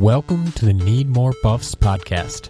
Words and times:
Welcome 0.00 0.50
to 0.52 0.64
the 0.64 0.72
Need 0.72 1.10
More 1.10 1.34
Buffs 1.42 1.74
podcast, 1.74 2.48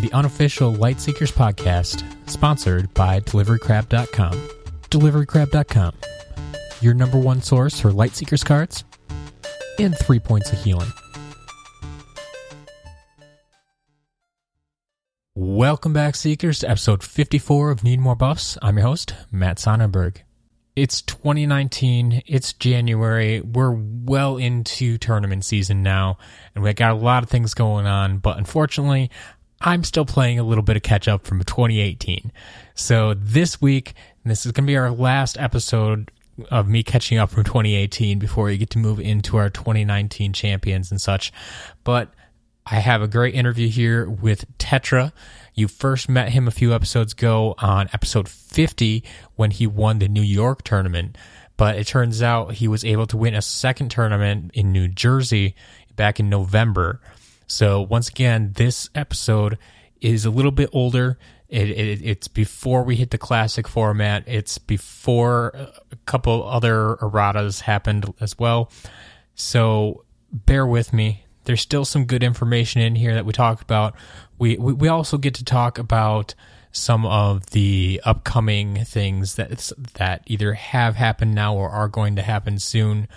the 0.00 0.12
unofficial 0.12 0.72
Lightseekers 0.72 1.32
podcast, 1.32 2.04
sponsored 2.30 2.94
by 2.94 3.18
DeliveryCrab.com. 3.18 4.34
DeliveryCrab.com, 4.88 5.94
your 6.80 6.94
number 6.94 7.18
one 7.18 7.42
source 7.42 7.80
for 7.80 7.90
Lightseekers 7.90 8.44
cards 8.44 8.84
and 9.80 9.98
three 9.98 10.20
points 10.20 10.52
of 10.52 10.62
healing. 10.62 10.92
Welcome 15.34 15.92
back, 15.92 16.14
Seekers, 16.14 16.60
to 16.60 16.70
episode 16.70 17.02
54 17.02 17.72
of 17.72 17.82
Need 17.82 17.98
More 17.98 18.14
Buffs. 18.14 18.56
I'm 18.62 18.76
your 18.76 18.86
host, 18.86 19.16
Matt 19.32 19.56
Sonnenberg. 19.56 20.18
It's 20.76 21.02
2019. 21.02 22.22
It's 22.26 22.52
January. 22.52 23.40
We're 23.40 23.72
well 23.72 24.36
into 24.36 24.98
tournament 24.98 25.44
season 25.44 25.82
now, 25.82 26.18
and 26.54 26.62
we 26.62 26.72
got 26.72 26.92
a 26.92 26.94
lot 26.94 27.22
of 27.22 27.28
things 27.28 27.54
going 27.54 27.86
on. 27.86 28.18
But 28.18 28.38
unfortunately, 28.38 29.10
I'm 29.60 29.82
still 29.84 30.04
playing 30.04 30.38
a 30.38 30.44
little 30.44 30.62
bit 30.62 30.76
of 30.76 30.82
catch 30.82 31.08
up 31.08 31.26
from 31.26 31.40
2018. 31.40 32.32
So 32.74 33.14
this 33.14 33.60
week, 33.60 33.94
this 34.24 34.46
is 34.46 34.52
going 34.52 34.64
to 34.64 34.70
be 34.70 34.76
our 34.76 34.90
last 34.90 35.36
episode 35.38 36.10
of 36.50 36.68
me 36.68 36.82
catching 36.82 37.18
up 37.18 37.30
from 37.30 37.44
2018 37.44 38.18
before 38.18 38.44
we 38.44 38.56
get 38.56 38.70
to 38.70 38.78
move 38.78 39.00
into 39.00 39.36
our 39.36 39.50
2019 39.50 40.32
champions 40.32 40.90
and 40.90 41.00
such. 41.00 41.32
But 41.84 42.14
I 42.64 42.76
have 42.76 43.02
a 43.02 43.08
great 43.08 43.34
interview 43.34 43.68
here 43.68 44.08
with 44.08 44.46
Tetra. 44.58 45.12
You 45.54 45.68
first 45.68 46.08
met 46.08 46.30
him 46.30 46.48
a 46.48 46.50
few 46.50 46.72
episodes 46.72 47.12
ago 47.12 47.54
on 47.58 47.88
episode 47.92 48.28
50 48.28 49.04
when 49.36 49.50
he 49.50 49.66
won 49.66 49.98
the 49.98 50.08
New 50.08 50.22
York 50.22 50.62
tournament. 50.62 51.16
But 51.56 51.76
it 51.76 51.86
turns 51.86 52.22
out 52.22 52.54
he 52.54 52.68
was 52.68 52.84
able 52.84 53.06
to 53.08 53.16
win 53.16 53.34
a 53.34 53.42
second 53.42 53.90
tournament 53.90 54.52
in 54.54 54.72
New 54.72 54.88
Jersey 54.88 55.54
back 55.94 56.18
in 56.18 56.30
November. 56.30 57.00
So, 57.46 57.82
once 57.82 58.08
again, 58.08 58.52
this 58.54 58.88
episode 58.94 59.58
is 60.00 60.24
a 60.24 60.30
little 60.30 60.52
bit 60.52 60.70
older. 60.72 61.18
It, 61.48 61.68
it, 61.70 62.00
it's 62.02 62.28
before 62.28 62.84
we 62.84 62.96
hit 62.96 63.10
the 63.10 63.18
classic 63.18 63.68
format. 63.68 64.24
It's 64.26 64.56
before 64.56 65.48
a 65.48 65.96
couple 66.06 66.48
other 66.48 66.96
erratas 67.02 67.60
happened 67.60 68.14
as 68.20 68.38
well. 68.38 68.70
So, 69.34 70.04
bear 70.32 70.66
with 70.66 70.92
me 70.92 71.24
there's 71.50 71.60
still 71.60 71.84
some 71.84 72.04
good 72.04 72.22
information 72.22 72.80
in 72.80 72.94
here 72.94 73.12
that 73.12 73.26
we 73.26 73.32
talk 73.32 73.60
about. 73.60 73.96
We, 74.38 74.56
we, 74.56 74.72
we 74.72 74.86
also 74.86 75.18
get 75.18 75.34
to 75.34 75.44
talk 75.44 75.80
about 75.80 76.36
some 76.70 77.04
of 77.04 77.50
the 77.50 78.00
upcoming 78.04 78.84
things 78.84 79.34
that 79.34 79.72
that 79.94 80.22
either 80.28 80.54
have 80.54 80.94
happened 80.94 81.34
now 81.34 81.56
or 81.56 81.68
are 81.68 81.88
going 81.88 82.14
to 82.14 82.22
happen 82.22 82.60
soon 82.60 83.08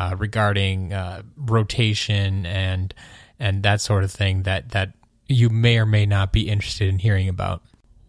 uh, 0.00 0.16
regarding 0.18 0.92
uh, 0.92 1.22
rotation 1.36 2.44
and 2.44 2.92
and 3.38 3.62
that 3.62 3.80
sort 3.80 4.02
of 4.02 4.10
thing 4.10 4.42
that 4.42 4.70
that 4.70 4.94
you 5.28 5.48
may 5.48 5.78
or 5.78 5.86
may 5.86 6.06
not 6.06 6.32
be 6.32 6.48
interested 6.48 6.88
in 6.88 6.98
hearing 6.98 7.28
about. 7.28 7.62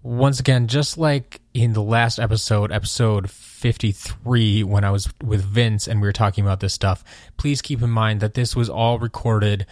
Once 0.08 0.39
again, 0.39 0.67
just 0.67 0.97
like 0.97 1.41
in 1.53 1.73
the 1.73 1.83
last 1.83 2.17
episode, 2.17 2.72
episode 2.72 3.30
53 3.30 4.64
when 4.64 4.86
I 4.86 4.89
was 4.89 5.09
with 5.22 5.44
Vince 5.44 5.86
and 5.86 5.99
we 5.99 6.08
were 6.08 6.14
talking 6.14 6.45
about 6.45 6.61
this 6.61 6.73
stuff, 6.73 7.03
please 7.36 7.61
keep 7.61 7.81
in 7.81 7.89
mind 7.89 8.22
that 8.22 8.33
this 8.33 8.55
was 8.55 8.69
all 8.69 8.99
recorded 8.99 9.66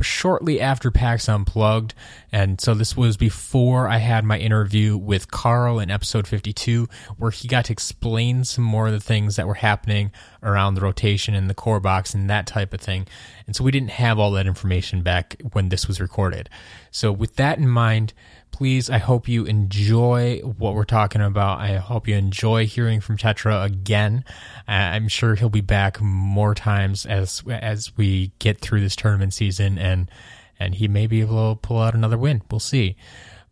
shortly 0.00 0.58
after 0.58 0.90
PAX 0.90 1.28
Unplugged. 1.28 1.92
And 2.32 2.58
so 2.58 2.72
this 2.72 2.96
was 2.96 3.18
before 3.18 3.88
I 3.88 3.98
had 3.98 4.24
my 4.24 4.38
interview 4.38 4.96
with 4.96 5.30
Carl 5.30 5.80
in 5.80 5.90
episode 5.90 6.26
52, 6.26 6.88
where 7.18 7.30
he 7.30 7.46
got 7.46 7.66
to 7.66 7.72
explain 7.74 8.44
some 8.44 8.64
more 8.64 8.86
of 8.86 8.94
the 8.94 9.00
things 9.00 9.36
that 9.36 9.46
were 9.46 9.52
happening 9.52 10.12
around 10.42 10.74
the 10.74 10.80
rotation 10.80 11.34
and 11.34 11.48
the 11.48 11.54
core 11.54 11.80
box 11.80 12.14
and 12.14 12.30
that 12.30 12.46
type 12.46 12.72
of 12.72 12.80
thing. 12.80 13.06
And 13.46 13.56
so 13.56 13.64
we 13.64 13.70
didn't 13.70 13.90
have 13.90 14.18
all 14.18 14.30
that 14.32 14.46
information 14.46 15.02
back 15.02 15.40
when 15.52 15.68
this 15.68 15.88
was 15.88 16.00
recorded. 16.00 16.48
So 16.90 17.12
with 17.12 17.36
that 17.36 17.58
in 17.58 17.68
mind, 17.68 18.12
please, 18.50 18.90
I 18.90 18.98
hope 18.98 19.28
you 19.28 19.44
enjoy 19.44 20.40
what 20.40 20.74
we're 20.74 20.84
talking 20.84 21.20
about. 21.20 21.60
I 21.60 21.76
hope 21.76 22.08
you 22.08 22.16
enjoy 22.16 22.66
hearing 22.66 23.00
from 23.00 23.16
Tetra 23.16 23.64
again. 23.64 24.24
Uh, 24.68 24.72
I'm 24.72 25.08
sure 25.08 25.34
he'll 25.34 25.48
be 25.48 25.60
back 25.60 26.00
more 26.00 26.54
times 26.54 27.06
as 27.06 27.42
as 27.48 27.96
we 27.96 28.32
get 28.38 28.60
through 28.60 28.80
this 28.80 28.96
tournament 28.96 29.34
season, 29.34 29.78
and 29.78 30.10
and 30.58 30.74
he 30.74 30.88
may 30.88 31.06
be 31.06 31.20
able 31.20 31.54
to 31.54 31.60
pull 31.60 31.78
out 31.78 31.94
another 31.94 32.18
win. 32.18 32.42
We'll 32.50 32.60
see. 32.60 32.96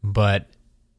But 0.03 0.49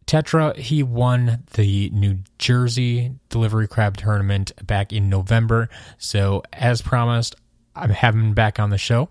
Tetra, 0.08 0.56
he 0.56 0.84
won 0.84 1.44
the 1.54 1.90
New 1.90 2.20
Jersey 2.40 3.12
Delivery 3.30 3.68
Crab 3.68 3.98
Tournament 3.98 4.54
back 4.66 4.94
in 4.94 5.10
November. 5.10 5.70
So, 5.98 6.44
as 6.54 6.82
promised, 6.82 7.36
I'm 7.76 7.90
having 7.90 8.22
him 8.22 8.34
back 8.34 8.58
on 8.58 8.70
the 8.70 8.78
show. 8.78 9.10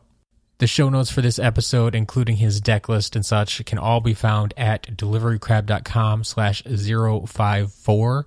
The 0.58 0.66
show 0.66 0.88
notes 0.88 1.10
for 1.10 1.20
this 1.20 1.38
episode, 1.38 1.94
including 1.94 2.36
his 2.36 2.62
deck 2.62 2.88
list 2.88 3.14
and 3.14 3.26
such, 3.26 3.62
can 3.66 3.76
all 3.76 4.00
be 4.00 4.14
found 4.14 4.54
at 4.56 4.84
deliverycrab.com 4.96 6.24
slash 6.24 6.62
054. 6.62 8.26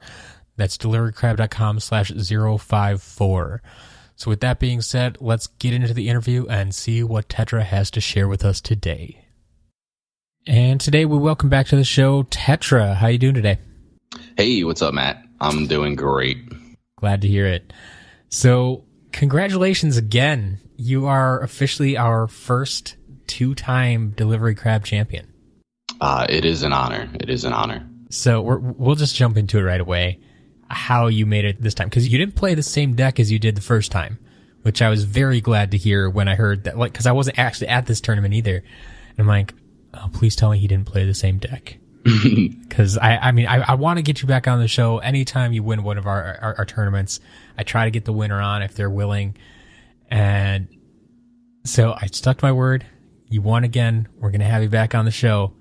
That's 0.55 0.77
deliverycrab.com 0.77 1.79
slash 1.79 2.11
054. 2.11 3.61
So 4.15 4.29
with 4.29 4.41
that 4.41 4.59
being 4.59 4.81
said, 4.81 5.17
let's 5.19 5.47
get 5.47 5.73
into 5.73 5.93
the 5.95 6.07
interview 6.07 6.45
and 6.45 6.75
see 6.75 7.01
what 7.01 7.29
Tetra 7.29 7.63
has 7.63 7.89
to 7.91 8.01
share 8.01 8.27
with 8.27 8.45
us 8.45 8.61
today. 8.61 9.25
And 10.47 10.79
today 10.81 11.05
we 11.05 11.17
welcome 11.17 11.49
back 11.49 11.67
to 11.67 11.75
the 11.75 11.83
show 11.83 12.23
Tetra. 12.23 12.95
How 12.95 13.07
you 13.07 13.17
doing 13.17 13.35
today? 13.35 13.59
Hey, 14.37 14.63
what's 14.63 14.81
up, 14.81 14.93
Matt? 14.93 15.23
I'm 15.39 15.67
doing 15.67 15.95
great. 15.95 16.37
Glad 16.97 17.21
to 17.21 17.27
hear 17.27 17.45
it. 17.45 17.71
So, 18.29 18.85
congratulations 19.11 19.97
again 19.97 20.59
you 20.79 21.07
are 21.07 21.41
officially 21.41 21.97
our 21.97 22.25
first 22.25 22.95
two-time 23.27 24.11
delivery 24.11 24.55
crab 24.55 24.85
champion. 24.85 25.27
Uh, 25.99 26.25
it 26.29 26.45
is 26.45 26.63
an 26.63 26.71
honor. 26.71 27.09
It 27.19 27.29
is 27.29 27.43
an 27.43 27.51
honor. 27.51 27.85
So 28.09 28.41
we 28.41 28.73
will 28.77 28.95
just 28.95 29.13
jump 29.13 29.35
into 29.35 29.59
it 29.59 29.63
right 29.63 29.81
away. 29.81 30.21
How 30.69 31.07
you 31.07 31.25
made 31.25 31.43
it 31.43 31.61
this 31.61 31.73
time 31.73 31.89
because 31.89 32.07
you 32.07 32.17
didn't 32.17 32.35
play 32.35 32.55
the 32.55 32.63
same 32.63 32.95
deck 32.95 33.19
as 33.19 33.29
you 33.29 33.39
did 33.39 33.55
the 33.55 33.61
first 33.61 33.91
time, 33.91 34.19
which 34.61 34.81
I 34.81 34.89
was 34.89 35.03
very 35.03 35.41
glad 35.41 35.71
to 35.71 35.77
hear 35.77 36.09
when 36.09 36.29
I 36.29 36.35
heard 36.35 36.63
that. 36.63 36.77
Like, 36.77 36.93
because 36.93 37.07
I 37.07 37.11
wasn't 37.11 37.37
actually 37.37 37.67
at 37.67 37.85
this 37.85 37.99
tournament 37.99 38.33
either, 38.33 38.55
and 38.55 39.19
I'm 39.19 39.27
like, 39.27 39.53
oh, 39.93 40.09
please 40.13 40.35
tell 40.35 40.51
me 40.51 40.59
he 40.59 40.67
didn't 40.67 40.87
play 40.87 41.05
the 41.05 41.13
same 41.13 41.37
deck. 41.37 41.77
Because 42.69 42.97
I, 42.97 43.17
I 43.17 43.31
mean, 43.31 43.47
I, 43.47 43.71
I 43.71 43.73
want 43.73 43.97
to 43.97 44.03
get 44.03 44.21
you 44.21 44.27
back 44.27 44.47
on 44.47 44.59
the 44.59 44.67
show 44.67 44.99
anytime 44.99 45.51
you 45.51 45.63
win 45.63 45.83
one 45.83 45.97
of 45.97 46.05
our, 46.05 46.37
our, 46.39 46.55
our 46.59 46.65
tournaments. 46.65 47.19
I 47.57 47.63
try 47.63 47.85
to 47.85 47.91
get 47.91 48.05
the 48.05 48.13
winner 48.13 48.39
on 48.39 48.61
if 48.61 48.75
they're 48.75 48.89
willing. 48.89 49.35
And 50.09 50.67
so 51.65 51.93
I 51.99 52.05
stuck 52.05 52.37
to 52.37 52.45
my 52.45 52.51
word. 52.51 52.85
You 53.27 53.41
won 53.41 53.63
again. 53.63 54.07
We're 54.17 54.29
going 54.29 54.41
to 54.41 54.47
have 54.47 54.61
you 54.63 54.69
back 54.69 54.95
on 54.95 55.05
the 55.05 55.11
show. 55.11 55.53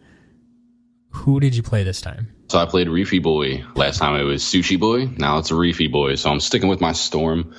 Who 1.11 1.41
did 1.41 1.57
you 1.57 1.63
play 1.63 1.83
this 1.83 2.01
time? 2.01 2.29
So 2.49 2.59
I 2.59 2.67
played 2.67 2.89
Reefy 2.89 3.19
Boy. 3.23 3.65
Last 3.75 3.99
time 3.99 4.15
it 4.15 4.25
was 4.25 4.43
Sushi 4.43 4.79
Boy. 4.79 5.07
Now 5.17 5.39
it's 5.39 5.51
a 5.51 5.55
Reefy 5.55 5.89
Boy. 5.89 6.15
So 6.15 6.31
I'm 6.31 6.41
sticking 6.41 6.69
with 6.69 6.81
my 6.81 6.93
Storm. 6.93 7.55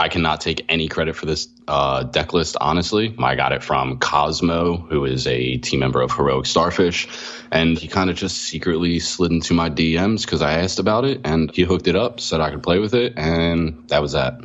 I 0.00 0.08
cannot 0.08 0.40
take 0.40 0.64
any 0.68 0.86
credit 0.86 1.16
for 1.16 1.26
this 1.26 1.48
uh, 1.66 2.04
deck 2.04 2.32
list, 2.32 2.56
honestly. 2.60 3.14
I 3.18 3.34
got 3.34 3.52
it 3.52 3.64
from 3.64 3.98
Cosmo, 3.98 4.76
who 4.76 5.04
is 5.04 5.26
a 5.26 5.56
team 5.56 5.80
member 5.80 6.00
of 6.00 6.12
Heroic 6.12 6.46
Starfish. 6.46 7.08
And 7.50 7.76
he 7.76 7.88
kind 7.88 8.08
of 8.08 8.16
just 8.16 8.36
secretly 8.36 9.00
slid 9.00 9.32
into 9.32 9.54
my 9.54 9.70
DMs 9.70 10.24
because 10.24 10.40
I 10.40 10.60
asked 10.60 10.78
about 10.78 11.04
it. 11.04 11.22
And 11.24 11.50
he 11.50 11.62
hooked 11.62 11.88
it 11.88 11.96
up, 11.96 12.20
said 12.20 12.40
I 12.40 12.50
could 12.50 12.62
play 12.62 12.78
with 12.78 12.94
it. 12.94 13.14
And 13.16 13.88
that 13.88 14.00
was 14.00 14.12
that. 14.12 14.40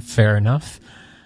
Fair 0.00 0.36
enough. 0.36 0.80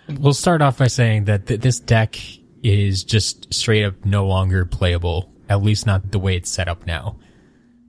We'll 0.09 0.35
start 0.35 0.63
off 0.63 0.79
by 0.79 0.87
saying 0.87 1.25
that 1.25 1.47
th- 1.47 1.61
this 1.61 1.81
deck 1.81 2.19
is 2.63 3.03
just 3.03 3.53
straight 3.53 3.85
up 3.85 4.05
no 4.05 4.27
longer 4.27 4.65
playable, 4.65 5.33
at 5.49 5.63
least 5.63 5.85
not 5.85 6.13
the 6.13 6.19
way 6.19 6.37
it's 6.37 6.51
set 6.51 6.69
up 6.69 6.87
now, 6.87 7.19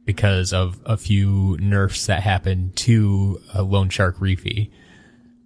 because 0.05 0.51
of 0.51 0.79
a 0.85 0.97
few 0.97 1.57
nerfs 1.59 2.07
that 2.07 2.21
happened 2.21 2.75
to 2.75 3.39
a 3.53 3.61
Loan 3.61 3.89
Shark 3.89 4.19
Reefy. 4.19 4.71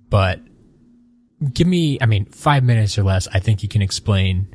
But 0.10 0.40
give 1.54 1.68
me, 1.68 1.98
I 2.02 2.06
mean, 2.06 2.26
five 2.26 2.64
minutes 2.64 2.98
or 2.98 3.04
less, 3.04 3.28
I 3.28 3.40
think 3.40 3.64
you 3.64 3.70
can 3.70 3.82
explain 3.82 4.48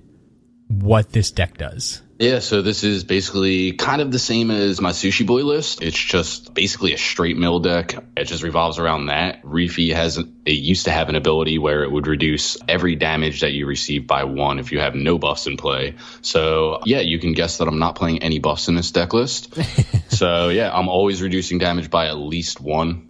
what 0.69 1.11
this 1.11 1.31
deck 1.31 1.59
does. 1.59 2.03
Yeah, 2.19 2.39
so 2.39 2.63
this 2.63 2.85
is 2.85 3.03
basically 3.03 3.73
kind 3.73 4.01
of 4.01 4.13
the 4.13 4.19
same 4.19 4.53
as 4.53 4.81
my 4.81 4.91
Sushi 4.93 5.27
Boy 5.27 5.43
list. 5.43 5.83
It's 5.83 5.99
just 5.99 6.55
basically 6.55 6.93
a 6.93 6.97
straight 6.97 7.37
mill 7.37 7.59
deck. 7.59 7.97
It 8.17 8.25
just 8.27 8.45
revolves 8.45 8.79
around 8.79 9.07
that. 9.07 9.41
Reefy 9.43 9.93
has 9.93 10.19
it 10.19 10.51
used 10.51 10.85
to 10.85 10.93
have 10.93 11.09
an 11.09 11.17
ability 11.17 11.59
where 11.59 11.83
it 11.83 11.91
would 11.91 12.07
reduce 12.07 12.57
every 12.69 12.95
damage 12.95 13.41
that 13.41 13.53
you 13.53 13.67
receive 13.67 14.07
by 14.07 14.23
one 14.23 14.61
if 14.61 14.71
you 14.71 14.79
have 14.79 14.95
no 14.95 15.19
buffs 15.19 15.49
in 15.49 15.57
play. 15.57 15.97
So 16.21 16.79
yeah, 16.85 17.01
you 17.01 17.19
can 17.19 17.33
guess 17.33 17.59
that 17.59 17.67
I'm 17.67 17.81
not 17.81 17.97
playing 17.97 18.23
any 18.23 18.39
buffs 18.39 18.69
in 18.69 18.77
this 18.77 18.93
deck 18.93 19.13
list. 19.13 19.53
so 20.09 20.49
yeah, 20.51 20.71
I'm 20.73 20.89
always 20.89 21.23
reducing 21.23 21.59
damage 21.59 21.91
by 21.91 22.07
at 22.07 22.19
least 22.19 22.61
one. 22.61 23.09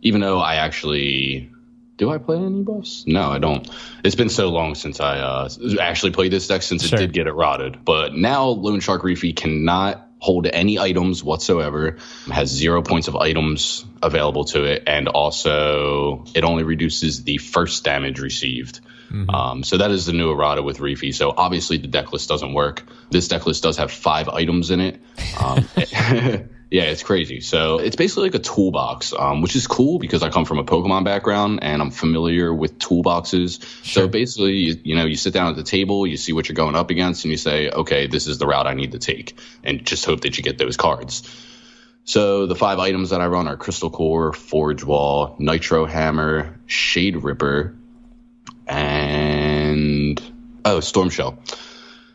Even 0.00 0.22
though 0.22 0.38
I 0.38 0.56
actually 0.56 1.50
do 1.96 2.10
I 2.10 2.18
play 2.18 2.36
any 2.36 2.62
buffs? 2.62 3.04
No, 3.06 3.30
I 3.30 3.38
don't. 3.38 3.68
It's 4.04 4.14
been 4.14 4.28
so 4.28 4.48
long 4.48 4.74
since 4.74 5.00
I 5.00 5.18
uh, 5.18 5.48
actually 5.80 6.12
played 6.12 6.32
this 6.32 6.46
deck 6.46 6.62
since 6.62 6.86
sure. 6.86 6.98
it 6.98 7.00
did 7.00 7.12
get 7.12 7.26
it 7.26 7.32
rotted. 7.32 7.84
But 7.84 8.14
now 8.14 8.46
Loan 8.46 8.80
Shark 8.80 9.02
Reefy 9.02 9.32
cannot 9.34 10.06
hold 10.18 10.46
any 10.46 10.78
items 10.78 11.22
whatsoever, 11.22 11.96
has 12.30 12.50
zero 12.50 12.82
points 12.82 13.08
of 13.08 13.16
items 13.16 13.84
available 14.02 14.44
to 14.46 14.64
it, 14.64 14.82
and 14.86 15.08
also 15.08 16.24
it 16.34 16.44
only 16.44 16.64
reduces 16.64 17.24
the 17.24 17.38
first 17.38 17.84
damage 17.84 18.20
received. 18.20 18.80
Mm-hmm. 19.10 19.30
Um, 19.30 19.62
so 19.62 19.76
that 19.78 19.90
is 19.90 20.06
the 20.06 20.12
new 20.12 20.32
errata 20.32 20.62
with 20.62 20.80
Reefy. 20.80 21.12
So 21.12 21.32
obviously 21.36 21.78
the 21.78 21.86
deck 21.86 22.12
list 22.12 22.28
doesn't 22.28 22.54
work. 22.54 22.82
This 23.10 23.28
deck 23.28 23.46
list 23.46 23.62
does 23.62 23.76
have 23.76 23.92
five 23.92 24.28
items 24.28 24.70
in 24.70 24.80
it. 24.80 25.00
Um, 25.40 25.68
yeah, 26.70 26.84
it's 26.84 27.04
crazy. 27.04 27.40
So 27.40 27.78
it's 27.78 27.94
basically 27.94 28.24
like 28.24 28.34
a 28.34 28.40
toolbox, 28.40 29.12
um, 29.16 29.40
which 29.40 29.54
is 29.54 29.66
cool 29.68 29.98
because 29.98 30.22
I 30.22 30.30
come 30.30 30.44
from 30.44 30.58
a 30.58 30.64
Pokemon 30.64 31.04
background 31.04 31.60
and 31.62 31.80
I'm 31.80 31.92
familiar 31.92 32.52
with 32.52 32.78
toolboxes. 32.78 33.62
Sure. 33.84 34.02
So 34.04 34.08
basically, 34.08 34.54
you, 34.54 34.76
you 34.82 34.96
know, 34.96 35.04
you 35.04 35.16
sit 35.16 35.32
down 35.32 35.50
at 35.50 35.56
the 35.56 35.62
table, 35.62 36.06
you 36.06 36.16
see 36.16 36.32
what 36.32 36.48
you're 36.48 36.56
going 36.56 36.74
up 36.74 36.90
against, 36.90 37.24
and 37.24 37.30
you 37.30 37.38
say, 37.38 37.70
okay, 37.70 38.08
this 38.08 38.26
is 38.26 38.38
the 38.38 38.46
route 38.46 38.66
I 38.66 38.74
need 38.74 38.92
to 38.92 38.98
take, 38.98 39.38
and 39.62 39.84
just 39.84 40.04
hope 40.04 40.22
that 40.22 40.36
you 40.38 40.42
get 40.42 40.58
those 40.58 40.76
cards. 40.76 41.22
So 42.04 42.46
the 42.46 42.56
five 42.56 42.78
items 42.78 43.10
that 43.10 43.20
I 43.20 43.26
run 43.26 43.48
are 43.48 43.56
Crystal 43.56 43.90
Core, 43.90 44.32
Forge 44.32 44.84
Wall, 44.84 45.36
Nitro 45.38 45.86
Hammer, 45.86 46.58
Shade 46.66 47.16
Ripper, 47.16 47.74
and 48.66 50.20
oh, 50.64 50.80
Storm 50.80 51.10
Shell. 51.10 51.38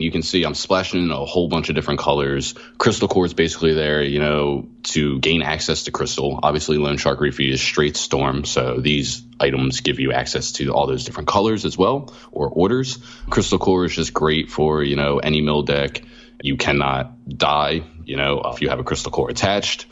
You 0.01 0.11
can 0.11 0.21
see 0.21 0.43
I'm 0.43 0.55
splashing 0.55 1.03
in 1.03 1.11
a 1.11 1.25
whole 1.25 1.47
bunch 1.47 1.69
of 1.69 1.75
different 1.75 1.99
colors. 1.99 2.53
Crystal 2.77 3.07
Core 3.07 3.25
is 3.25 3.33
basically 3.33 3.73
there, 3.73 4.03
you 4.03 4.19
know, 4.19 4.69
to 4.83 5.19
gain 5.19 5.41
access 5.41 5.83
to 5.83 5.91
Crystal. 5.91 6.39
Obviously, 6.41 6.77
Lone 6.77 6.97
Shark 6.97 7.19
Reefy 7.19 7.51
is 7.51 7.61
straight 7.61 7.97
Storm, 7.97 8.45
so 8.45 8.79
these 8.79 9.23
items 9.39 9.81
give 9.81 9.99
you 9.99 10.11
access 10.11 10.53
to 10.53 10.73
all 10.73 10.87
those 10.87 11.05
different 11.05 11.27
colors 11.27 11.65
as 11.65 11.77
well, 11.77 12.13
or 12.31 12.49
orders. 12.49 12.99
Crystal 13.29 13.59
Core 13.59 13.85
is 13.85 13.95
just 13.95 14.13
great 14.13 14.49
for, 14.49 14.83
you 14.83 14.95
know, 14.95 15.19
any 15.19 15.41
mill 15.41 15.63
deck. 15.63 16.01
You 16.43 16.57
cannot 16.57 17.27
die 17.27 17.83
you 18.05 18.17
know, 18.17 18.41
if 18.45 18.61
you 18.61 18.69
have 18.69 18.79
a 18.79 18.83
crystal 18.83 19.11
core 19.11 19.29
attached. 19.29 19.85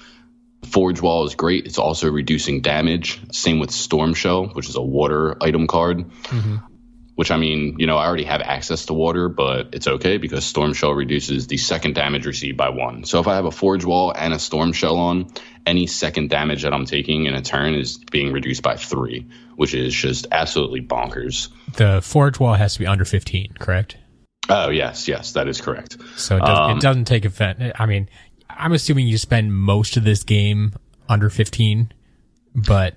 Forge 0.65 1.01
Wall 1.01 1.25
is 1.25 1.35
great. 1.35 1.65
It's 1.65 1.77
also 1.77 2.11
reducing 2.11 2.59
damage. 2.61 3.21
Same 3.31 3.59
with 3.59 3.71
Storm 3.71 4.13
Shell, 4.13 4.47
which 4.47 4.67
is 4.67 4.75
a 4.75 4.81
water 4.81 5.41
item 5.41 5.67
card. 5.67 5.99
Mm-hmm. 5.99 6.57
Which 7.19 7.31
I 7.31 7.35
mean, 7.35 7.75
you 7.77 7.85
know, 7.85 7.97
I 7.97 8.07
already 8.07 8.23
have 8.23 8.39
access 8.39 8.85
to 8.85 8.93
water, 8.93 9.27
but 9.27 9.75
it's 9.75 9.87
okay 9.87 10.15
because 10.15 10.45
Storm 10.45 10.71
Shell 10.71 10.93
reduces 10.93 11.47
the 11.47 11.57
second 11.57 11.93
damage 11.93 12.25
received 12.25 12.55
by 12.55 12.69
one. 12.69 13.03
So 13.03 13.19
if 13.19 13.27
I 13.27 13.35
have 13.35 13.43
a 13.43 13.51
Forge 13.51 13.83
Wall 13.83 14.13
and 14.15 14.33
a 14.33 14.39
Storm 14.39 14.71
Shell 14.71 14.95
on, 14.95 15.29
any 15.65 15.85
second 15.85 16.29
damage 16.29 16.63
that 16.63 16.73
I'm 16.73 16.85
taking 16.85 17.25
in 17.25 17.33
a 17.33 17.41
turn 17.41 17.73
is 17.73 17.97
being 17.97 18.31
reduced 18.31 18.63
by 18.63 18.77
three, 18.77 19.27
which 19.57 19.73
is 19.73 19.93
just 19.93 20.27
absolutely 20.31 20.79
bonkers. 20.79 21.49
The 21.73 22.01
Forge 22.01 22.39
Wall 22.39 22.53
has 22.53 22.75
to 22.75 22.79
be 22.79 22.87
under 22.87 23.03
15, 23.03 23.55
correct? 23.59 23.97
Oh 24.47 24.69
yes, 24.69 25.09
yes, 25.09 25.33
that 25.33 25.49
is 25.49 25.59
correct. 25.59 25.97
So 26.15 26.37
it, 26.37 26.39
does, 26.39 26.57
um, 26.57 26.77
it 26.77 26.81
doesn't 26.81 27.03
take 27.03 27.25
effect. 27.25 27.61
I 27.77 27.85
mean, 27.85 28.07
I'm 28.49 28.71
assuming 28.71 29.07
you 29.07 29.17
spend 29.17 29.53
most 29.53 29.97
of 29.97 30.05
this 30.05 30.23
game 30.23 30.71
under 31.09 31.29
15, 31.29 31.91
but 32.55 32.95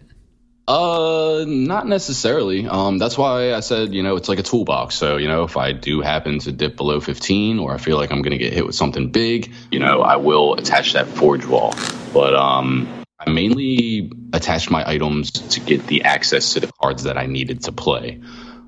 uh, 0.69 1.45
not 1.47 1.87
necessarily. 1.87 2.67
Um, 2.67 2.99
that's 2.99 3.19
why 3.19 3.55
I 3.55 3.61
said 3.61 3.93
you 3.93 4.03
know 4.03 4.17
it's 4.17 4.29
like 4.29 4.39
a 4.39 4.45
toolbox. 4.45 4.95
So 4.95 5.17
you 5.17 5.29
know 5.29 5.45
if 5.45 5.57
I 5.57 5.73
do 5.73 6.01
happen 6.01 6.39
to 6.41 6.53
dip 6.53 6.77
below 6.77 7.01
15, 7.01 7.59
or 7.59 7.75
I 7.75 7.79
feel 7.79 7.97
like 7.97 8.13
I'm 8.13 8.23
going 8.23 8.33
to 8.33 8.39
get 8.39 8.53
hit 8.53 8.65
with 8.65 8.75
something 8.75 9.11
big, 9.11 9.53
you 9.71 9.79
know 9.79 10.03
I 10.03 10.17
will 10.17 10.55
attach 10.55 10.93
that 10.93 11.09
forge 11.09 11.45
wall. 11.45 11.75
But 12.13 12.35
um, 12.35 13.05
I 13.19 13.31
mainly 13.31 14.11
attached 14.33 14.71
my 14.71 14.89
items 14.89 15.31
to 15.31 15.61
get 15.61 15.87
the 15.87 16.05
access 16.05 16.55
to 16.55 16.61
the 16.61 16.71
cards 16.81 17.05
that 17.05 17.17
I 17.17 17.27
needed 17.27 17.65
to 17.65 17.73
play. 17.73 18.21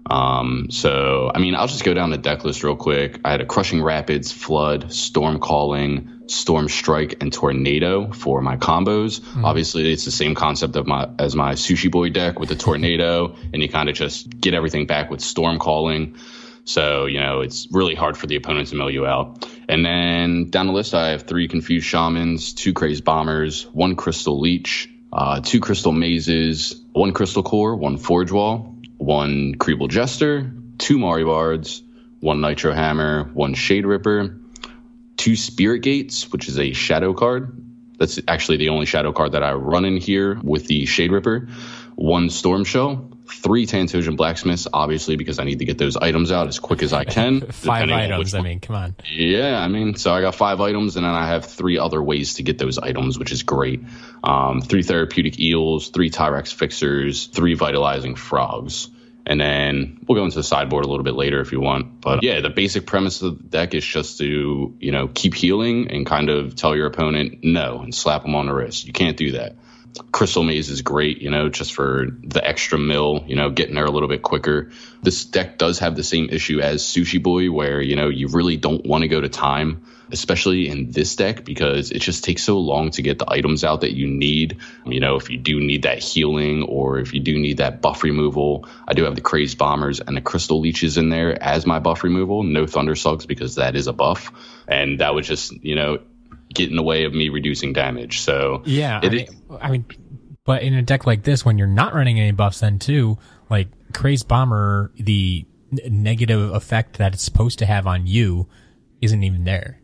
Um, 0.06 0.66
so, 0.70 1.30
I 1.34 1.38
mean, 1.38 1.54
I'll 1.54 1.66
just 1.66 1.84
go 1.84 1.94
down 1.94 2.10
the 2.10 2.18
deck 2.18 2.44
list 2.44 2.62
real 2.62 2.76
quick. 2.76 3.20
I 3.24 3.30
had 3.30 3.40
a 3.40 3.46
Crushing 3.46 3.82
Rapids, 3.82 4.32
Flood, 4.32 4.92
Storm 4.92 5.38
Calling, 5.38 6.10
Storm 6.26 6.68
Strike, 6.68 7.22
and 7.22 7.32
Tornado 7.32 8.12
for 8.12 8.40
my 8.42 8.56
combos. 8.56 9.20
Mm-hmm. 9.20 9.44
Obviously, 9.44 9.90
it's 9.92 10.04
the 10.04 10.10
same 10.10 10.34
concept 10.34 10.76
of 10.76 10.86
my 10.86 11.08
as 11.18 11.34
my 11.34 11.54
Sushi 11.54 11.90
Boy 11.90 12.10
deck 12.10 12.38
with 12.38 12.50
the 12.50 12.56
Tornado, 12.56 13.36
and 13.52 13.62
you 13.62 13.68
kind 13.68 13.88
of 13.88 13.94
just 13.94 14.28
get 14.40 14.54
everything 14.54 14.86
back 14.86 15.10
with 15.10 15.20
Storm 15.20 15.58
Calling. 15.58 16.16
So, 16.66 17.04
you 17.04 17.20
know, 17.20 17.40
it's 17.40 17.68
really 17.70 17.94
hard 17.94 18.16
for 18.16 18.26
the 18.26 18.36
opponents 18.36 18.70
to 18.70 18.76
mill 18.76 18.90
you 18.90 19.06
out. 19.06 19.46
And 19.68 19.84
then 19.84 20.48
down 20.48 20.66
the 20.66 20.72
list, 20.72 20.94
I 20.94 21.10
have 21.10 21.22
three 21.22 21.46
Confused 21.46 21.86
Shamans, 21.86 22.54
two 22.54 22.72
Crazed 22.72 23.04
Bombers, 23.04 23.64
one 23.72 23.96
Crystal 23.96 24.40
Leech, 24.40 24.90
uh, 25.12 25.40
two 25.40 25.60
Crystal 25.60 25.92
Mazes, 25.92 26.82
one 26.92 27.12
Crystal 27.12 27.42
Core, 27.42 27.76
one 27.76 27.98
Forge 27.98 28.32
Wall, 28.32 28.73
one 28.98 29.54
Creeble 29.56 29.88
Jester, 29.88 30.52
two 30.78 30.98
Marebards, 30.98 31.82
one 32.20 32.40
Nitro 32.40 32.72
Hammer, 32.72 33.30
one 33.34 33.54
Shade 33.54 33.86
Ripper, 33.86 34.38
two 35.16 35.36
Spirit 35.36 35.80
Gates, 35.80 36.32
which 36.32 36.48
is 36.48 36.58
a 36.58 36.72
shadow 36.72 37.12
card. 37.12 37.60
That's 37.98 38.18
actually 38.26 38.56
the 38.56 38.70
only 38.70 38.86
shadow 38.86 39.12
card 39.12 39.32
that 39.32 39.42
I 39.42 39.52
run 39.52 39.84
in 39.84 39.98
here 39.98 40.40
with 40.42 40.66
the 40.66 40.86
Shade 40.86 41.12
Ripper, 41.12 41.48
one 41.94 42.30
Storm 42.30 42.64
Shell, 42.64 43.13
three 43.26 43.66
Tantosian 43.66 44.16
Blacksmiths, 44.16 44.66
obviously, 44.72 45.16
because 45.16 45.38
I 45.38 45.44
need 45.44 45.60
to 45.60 45.64
get 45.64 45.78
those 45.78 45.96
items 45.96 46.30
out 46.30 46.48
as 46.48 46.58
quick 46.58 46.82
as 46.82 46.92
I 46.92 47.04
can. 47.04 47.40
five 47.52 47.88
items, 47.90 48.34
I 48.34 48.40
mean, 48.40 48.60
come 48.60 48.76
on. 48.76 48.96
Yeah, 49.10 49.58
I 49.58 49.68
mean, 49.68 49.94
so 49.94 50.12
I 50.12 50.20
got 50.20 50.34
five 50.34 50.60
items, 50.60 50.96
and 50.96 51.04
then 51.04 51.12
I 51.12 51.26
have 51.28 51.46
three 51.46 51.78
other 51.78 52.02
ways 52.02 52.34
to 52.34 52.42
get 52.42 52.58
those 52.58 52.78
items, 52.78 53.18
which 53.18 53.32
is 53.32 53.42
great. 53.42 53.82
Um, 54.22 54.60
three 54.60 54.82
Therapeutic 54.82 55.38
Eels, 55.40 55.88
three 55.88 56.10
Tyrax 56.10 56.52
Fixers, 56.52 57.26
three 57.26 57.54
Vitalizing 57.54 58.16
Frogs. 58.16 58.88
And 59.26 59.40
then 59.40 60.04
we'll 60.06 60.18
go 60.18 60.24
into 60.24 60.36
the 60.36 60.42
sideboard 60.42 60.84
a 60.84 60.88
little 60.88 61.04
bit 61.04 61.14
later 61.14 61.40
if 61.40 61.50
you 61.50 61.60
want. 61.60 62.00
But 62.02 62.22
yeah, 62.22 62.40
the 62.40 62.50
basic 62.50 62.86
premise 62.86 63.22
of 63.22 63.38
the 63.38 63.44
deck 63.44 63.72
is 63.72 63.84
just 63.84 64.18
to, 64.18 64.76
you 64.78 64.92
know, 64.92 65.08
keep 65.08 65.34
healing 65.34 65.90
and 65.90 66.04
kind 66.04 66.28
of 66.28 66.54
tell 66.54 66.76
your 66.76 66.86
opponent 66.86 67.38
no 67.42 67.80
and 67.80 67.94
slap 67.94 68.22
them 68.22 68.34
on 68.34 68.46
the 68.46 68.52
wrist. 68.52 68.86
You 68.86 68.92
can't 68.92 69.16
do 69.16 69.32
that. 69.32 69.56
Crystal 70.10 70.42
Maze 70.42 70.70
is 70.70 70.82
great, 70.82 71.22
you 71.22 71.30
know, 71.30 71.48
just 71.48 71.72
for 71.72 72.08
the 72.22 72.44
extra 72.46 72.78
mill, 72.78 73.24
you 73.28 73.36
know, 73.36 73.50
getting 73.50 73.76
there 73.76 73.84
a 73.84 73.90
little 73.90 74.08
bit 74.08 74.22
quicker. 74.22 74.70
This 75.02 75.24
deck 75.24 75.56
does 75.56 75.78
have 75.78 75.94
the 75.94 76.02
same 76.02 76.30
issue 76.30 76.60
as 76.60 76.82
Sushi 76.82 77.22
Boy, 77.22 77.50
where, 77.50 77.80
you 77.80 77.94
know, 77.94 78.08
you 78.08 78.28
really 78.28 78.56
don't 78.56 78.84
want 78.84 79.02
to 79.02 79.08
go 79.08 79.20
to 79.20 79.28
time, 79.28 79.84
especially 80.10 80.68
in 80.68 80.90
this 80.90 81.14
deck, 81.14 81.44
because 81.44 81.92
it 81.92 82.00
just 82.00 82.24
takes 82.24 82.42
so 82.42 82.58
long 82.58 82.90
to 82.92 83.02
get 83.02 83.20
the 83.20 83.30
items 83.30 83.62
out 83.62 83.82
that 83.82 83.94
you 83.94 84.08
need. 84.08 84.58
You 84.84 84.98
know, 84.98 85.14
if 85.14 85.30
you 85.30 85.38
do 85.38 85.60
need 85.60 85.82
that 85.82 85.98
healing 85.98 86.64
or 86.64 86.98
if 86.98 87.14
you 87.14 87.20
do 87.20 87.38
need 87.38 87.58
that 87.58 87.80
buff 87.80 88.02
removal, 88.02 88.66
I 88.88 88.94
do 88.94 89.04
have 89.04 89.14
the 89.14 89.20
Crazed 89.20 89.58
Bombers 89.58 90.00
and 90.00 90.16
the 90.16 90.22
Crystal 90.22 90.58
Leeches 90.58 90.96
in 90.96 91.08
there 91.08 91.40
as 91.40 91.66
my 91.66 91.78
buff 91.78 92.02
removal. 92.02 92.42
No 92.42 92.66
Thunder 92.66 92.96
Slugs 92.96 93.26
because 93.26 93.56
that 93.56 93.76
is 93.76 93.86
a 93.86 93.92
buff. 93.92 94.32
And 94.66 95.00
that 95.00 95.14
was 95.14 95.28
just, 95.28 95.52
you 95.64 95.76
know, 95.76 95.98
get 96.54 96.70
in 96.70 96.76
the 96.76 96.82
way 96.82 97.04
of 97.04 97.12
me 97.12 97.28
reducing 97.28 97.72
damage. 97.72 98.20
So 98.20 98.62
yeah, 98.64 99.00
I 99.02 99.08
mean, 99.08 99.26
I 99.60 99.70
mean, 99.70 99.84
but 100.44 100.62
in 100.62 100.74
a 100.74 100.82
deck 100.82 101.06
like 101.06 101.22
this, 101.22 101.44
when 101.44 101.58
you're 101.58 101.66
not 101.66 101.94
running 101.94 102.18
any 102.20 102.32
buffs, 102.32 102.60
then 102.60 102.78
too, 102.78 103.18
like 103.50 103.68
Crazed 103.92 104.28
Bomber, 104.28 104.92
the 104.96 105.46
negative 105.88 106.52
effect 106.52 106.98
that 106.98 107.14
it's 107.14 107.22
supposed 107.24 107.58
to 107.58 107.66
have 107.66 107.86
on 107.86 108.06
you 108.06 108.48
isn't 109.00 109.22
even 109.22 109.44
there. 109.44 109.80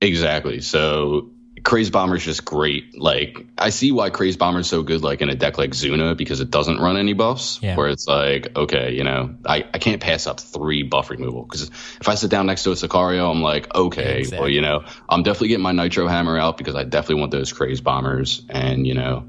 Exactly. 0.00 0.60
So 0.60 1.30
Crazed 1.66 1.92
Bomber 1.92 2.14
is 2.14 2.24
just 2.24 2.44
great. 2.44 2.96
Like 2.96 3.44
I 3.58 3.70
see 3.70 3.90
why 3.90 4.10
Crazed 4.10 4.38
Bomber 4.38 4.60
is 4.60 4.68
so 4.68 4.84
good, 4.84 5.02
like 5.02 5.20
in 5.20 5.30
a 5.30 5.34
deck 5.34 5.58
like 5.58 5.70
Zuna, 5.72 6.16
because 6.16 6.38
it 6.38 6.48
doesn't 6.48 6.78
run 6.78 6.96
any 6.96 7.12
buffs. 7.12 7.58
Yeah. 7.60 7.74
Where 7.74 7.88
it's 7.88 8.06
like, 8.06 8.56
okay, 8.56 8.94
you 8.94 9.02
know, 9.02 9.34
I, 9.44 9.64
I 9.74 9.78
can't 9.78 10.00
pass 10.00 10.28
up 10.28 10.38
three 10.38 10.84
buff 10.84 11.10
removal 11.10 11.42
because 11.42 11.62
if 11.62 12.08
I 12.08 12.14
sit 12.14 12.30
down 12.30 12.46
next 12.46 12.62
to 12.62 12.70
a 12.70 12.74
Sicario, 12.74 13.28
I'm 13.28 13.42
like, 13.42 13.74
okay, 13.74 14.20
exactly. 14.20 14.38
well, 14.38 14.48
you 14.48 14.60
know, 14.60 14.84
I'm 15.08 15.24
definitely 15.24 15.48
getting 15.48 15.64
my 15.64 15.72
Nitro 15.72 16.06
Hammer 16.06 16.38
out 16.38 16.56
because 16.56 16.76
I 16.76 16.84
definitely 16.84 17.16
want 17.16 17.32
those 17.32 17.52
Crazed 17.52 17.82
Bombers, 17.82 18.46
and 18.48 18.86
you 18.86 18.94
know, 18.94 19.28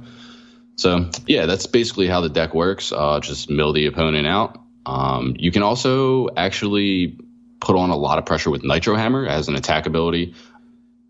so 0.75 1.09
yeah, 1.25 1.47
that's 1.47 1.65
basically 1.65 2.05
how 2.05 2.21
the 2.21 2.29
deck 2.29 2.53
works. 2.53 2.91
Uh, 2.91 3.19
just 3.19 3.49
mill 3.49 3.73
the 3.73 3.87
opponent 3.87 4.27
out. 4.27 4.61
Um, 4.85 5.35
you 5.39 5.51
can 5.51 5.63
also 5.63 6.29
actually 6.37 7.17
put 7.59 7.75
on 7.75 7.89
a 7.89 7.97
lot 7.97 8.19
of 8.19 8.27
pressure 8.27 8.51
with 8.51 8.63
Nitro 8.63 8.95
Hammer 8.95 9.25
as 9.25 9.47
an 9.47 9.55
attack 9.55 9.87
ability 9.87 10.35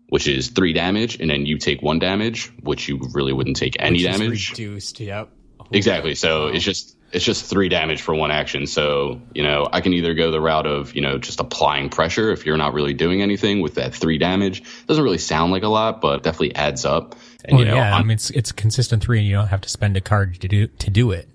which 0.08 0.26
is 0.26 0.48
three 0.48 0.72
damage, 0.72 1.20
and 1.20 1.30
then 1.30 1.46
you 1.46 1.58
take 1.58 1.82
one 1.82 1.98
damage, 1.98 2.52
which 2.62 2.88
you 2.88 3.00
really 3.12 3.32
wouldn't 3.32 3.56
take 3.56 3.76
any 3.78 4.02
damage. 4.02 4.50
reduced, 4.50 5.00
yep. 5.00 5.30
Exactly. 5.70 6.14
So 6.14 6.46
it's 6.46 6.64
just 6.64 6.96
it's 7.12 7.24
just 7.24 7.44
three 7.44 7.68
damage 7.68 8.02
for 8.02 8.14
one 8.14 8.30
action. 8.30 8.66
So 8.66 9.20
you 9.34 9.42
know 9.42 9.68
I 9.70 9.80
can 9.80 9.92
either 9.92 10.14
go 10.14 10.30
the 10.30 10.40
route 10.40 10.66
of 10.66 10.94
you 10.94 11.02
know 11.02 11.18
just 11.18 11.40
applying 11.40 11.90
pressure 11.90 12.30
if 12.30 12.46
you're 12.46 12.56
not 12.56 12.74
really 12.74 12.94
doing 12.94 13.22
anything 13.22 13.60
with 13.60 13.74
that 13.74 13.94
three 13.94 14.18
damage. 14.18 14.62
Doesn't 14.86 15.02
really 15.02 15.18
sound 15.18 15.52
like 15.52 15.62
a 15.62 15.68
lot, 15.68 16.00
but 16.00 16.22
definitely 16.22 16.54
adds 16.54 16.84
up. 16.84 17.14
And 17.44 17.56
well, 17.56 17.64
you 17.64 17.70
know, 17.70 17.76
yeah, 17.76 17.94
I'm, 17.94 18.02
i 18.02 18.04
mean 18.04 18.10
it's 18.12 18.30
it's 18.30 18.52
consistent 18.52 19.02
three, 19.02 19.18
and 19.18 19.26
you 19.26 19.34
don't 19.34 19.48
have 19.48 19.60
to 19.62 19.68
spend 19.68 19.96
a 19.96 20.00
card 20.00 20.40
to 20.40 20.48
do 20.48 20.66
to 20.66 20.90
do 20.90 21.10
it. 21.10 21.28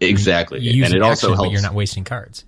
Exactly, 0.00 0.60
you 0.60 0.84
and 0.84 0.94
it 0.94 1.02
also 1.02 1.28
helps. 1.28 1.42
But 1.42 1.52
you're 1.52 1.62
not 1.62 1.74
wasting 1.74 2.04
cards. 2.04 2.44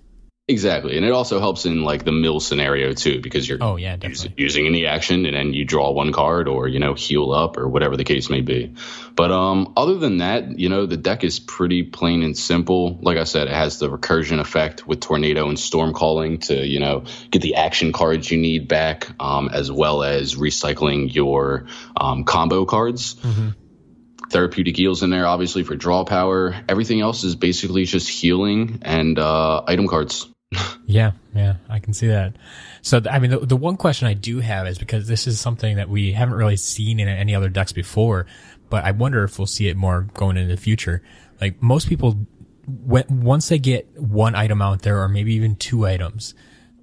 Exactly, 0.47 0.97
and 0.97 1.05
it 1.05 1.11
also 1.11 1.39
helps 1.39 1.65
in 1.65 1.83
like 1.83 2.03
the 2.03 2.11
mill 2.11 2.39
scenario 2.39 2.93
too, 2.93 3.21
because 3.21 3.47
you're 3.47 3.59
oh 3.61 3.77
yeah 3.77 3.95
definitely. 3.95 4.33
using 4.37 4.65
any 4.65 4.85
action, 4.85 5.25
and 5.25 5.35
then 5.35 5.53
you 5.53 5.63
draw 5.63 5.91
one 5.91 6.11
card 6.11 6.47
or 6.47 6.67
you 6.67 6.79
know 6.79 6.93
heal 6.93 7.31
up 7.31 7.57
or 7.57 7.69
whatever 7.69 7.95
the 7.95 8.03
case 8.03 8.29
may 8.29 8.41
be. 8.41 8.73
But 9.15 9.31
um, 9.31 9.73
other 9.77 9.95
than 9.95 10.17
that, 10.17 10.59
you 10.59 10.67
know 10.67 10.87
the 10.87 10.97
deck 10.97 11.23
is 11.23 11.39
pretty 11.39 11.83
plain 11.83 12.23
and 12.23 12.35
simple. 12.35 12.97
Like 13.01 13.17
I 13.17 13.23
said, 13.23 13.47
it 13.47 13.53
has 13.53 13.77
the 13.79 13.89
recursion 13.89 14.39
effect 14.39 14.85
with 14.85 14.99
tornado 14.99 15.47
and 15.47 15.59
storm 15.59 15.93
calling 15.93 16.39
to 16.39 16.67
you 16.67 16.79
know 16.79 17.05
get 17.29 17.43
the 17.43 17.55
action 17.55 17.93
cards 17.93 18.29
you 18.29 18.37
need 18.39 18.67
back, 18.67 19.07
um, 19.21 19.47
as 19.53 19.71
well 19.71 20.03
as 20.03 20.35
recycling 20.35 21.13
your 21.13 21.67
um, 21.95 22.23
combo 22.25 22.65
cards. 22.65 23.15
Mm-hmm 23.15 23.60
Therapeutic 24.31 24.79
Eels 24.79 25.03
in 25.03 25.09
there, 25.09 25.27
obviously, 25.27 25.63
for 25.63 25.75
draw 25.75 26.03
power. 26.03 26.55
Everything 26.67 27.01
else 27.01 27.23
is 27.23 27.35
basically 27.35 27.85
just 27.85 28.09
healing 28.09 28.79
and 28.81 29.19
uh, 29.19 29.63
item 29.67 29.87
cards. 29.87 30.27
yeah, 30.85 31.11
yeah, 31.35 31.55
I 31.69 31.79
can 31.79 31.93
see 31.93 32.07
that. 32.07 32.35
So, 32.81 33.01
I 33.09 33.19
mean, 33.19 33.31
the, 33.31 33.39
the 33.39 33.57
one 33.57 33.77
question 33.77 34.07
I 34.07 34.13
do 34.13 34.39
have 34.39 34.67
is 34.67 34.77
because 34.77 35.07
this 35.07 35.27
is 35.27 35.39
something 35.39 35.77
that 35.77 35.89
we 35.89 36.11
haven't 36.13 36.35
really 36.35 36.57
seen 36.57 36.99
in 36.99 37.07
any 37.07 37.35
other 37.35 37.49
decks 37.49 37.71
before, 37.71 38.25
but 38.69 38.83
I 38.83 38.91
wonder 38.91 39.23
if 39.23 39.37
we'll 39.37 39.45
see 39.45 39.67
it 39.67 39.77
more 39.77 40.07
going 40.13 40.37
into 40.37 40.53
the 40.53 40.61
future. 40.61 41.03
Like 41.39 41.61
most 41.61 41.87
people, 41.87 42.25
when, 42.67 43.05
once 43.21 43.49
they 43.49 43.59
get 43.59 43.99
one 43.99 44.35
item 44.35 44.61
out 44.61 44.81
there, 44.81 45.01
or 45.01 45.07
maybe 45.07 45.35
even 45.35 45.55
two 45.55 45.85
items, 45.85 46.33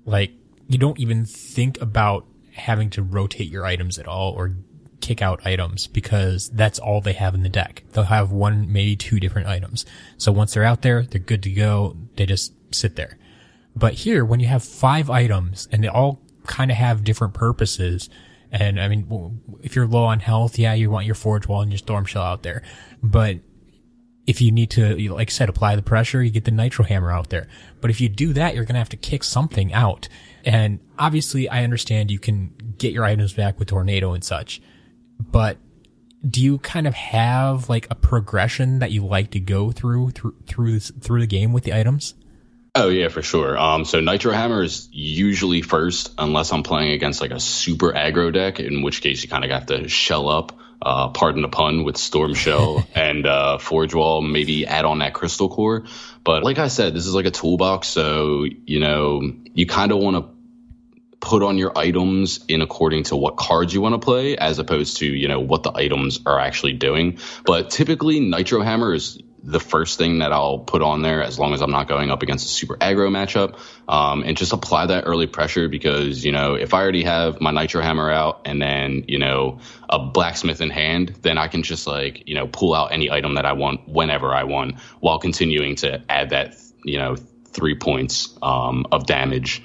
like 0.04 0.32
you 0.68 0.78
don't 0.78 0.98
even 0.98 1.24
think 1.24 1.80
about 1.80 2.26
having 2.52 2.90
to 2.90 3.02
rotate 3.02 3.50
your 3.50 3.64
items 3.64 3.98
at 3.98 4.06
all 4.06 4.32
or 4.32 4.56
kick 5.00 5.22
out 5.22 5.46
items 5.46 5.86
because 5.86 6.50
that's 6.50 6.78
all 6.78 7.00
they 7.00 7.12
have 7.12 7.34
in 7.34 7.42
the 7.42 7.48
deck. 7.48 7.84
They'll 7.92 8.04
have 8.04 8.32
one, 8.32 8.72
maybe 8.72 8.96
two 8.96 9.20
different 9.20 9.48
items. 9.48 9.86
So 10.16 10.32
once 10.32 10.54
they're 10.54 10.64
out 10.64 10.82
there, 10.82 11.02
they're 11.02 11.20
good 11.20 11.42
to 11.44 11.50
go. 11.50 11.96
They 12.16 12.26
just 12.26 12.52
sit 12.74 12.96
there. 12.96 13.18
But 13.76 13.94
here, 13.94 14.24
when 14.24 14.40
you 14.40 14.48
have 14.48 14.64
five 14.64 15.08
items 15.08 15.68
and 15.70 15.84
they 15.84 15.88
all 15.88 16.20
kind 16.46 16.70
of 16.70 16.76
have 16.76 17.04
different 17.04 17.34
purposes, 17.34 18.10
and 18.50 18.80
I 18.80 18.88
mean, 18.88 19.40
if 19.62 19.76
you're 19.76 19.86
low 19.86 20.04
on 20.04 20.20
health, 20.20 20.58
yeah, 20.58 20.74
you 20.74 20.90
want 20.90 21.06
your 21.06 21.14
Forge 21.14 21.46
Wall 21.46 21.60
and 21.60 21.70
your 21.70 21.78
Storm 21.78 22.04
Shell 22.04 22.22
out 22.22 22.42
there. 22.42 22.62
But 23.02 23.38
if 24.26 24.40
you 24.40 24.52
need 24.52 24.70
to, 24.70 24.96
like 25.12 25.30
I 25.30 25.32
said, 25.32 25.48
apply 25.48 25.76
the 25.76 25.82
pressure, 25.82 26.22
you 26.22 26.30
get 26.30 26.44
the 26.44 26.50
Nitro 26.50 26.84
Hammer 26.84 27.10
out 27.10 27.30
there. 27.30 27.48
But 27.80 27.90
if 27.90 28.00
you 28.00 28.08
do 28.08 28.32
that, 28.34 28.54
you're 28.54 28.64
going 28.64 28.74
to 28.74 28.80
have 28.80 28.88
to 28.90 28.96
kick 28.96 29.24
something 29.24 29.72
out. 29.72 30.08
And 30.44 30.80
obviously, 30.98 31.48
I 31.48 31.64
understand 31.64 32.10
you 32.10 32.18
can 32.18 32.54
get 32.78 32.92
your 32.92 33.04
items 33.04 33.32
back 33.32 33.58
with 33.58 33.68
Tornado 33.68 34.12
and 34.12 34.24
such. 34.24 34.60
But 35.18 35.58
do 36.28 36.42
you 36.42 36.58
kind 36.58 36.86
of 36.86 36.94
have 36.94 37.68
like 37.68 37.86
a 37.90 37.94
progression 37.94 38.80
that 38.80 38.90
you 38.90 39.04
like 39.04 39.30
to 39.32 39.40
go 39.40 39.70
through 39.70 40.10
through 40.10 40.34
through 40.46 40.72
this, 40.72 40.90
through 41.00 41.20
the 41.20 41.26
game 41.26 41.52
with 41.52 41.64
the 41.64 41.74
items? 41.74 42.14
Oh 42.74 42.88
yeah, 42.88 43.08
for 43.08 43.22
sure. 43.22 43.58
Um, 43.58 43.84
so 43.84 44.00
Nitro 44.00 44.32
Hammer 44.32 44.62
is 44.62 44.88
usually 44.92 45.62
first, 45.62 46.12
unless 46.18 46.52
I'm 46.52 46.62
playing 46.62 46.92
against 46.92 47.20
like 47.20 47.30
a 47.30 47.40
super 47.40 47.92
aggro 47.92 48.32
deck, 48.32 48.60
in 48.60 48.82
which 48.82 49.00
case 49.00 49.22
you 49.22 49.28
kind 49.28 49.44
of 49.44 49.50
have 49.50 49.66
to 49.66 49.88
shell 49.88 50.28
up. 50.28 50.56
Uh, 50.80 51.08
pardon 51.08 51.42
the 51.42 51.48
pun 51.48 51.82
with 51.82 51.96
Storm 51.96 52.34
Shell 52.34 52.86
and 52.94 53.26
uh, 53.26 53.58
Forge 53.58 53.94
Wall, 53.94 54.22
maybe 54.22 54.64
add 54.64 54.84
on 54.84 55.00
that 55.00 55.12
Crystal 55.12 55.48
Core. 55.48 55.86
But 56.22 56.44
like 56.44 56.58
I 56.58 56.68
said, 56.68 56.94
this 56.94 57.04
is 57.04 57.14
like 57.14 57.26
a 57.26 57.32
toolbox, 57.32 57.88
so 57.88 58.44
you 58.44 58.78
know 58.78 59.22
you 59.54 59.66
kind 59.66 59.90
of 59.90 59.98
want 59.98 60.16
to 60.16 60.37
put 61.20 61.42
on 61.42 61.58
your 61.58 61.76
items 61.76 62.44
in 62.46 62.62
according 62.62 63.02
to 63.04 63.16
what 63.16 63.36
cards 63.36 63.74
you 63.74 63.80
want 63.80 63.94
to 63.94 63.98
play 63.98 64.36
as 64.36 64.58
opposed 64.58 64.98
to 64.98 65.06
you 65.06 65.28
know 65.28 65.40
what 65.40 65.62
the 65.62 65.72
items 65.74 66.20
are 66.26 66.38
actually 66.38 66.72
doing 66.72 67.18
but 67.44 67.70
typically 67.70 68.20
nitro 68.20 68.62
hammer 68.62 68.94
is 68.94 69.20
the 69.42 69.60
first 69.60 69.98
thing 69.98 70.18
that 70.18 70.32
I'll 70.32 70.58
put 70.58 70.82
on 70.82 71.02
there 71.02 71.22
as 71.22 71.38
long 71.38 71.54
as 71.54 71.62
I'm 71.62 71.70
not 71.70 71.88
going 71.88 72.10
up 72.10 72.22
against 72.22 72.44
a 72.46 72.48
super 72.48 72.76
aggro 72.76 73.08
matchup. 73.08 73.58
Um, 73.88 74.22
and 74.22 74.36
just 74.36 74.52
apply 74.52 74.86
that 74.86 75.04
early 75.06 75.26
pressure 75.26 75.68
because, 75.68 76.24
you 76.24 76.32
know, 76.32 76.54
if 76.54 76.74
I 76.74 76.82
already 76.82 77.04
have 77.04 77.40
my 77.40 77.50
Nitro 77.50 77.80
Hammer 77.80 78.10
out 78.10 78.42
and 78.44 78.60
then, 78.60 79.04
you 79.08 79.18
know, 79.18 79.60
a 79.88 79.98
blacksmith 79.98 80.60
in 80.60 80.70
hand, 80.70 81.16
then 81.22 81.38
I 81.38 81.48
can 81.48 81.62
just 81.62 81.86
like, 81.86 82.28
you 82.28 82.34
know, 82.34 82.46
pull 82.46 82.74
out 82.74 82.92
any 82.92 83.10
item 83.10 83.34
that 83.34 83.46
I 83.46 83.52
want 83.52 83.88
whenever 83.88 84.34
I 84.34 84.44
want 84.44 84.80
while 85.00 85.18
continuing 85.18 85.76
to 85.76 86.02
add 86.08 86.30
that, 86.30 86.56
you 86.84 86.98
know, 86.98 87.16
three 87.46 87.74
points 87.74 88.36
um, 88.42 88.86
of 88.92 89.06
damage 89.06 89.62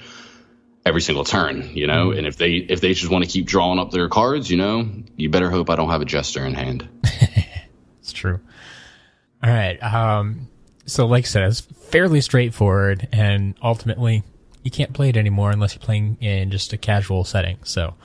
every 0.86 1.02
single 1.02 1.24
turn, 1.24 1.70
you 1.76 1.88
know. 1.88 2.10
Mm-hmm. 2.10 2.20
And 2.20 2.28
if 2.28 2.38
they 2.38 2.54
if 2.54 2.82
they 2.82 2.94
just 2.94 3.12
want 3.12 3.24
to 3.24 3.30
keep 3.30 3.46
drawing 3.46 3.80
up 3.80 3.92
their 3.92 4.10
cards, 4.10 4.50
you 4.50 4.58
know, 4.58 4.90
you 5.16 5.30
better 5.30 5.50
hope 5.50 5.70
I 5.70 5.76
don't 5.76 5.90
have 5.90 6.02
a 6.02 6.06
jester 6.06 6.46
in 6.46 6.54
hand. 6.54 6.88
it's 8.00 8.14
true. 8.14 8.40
All 9.44 9.50
right. 9.50 9.82
Um, 9.84 10.48
so, 10.86 11.06
like 11.06 11.26
I 11.26 11.28
said, 11.28 11.44
it's 11.44 11.62
fairly 11.62 12.22
straightforward, 12.22 13.08
and 13.12 13.56
ultimately, 13.62 14.24
you 14.64 14.72
can't 14.72 14.94
play 14.94 15.10
it 15.10 15.18
anymore 15.18 15.52
unless 15.52 15.76
you're 15.76 15.84
playing 15.84 16.18
in 16.22 16.52
just 16.52 16.74
a 16.74 16.78
casual 16.78 17.24
setting. 17.24 17.58
So, 17.64 17.96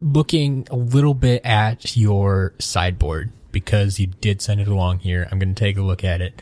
looking 0.00 0.66
a 0.70 0.76
little 0.76 1.14
bit 1.14 1.44
at 1.44 1.96
your 1.96 2.54
sideboard 2.58 3.32
because 3.52 3.98
you 3.98 4.06
did 4.06 4.40
send 4.40 4.60
it 4.60 4.68
along 4.68 5.00
here, 5.00 5.28
I'm 5.30 5.38
going 5.38 5.54
to 5.54 5.58
take 5.58 5.76
a 5.76 5.82
look 5.82 6.04
at 6.04 6.20
it. 6.20 6.40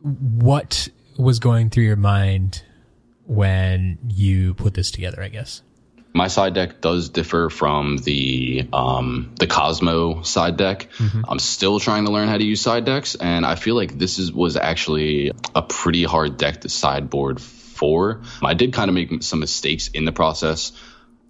What 0.00 0.88
was 1.16 1.38
going 1.38 1.70
through 1.70 1.84
your 1.84 1.96
mind 1.96 2.62
when 3.28 3.98
you 4.08 4.54
put 4.54 4.74
this 4.74 4.90
together? 4.90 5.22
I 5.22 5.28
guess 5.28 5.62
my 6.14 6.28
side 6.28 6.54
deck 6.54 6.80
does 6.80 7.10
differ 7.10 7.48
from 7.48 7.98
the 7.98 8.68
um, 8.72 9.34
the 9.38 9.46
Cosmo 9.46 10.22
side 10.22 10.56
deck. 10.56 10.88
Mm-hmm. 10.98 11.22
I'm 11.28 11.38
still 11.38 11.78
trying 11.78 12.06
to 12.06 12.10
learn 12.10 12.28
how 12.28 12.38
to 12.38 12.44
use 12.44 12.60
side 12.60 12.84
decks, 12.84 13.14
and 13.14 13.46
I 13.46 13.54
feel 13.54 13.74
like 13.74 13.98
this 13.98 14.18
is 14.18 14.32
was 14.32 14.56
actually 14.56 15.32
a 15.54 15.62
pretty 15.62 16.04
hard 16.04 16.36
deck 16.36 16.62
to 16.62 16.68
sideboard 16.68 17.40
for. 17.40 18.22
I 18.42 18.54
did 18.54 18.72
kind 18.72 18.88
of 18.88 18.94
make 18.94 19.22
some 19.22 19.40
mistakes 19.40 19.88
in 19.88 20.04
the 20.04 20.12
process. 20.12 20.72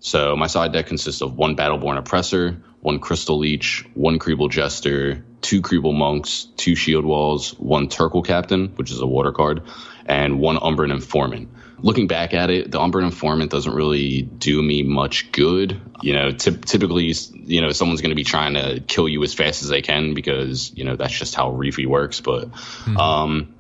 So 0.01 0.37
my 0.37 0.47
side 0.47 0.73
deck 0.73 0.87
consists 0.87 1.23
of 1.23 1.37
one 1.37 1.57
Battleborn 1.57 1.99
Oppressor, 1.99 2.63
one 2.81 3.01
Crystal 3.01 3.37
Leech, 3.37 3.85
one 3.95 4.21
Creeble 4.21 4.49
Jester, 4.49 5.25
two 5.43 5.61
Creeble 5.61 5.95
Monks, 5.95 6.47
two 6.57 6.77
Shield 6.77 7.05
Walls, 7.05 7.51
one 7.59 7.89
Turkle 7.89 8.23
Captain, 8.23 8.69
which 8.77 8.93
is 8.93 9.01
a 9.01 9.07
water 9.07 9.33
card, 9.33 9.65
and 10.07 10.39
one 10.39 10.57
Umbran 10.57 10.93
Informant 10.93 11.49
looking 11.81 12.07
back 12.07 12.35
at 12.35 12.51
it, 12.51 12.71
the 12.71 12.79
Umbran 12.79 13.05
Informant 13.05 13.51
doesn't 13.51 13.73
really 13.73 14.23
do 14.23 14.61
me 14.63 14.83
much 14.83 15.31
good. 15.33 15.81
You 16.03 16.15
know, 16.15 16.31
t- 16.33 16.57
typically, 16.57 17.15
you 17.33 17.61
know, 17.61 17.71
someone's 17.71 18.01
going 18.01 18.11
to 18.11 18.17
be 18.17 18.25
trying 18.25 18.55
to 18.55 18.81
kill 18.81 19.09
you 19.09 19.23
as 19.23 19.35
fast 19.35 19.63
as 19.63 19.69
they 19.69 19.83
can 19.83 20.15
because, 20.15 20.73
you 20.77 20.85
know, 20.85 20.97
that's 20.97 21.17
just 21.17 21.35
how 21.35 21.51
Reefy 21.51 21.87
works. 21.87 22.21
But 22.21 22.51
mm-hmm. 22.51 22.97
um, 22.97 23.55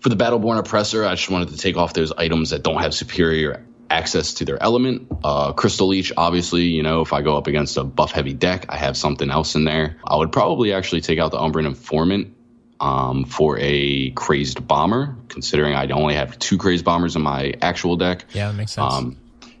for 0.00 0.08
the 0.08 0.16
Battleborn 0.16 0.58
Oppressor, 0.58 1.04
I 1.04 1.14
just 1.14 1.30
wanted 1.30 1.50
to 1.50 1.56
take 1.56 1.76
off 1.76 1.94
those 1.94 2.12
items 2.12 2.50
that 2.50 2.62
don't 2.62 2.80
have 2.80 2.94
superior 2.94 3.66
access 3.88 4.34
to 4.34 4.44
their 4.44 4.62
element. 4.62 5.08
Uh, 5.22 5.52
Crystal 5.52 5.88
Leech, 5.88 6.12
obviously, 6.16 6.64
you 6.64 6.82
know, 6.82 7.02
if 7.02 7.12
I 7.12 7.22
go 7.22 7.36
up 7.36 7.46
against 7.46 7.76
a 7.76 7.84
buff 7.84 8.12
heavy 8.12 8.32
deck, 8.32 8.66
I 8.68 8.76
have 8.76 8.96
something 8.96 9.30
else 9.30 9.54
in 9.54 9.64
there. 9.64 9.96
I 10.04 10.16
would 10.16 10.32
probably 10.32 10.72
actually 10.72 11.00
take 11.02 11.18
out 11.18 11.30
the 11.30 11.38
Umbran 11.38 11.66
Informant 11.66 12.35
um, 12.80 13.24
for 13.24 13.58
a 13.60 14.10
crazed 14.10 14.66
bomber, 14.66 15.16
considering 15.28 15.74
I 15.74 15.88
only 15.88 16.14
have 16.14 16.38
two 16.38 16.58
crazed 16.58 16.84
bombers 16.84 17.16
in 17.16 17.22
my 17.22 17.54
actual 17.62 17.96
deck. 17.96 18.24
Yeah, 18.32 18.48
that 18.48 18.54
makes 18.54 18.72
sense. 18.72 18.92
Um, 18.92 19.16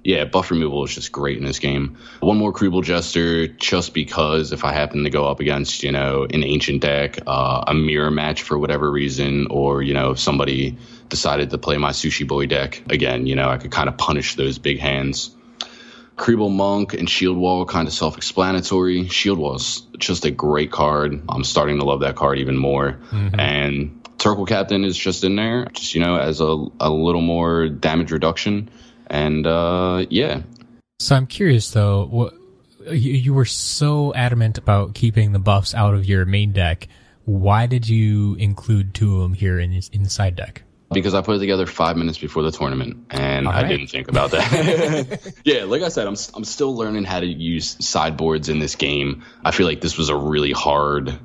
yeah, 0.06 0.24
buff 0.24 0.52
removal 0.52 0.84
is 0.84 0.94
just 0.94 1.10
great 1.10 1.36
in 1.36 1.44
this 1.44 1.58
game. 1.58 1.96
One 2.20 2.36
more 2.36 2.52
Creeble 2.52 2.84
Jester, 2.84 3.48
just 3.48 3.92
because 3.92 4.52
if 4.52 4.64
I 4.64 4.72
happen 4.72 5.02
to 5.02 5.10
go 5.10 5.26
up 5.26 5.40
against, 5.40 5.82
you 5.82 5.90
know, 5.90 6.24
an 6.32 6.44
ancient 6.44 6.82
deck, 6.82 7.18
uh, 7.26 7.64
a 7.66 7.74
mirror 7.74 8.12
match 8.12 8.42
for 8.42 8.56
whatever 8.56 8.88
reason, 8.88 9.48
or, 9.50 9.82
you 9.82 9.94
know, 9.94 10.12
if 10.12 10.20
somebody 10.20 10.78
decided 11.08 11.50
to 11.50 11.58
play 11.58 11.76
my 11.76 11.90
Sushi 11.90 12.26
Boy 12.26 12.46
deck, 12.46 12.84
again, 12.88 13.26
you 13.26 13.34
know, 13.34 13.48
I 13.48 13.56
could 13.56 13.72
kind 13.72 13.88
of 13.88 13.98
punish 13.98 14.36
those 14.36 14.58
big 14.58 14.78
hands. 14.78 15.34
Creeble 16.16 16.50
Monk 16.50 16.94
and 16.94 17.08
Shield 17.08 17.36
Wall 17.36 17.66
kind 17.66 17.86
of 17.86 17.94
self 17.94 18.16
explanatory. 18.16 19.08
Shield 19.08 19.38
Wall 19.38 19.56
is 19.56 19.82
just 19.98 20.24
a 20.24 20.30
great 20.30 20.72
card. 20.72 21.22
I'm 21.28 21.44
starting 21.44 21.78
to 21.78 21.84
love 21.84 22.00
that 22.00 22.16
card 22.16 22.38
even 22.38 22.56
more. 22.56 22.98
Mm-hmm. 23.10 23.38
And 23.38 24.08
Turkle 24.18 24.46
Captain 24.46 24.84
is 24.84 24.96
just 24.96 25.24
in 25.24 25.36
there, 25.36 25.66
just, 25.66 25.94
you 25.94 26.00
know, 26.00 26.16
as 26.16 26.40
a, 26.40 26.66
a 26.80 26.90
little 26.90 27.20
more 27.20 27.68
damage 27.68 28.12
reduction. 28.12 28.70
And 29.08 29.46
uh, 29.46 30.06
yeah. 30.08 30.42
So 31.00 31.16
I'm 31.16 31.26
curious 31.26 31.70
though, 31.70 32.06
what 32.06 32.34
you, 32.86 33.12
you 33.12 33.34
were 33.34 33.44
so 33.44 34.14
adamant 34.14 34.56
about 34.56 34.94
keeping 34.94 35.32
the 35.32 35.38
buffs 35.38 35.74
out 35.74 35.94
of 35.94 36.06
your 36.06 36.24
main 36.24 36.52
deck. 36.52 36.88
Why 37.24 37.66
did 37.66 37.88
you 37.88 38.36
include 38.36 38.94
two 38.94 39.16
of 39.16 39.22
them 39.22 39.34
here 39.34 39.58
in, 39.58 39.78
in 39.92 40.02
the 40.02 40.10
side 40.10 40.36
deck? 40.36 40.62
Because 40.92 41.14
I 41.14 41.20
put 41.20 41.36
it 41.36 41.38
together 41.40 41.66
five 41.66 41.96
minutes 41.96 42.18
before 42.18 42.42
the 42.42 42.52
tournament, 42.52 43.06
and 43.10 43.46
right. 43.46 43.64
I 43.64 43.68
didn't 43.68 43.88
think 43.88 44.08
about 44.08 44.30
that. 44.30 45.34
yeah, 45.44 45.64
like 45.64 45.82
I 45.82 45.88
said, 45.88 46.06
I'm 46.06 46.16
I'm 46.34 46.44
still 46.44 46.74
learning 46.76 47.04
how 47.04 47.20
to 47.20 47.26
use 47.26 47.76
sideboards 47.84 48.48
in 48.48 48.58
this 48.58 48.76
game. 48.76 49.24
I 49.44 49.50
feel 49.50 49.66
like 49.66 49.80
this 49.80 49.98
was 49.98 50.10
a 50.10 50.16
really 50.16 50.52
hard, 50.52 51.18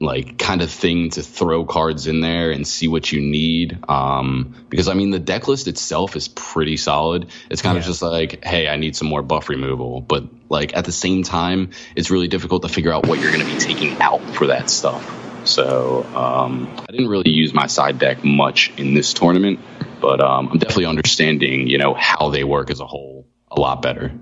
like 0.00 0.38
kind 0.38 0.62
of 0.62 0.70
thing 0.70 1.10
to 1.10 1.22
throw 1.22 1.64
cards 1.64 2.06
in 2.06 2.20
there 2.20 2.52
and 2.52 2.66
see 2.66 2.86
what 2.86 3.10
you 3.10 3.20
need. 3.20 3.78
Um, 3.88 4.54
because 4.68 4.88
I 4.88 4.94
mean, 4.94 5.10
the 5.10 5.18
deck 5.18 5.48
list 5.48 5.66
itself 5.66 6.14
is 6.14 6.28
pretty 6.28 6.76
solid. 6.76 7.30
It's 7.50 7.62
kind 7.62 7.74
yeah. 7.74 7.80
of 7.80 7.86
just 7.86 8.00
like, 8.00 8.44
hey, 8.44 8.68
I 8.68 8.76
need 8.76 8.94
some 8.94 9.08
more 9.08 9.22
buff 9.22 9.48
removal, 9.48 10.02
but 10.02 10.24
like 10.48 10.76
at 10.76 10.84
the 10.84 10.92
same 10.92 11.24
time, 11.24 11.70
it's 11.96 12.10
really 12.10 12.28
difficult 12.28 12.62
to 12.62 12.68
figure 12.68 12.92
out 12.92 13.06
what 13.06 13.18
you're 13.18 13.32
going 13.32 13.44
to 13.44 13.52
be 13.52 13.58
taking 13.58 14.00
out 14.00 14.22
for 14.36 14.46
that 14.46 14.70
stuff. 14.70 15.23
So 15.44 16.04
um, 16.14 16.68
I 16.88 16.92
didn't 16.92 17.08
really 17.08 17.30
use 17.30 17.52
my 17.52 17.66
side 17.66 17.98
deck 17.98 18.24
much 18.24 18.72
in 18.76 18.94
this 18.94 19.12
tournament, 19.12 19.60
but 20.00 20.20
um, 20.20 20.48
I'm 20.48 20.58
definitely 20.58 20.86
understanding, 20.86 21.68
you 21.68 21.78
know, 21.78 21.94
how 21.94 22.30
they 22.30 22.44
work 22.44 22.70
as 22.70 22.80
a 22.80 22.86
whole 22.86 23.26
a 23.50 23.60
lot 23.60 23.82
better. 23.82 24.12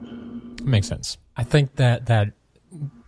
Makes 0.62 0.88
sense. 0.88 1.18
I 1.36 1.44
think 1.44 1.76
that 1.76 2.06
that 2.06 2.32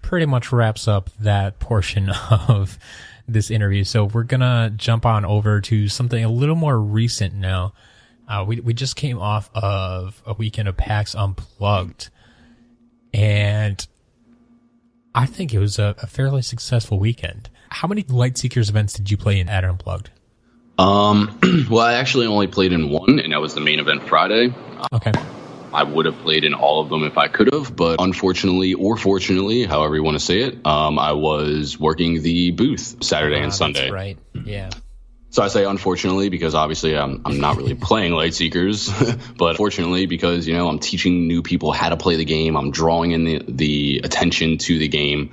pretty 0.03 0.27
much 0.27 0.53
wraps 0.53 0.87
up 0.87 1.11
that 1.21 1.59
portion 1.59 2.11
of 2.49 2.79
this 3.27 3.51
interview. 3.51 3.85
So 3.85 4.05
we're 4.05 4.25
gonna 4.25 4.71
jump 4.77 5.07
on 5.07 5.25
over 5.25 5.61
to 5.63 5.89
something 5.89 6.23
a 6.23 6.29
little 6.29 6.57
more 6.57 6.79
recent 6.79 7.35
now. 7.35 7.73
Uh, 8.29 8.45
we 8.47 8.61
we 8.61 8.75
just 8.75 8.97
came 8.97 9.19
off 9.19 9.51
of 9.55 10.23
a 10.27 10.35
weekend 10.35 10.69
of 10.69 10.77
PAX 10.77 11.15
Unplugged, 11.15 12.11
and 13.13 13.87
I 15.15 15.27
think 15.27 15.53
it 15.53 15.59
was 15.59 15.79
a, 15.79 15.95
a 16.03 16.07
fairly 16.07 16.43
successful 16.43 16.99
weekend. 16.99 17.51
How 17.75 17.89
many 17.89 18.05
Lightseekers 18.05 18.69
events 18.69 18.93
did 18.93 19.11
you 19.11 19.17
play 19.17 19.41
in 19.41 19.49
at 19.49 19.65
Unplugged? 19.65 20.09
Um, 20.79 21.41
well, 21.69 21.85
I 21.85 21.95
actually 21.95 22.27
only 22.27 22.47
played 22.47 22.73
in 22.73 22.89
one, 22.89 23.19
and 23.19 23.33
that 23.33 23.41
was 23.41 23.55
the 23.55 23.61
main 23.61 23.81
event 23.81 24.09
Friday. 24.09 24.55
Okay. 24.93 25.11
I 25.73 25.83
would 25.83 26.07
have 26.07 26.17
played 26.21 26.45
in 26.45 26.55
all 26.55 26.81
of 26.81 26.89
them 26.89 27.03
if 27.03 27.19
I 27.19 27.27
could 27.27 27.53
have, 27.53 27.75
but 27.75 28.01
unfortunately, 28.01 28.75
or 28.75 28.97
fortunately, 28.97 29.65
however 29.65 29.97
you 29.97 30.05
want 30.05 30.17
to 30.17 30.25
say 30.25 30.43
it, 30.43 30.65
um, 30.65 31.01
I 31.01 31.15
was 31.15 31.77
working 31.77 32.23
the 32.23 32.53
booth 32.53 33.03
Saturday 33.03 33.39
and 33.39 33.47
Ah, 33.47 33.51
Sunday. 33.51 33.81
That's 33.81 33.93
right. 33.93 34.19
Yeah. 34.45 34.71
So 35.31 35.43
I 35.43 35.49
say 35.49 35.65
unfortunately 35.65 36.29
because 36.29 36.55
obviously 36.55 36.97
I'm, 36.97 37.23
I'm 37.25 37.41
not 37.41 37.57
really 37.57 37.75
playing 37.91 38.13
Lightseekers, 38.13 39.37
but 39.37 39.57
fortunately 39.57 40.07
because, 40.07 40.47
you 40.47 40.55
know, 40.55 40.69
I'm 40.69 40.79
teaching 40.79 41.27
new 41.27 41.43
people 41.43 41.73
how 41.73 41.89
to 41.89 41.97
play 41.97 42.15
the 42.15 42.25
game. 42.25 42.57
I'm 42.57 42.71
drawing 42.71 43.11
in 43.11 43.25
the, 43.25 43.43
the 43.49 44.01
attention 44.05 44.59
to 44.59 44.79
the 44.79 44.87
game. 44.87 45.33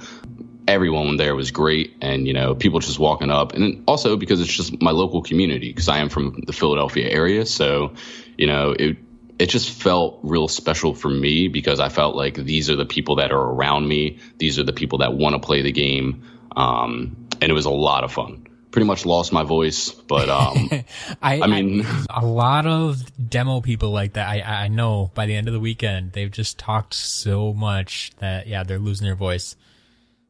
Everyone 0.72 1.18
there 1.18 1.36
was 1.36 1.51
great 1.51 1.98
and, 2.01 2.25
you 2.25 2.34
know, 2.34 2.56
people 2.56 2.80
just 2.80 2.98
walking 2.98 3.30
up. 3.30 3.54
And 3.54 3.84
also 3.88 4.16
because 4.16 4.40
it's 4.40 4.51
just 4.51 4.82
my 4.82 4.92
local 4.92 5.22
community 5.22 5.70
because 5.70 5.90
I 5.90 6.00
am 6.00 6.08
from 6.08 6.44
the 6.48 6.54
Philadelphia 6.54 7.10
area. 7.10 7.46
So, 7.46 7.94
you 8.38 8.48
know, 8.48 8.72
it, 8.72 8.98
it 9.38 9.50
just 9.50 9.70
felt 9.70 10.20
real 10.24 10.48
special 10.48 10.94
for 10.94 11.10
me 11.10 11.48
because 11.48 11.80
I 11.80 11.90
felt 11.90 12.16
like 12.16 12.36
these 12.36 12.70
are 12.70 12.75
the 12.75 12.86
people 12.86 13.16
that 13.18 13.32
are 13.32 13.42
around 13.42 13.88
me. 13.88 14.20
These 14.38 14.60
are 14.60 14.63
the 14.63 14.72
people 14.72 15.00
that 15.00 15.13
want 15.13 15.34
to 15.34 15.40
play 15.40 15.62
the 15.62 15.72
game. 15.72 16.24
Um, 16.56 17.28
and 17.42 17.50
it 17.50 17.54
was 17.54 17.66
a 17.66 17.72
lot 17.72 18.04
of 18.04 18.13
fun. 18.13 18.48
Pretty 18.70 18.86
much 18.86 19.06
lost 19.06 19.34
my 19.34 19.44
voice, 19.44 19.90
but 19.90 20.30
um, 20.30 20.70
I, 21.22 21.42
I 21.42 21.48
mean, 21.48 21.86
a 22.10 22.25
lot 22.25 22.66
of 22.66 23.04
demo 23.30 23.60
people 23.60 23.92
like 23.92 24.13
that. 24.13 24.30
I, 24.30 24.42
I 24.42 24.68
know 24.70 25.12
by 25.13 25.25
the 25.25 25.36
end 25.36 25.48
of 25.48 25.54
the 25.54 25.60
weekend, 25.60 26.13
they've 26.13 26.32
just 26.32 26.58
talked 26.58 26.94
so 26.94 27.51
much 27.51 28.12
that, 28.20 28.48
yeah, 28.48 28.63
they're 28.63 28.80
losing 28.80 29.06
their 29.06 29.16
voice. 29.16 29.58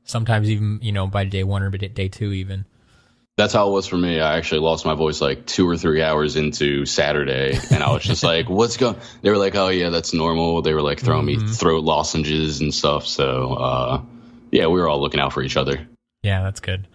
Sometimes 0.03 0.50
even, 0.50 0.79
you 0.81 0.91
know, 0.91 1.08
by 1.08 1.25
day 1.25 1.43
one 1.43 1.63
or 1.63 1.70
by 1.70 1.77
day 1.77 2.10
two, 2.10 2.31
even. 2.34 2.65
that's 3.38 3.53
how 3.53 3.70
it 3.70 3.72
was 3.72 3.88
for 3.88 3.98
me. 3.98 4.20
I 4.20 4.38
actually 4.38 4.62
lost 4.62 4.86
my 4.86 4.93
voice 4.93 5.22
like 5.22 5.46
two 5.46 5.67
or 5.67 5.77
three 5.77 6.01
hours 6.01 6.36
into 6.36 6.86
Saturday, 6.86 7.58
and 7.72 7.81
I 7.81 7.91
was 7.91 8.03
just 8.03 8.24
like, 8.24 8.50
"What's 8.50 8.77
going?" 8.77 8.98
They 9.22 9.29
were 9.29 9.38
like, 9.38 9.55
"Oh 9.55 9.70
yeah, 9.70 9.89
that's 9.89 10.13
normal." 10.13 10.62
They 10.62 10.74
were 10.74 10.81
like 10.81 11.00
throwing 11.00 11.25
me 11.25 11.38
throat 11.38 11.84
lozenges 11.84 12.62
and 12.62 12.74
stuff. 12.74 13.08
So 13.08 13.53
uh, 13.53 14.01
yeah, 14.51 14.67
we 14.67 14.79
were 14.79 14.88
all 14.88 15.01
looking 15.01 15.20
out 15.20 15.34
for 15.34 15.41
each 15.41 15.58
other. 15.58 15.88
Yeah, 16.24 16.43
that's 16.43 16.60
good. 16.60 16.88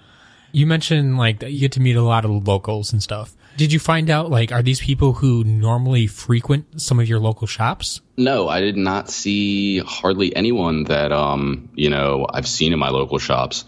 You 0.52 0.66
mentioned 0.66 1.18
like 1.18 1.42
you 1.42 1.60
get 1.60 1.72
to 1.72 1.80
meet 1.80 1.96
a 1.96 2.02
lot 2.02 2.24
of 2.24 2.46
locals 2.46 2.92
and 2.92 3.02
stuff. 3.02 3.34
Did 3.56 3.72
you 3.72 3.78
find 3.78 4.10
out 4.10 4.30
like 4.30 4.52
are 4.52 4.62
these 4.62 4.80
people 4.80 5.14
who 5.14 5.42
normally 5.44 6.06
frequent 6.06 6.80
some 6.80 7.00
of 7.00 7.08
your 7.08 7.18
local 7.18 7.46
shops? 7.46 8.00
No, 8.16 8.48
I 8.48 8.60
did 8.60 8.76
not 8.76 9.08
see 9.08 9.78
hardly 9.78 10.34
anyone 10.34 10.84
that 10.84 11.12
um, 11.12 11.70
you 11.74 11.90
know 11.90 12.26
I've 12.28 12.46
seen 12.46 12.72
in 12.72 12.78
my 12.78 12.90
local 12.90 13.18
shops. 13.18 13.64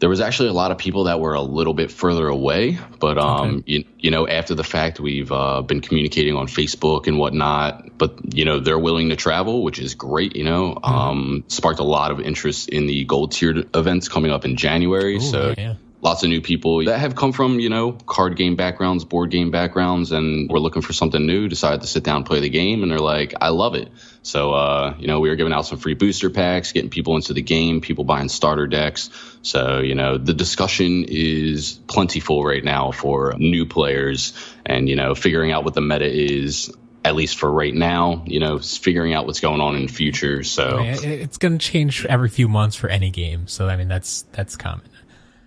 There 0.00 0.08
was 0.10 0.20
actually 0.20 0.48
a 0.50 0.52
lot 0.52 0.70
of 0.70 0.76
people 0.76 1.04
that 1.04 1.20
were 1.20 1.34
a 1.34 1.40
little 1.40 1.72
bit 1.72 1.90
further 1.90 2.28
away, 2.28 2.78
but 2.98 3.16
um, 3.16 3.62
you, 3.66 3.84
you 3.98 4.10
know, 4.10 4.28
after 4.28 4.54
the 4.54 4.64
fact, 4.64 5.00
we've 5.00 5.30
uh, 5.32 5.62
been 5.62 5.80
communicating 5.80 6.36
on 6.36 6.46
Facebook 6.46 7.06
and 7.06 7.16
whatnot. 7.16 7.96
But 7.96 8.34
you 8.34 8.44
know, 8.44 8.58
they're 8.60 8.78
willing 8.78 9.10
to 9.10 9.16
travel, 9.16 9.62
which 9.62 9.78
is 9.78 9.94
great. 9.94 10.36
You 10.36 10.44
know, 10.44 10.78
um, 10.82 11.44
sparked 11.48 11.80
a 11.80 11.84
lot 11.84 12.10
of 12.10 12.20
interest 12.20 12.68
in 12.68 12.86
the 12.86 13.04
gold 13.04 13.32
tiered 13.32 13.74
events 13.74 14.08
coming 14.08 14.30
up 14.30 14.44
in 14.44 14.56
January. 14.56 15.20
so 15.20 15.54
yeah. 15.56 15.74
Lots 16.04 16.22
of 16.22 16.28
new 16.28 16.42
people 16.42 16.84
that 16.84 17.00
have 17.00 17.16
come 17.16 17.32
from 17.32 17.58
you 17.58 17.70
know 17.70 17.92
card 17.92 18.36
game 18.36 18.56
backgrounds 18.56 19.04
board 19.04 19.30
game 19.30 19.50
backgrounds 19.50 20.12
and 20.12 20.50
we're 20.50 20.58
looking 20.58 20.82
for 20.82 20.92
something 20.92 21.26
new 21.26 21.48
decided 21.48 21.80
to 21.80 21.86
sit 21.86 22.04
down 22.04 22.18
and 22.18 22.26
play 22.26 22.40
the 22.40 22.50
game 22.50 22.82
and 22.82 22.92
they're 22.92 22.98
like 22.98 23.32
i 23.40 23.48
love 23.48 23.74
it 23.74 23.88
so 24.22 24.52
uh, 24.52 24.94
you 24.98 25.06
know 25.06 25.20
we 25.20 25.30
were 25.30 25.36
giving 25.36 25.52
out 25.52 25.66
some 25.66 25.78
free 25.78 25.94
booster 25.94 26.28
packs 26.28 26.72
getting 26.72 26.90
people 26.90 27.16
into 27.16 27.32
the 27.32 27.40
game 27.40 27.80
people 27.80 28.04
buying 28.04 28.28
starter 28.28 28.66
decks 28.66 29.08
so 29.40 29.80
you 29.80 29.94
know 29.94 30.18
the 30.18 30.34
discussion 30.34 31.04
is 31.08 31.80
plentiful 31.86 32.44
right 32.44 32.64
now 32.64 32.92
for 32.92 33.34
new 33.38 33.64
players 33.64 34.34
and 34.66 34.88
you 34.88 34.96
know 34.96 35.14
figuring 35.14 35.52
out 35.52 35.64
what 35.64 35.72
the 35.72 35.80
meta 35.80 36.06
is 36.06 36.70
at 37.02 37.14
least 37.14 37.38
for 37.38 37.50
right 37.50 37.74
now 37.74 38.22
you 38.26 38.40
know 38.40 38.58
figuring 38.58 39.14
out 39.14 39.26
what's 39.26 39.40
going 39.40 39.60
on 39.60 39.74
in 39.74 39.86
the 39.86 39.92
future 39.92 40.42
so 40.42 40.80
it's 40.80 41.38
going 41.38 41.56
to 41.56 41.58
change 41.58 42.04
every 42.06 42.28
few 42.28 42.48
months 42.48 42.76
for 42.76 42.88
any 42.88 43.10
game. 43.10 43.46
So 43.46 43.68
I 43.68 43.76
mean 43.76 43.88
that's 43.88 44.22
that's 44.32 44.56
common. 44.56 44.88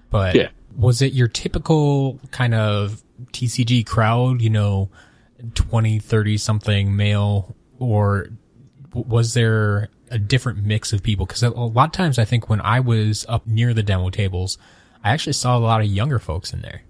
But 0.10 0.36
Yeah. 0.36 0.50
was 0.76 1.02
it 1.02 1.14
your 1.14 1.28
typical 1.28 2.20
kind 2.32 2.54
of 2.54 3.04
TCG 3.32 3.86
crowd, 3.86 4.42
you 4.42 4.50
know, 4.50 4.90
20, 5.56 6.00
30 6.00 6.38
something 6.38 6.96
male 6.96 7.56
or 7.80 8.30
was 8.94 9.34
there 9.34 9.90
a 10.10 10.18
different 10.18 10.64
mix 10.64 10.94
of 10.94 11.04
people? 11.04 11.28
A 11.42 11.48
a 11.48 11.50
lot 11.50 11.88
of 11.88 11.92
times 11.92 12.18
I 12.18 12.26
think 12.26 12.50
when 12.50 12.62
I 12.62 12.80
was 12.80 13.26
up 13.30 13.46
near 13.46 13.74
the 13.74 13.84
demo 13.84 14.10
tables, 14.10 14.58
I 15.04 15.12
actually 15.12 15.34
saw 15.34 15.58
a 15.58 15.60
lot 15.60 15.82
of 15.82 15.88
younger 15.88 16.20
folks 16.20 16.54
in 16.54 16.62
there. 16.62 16.82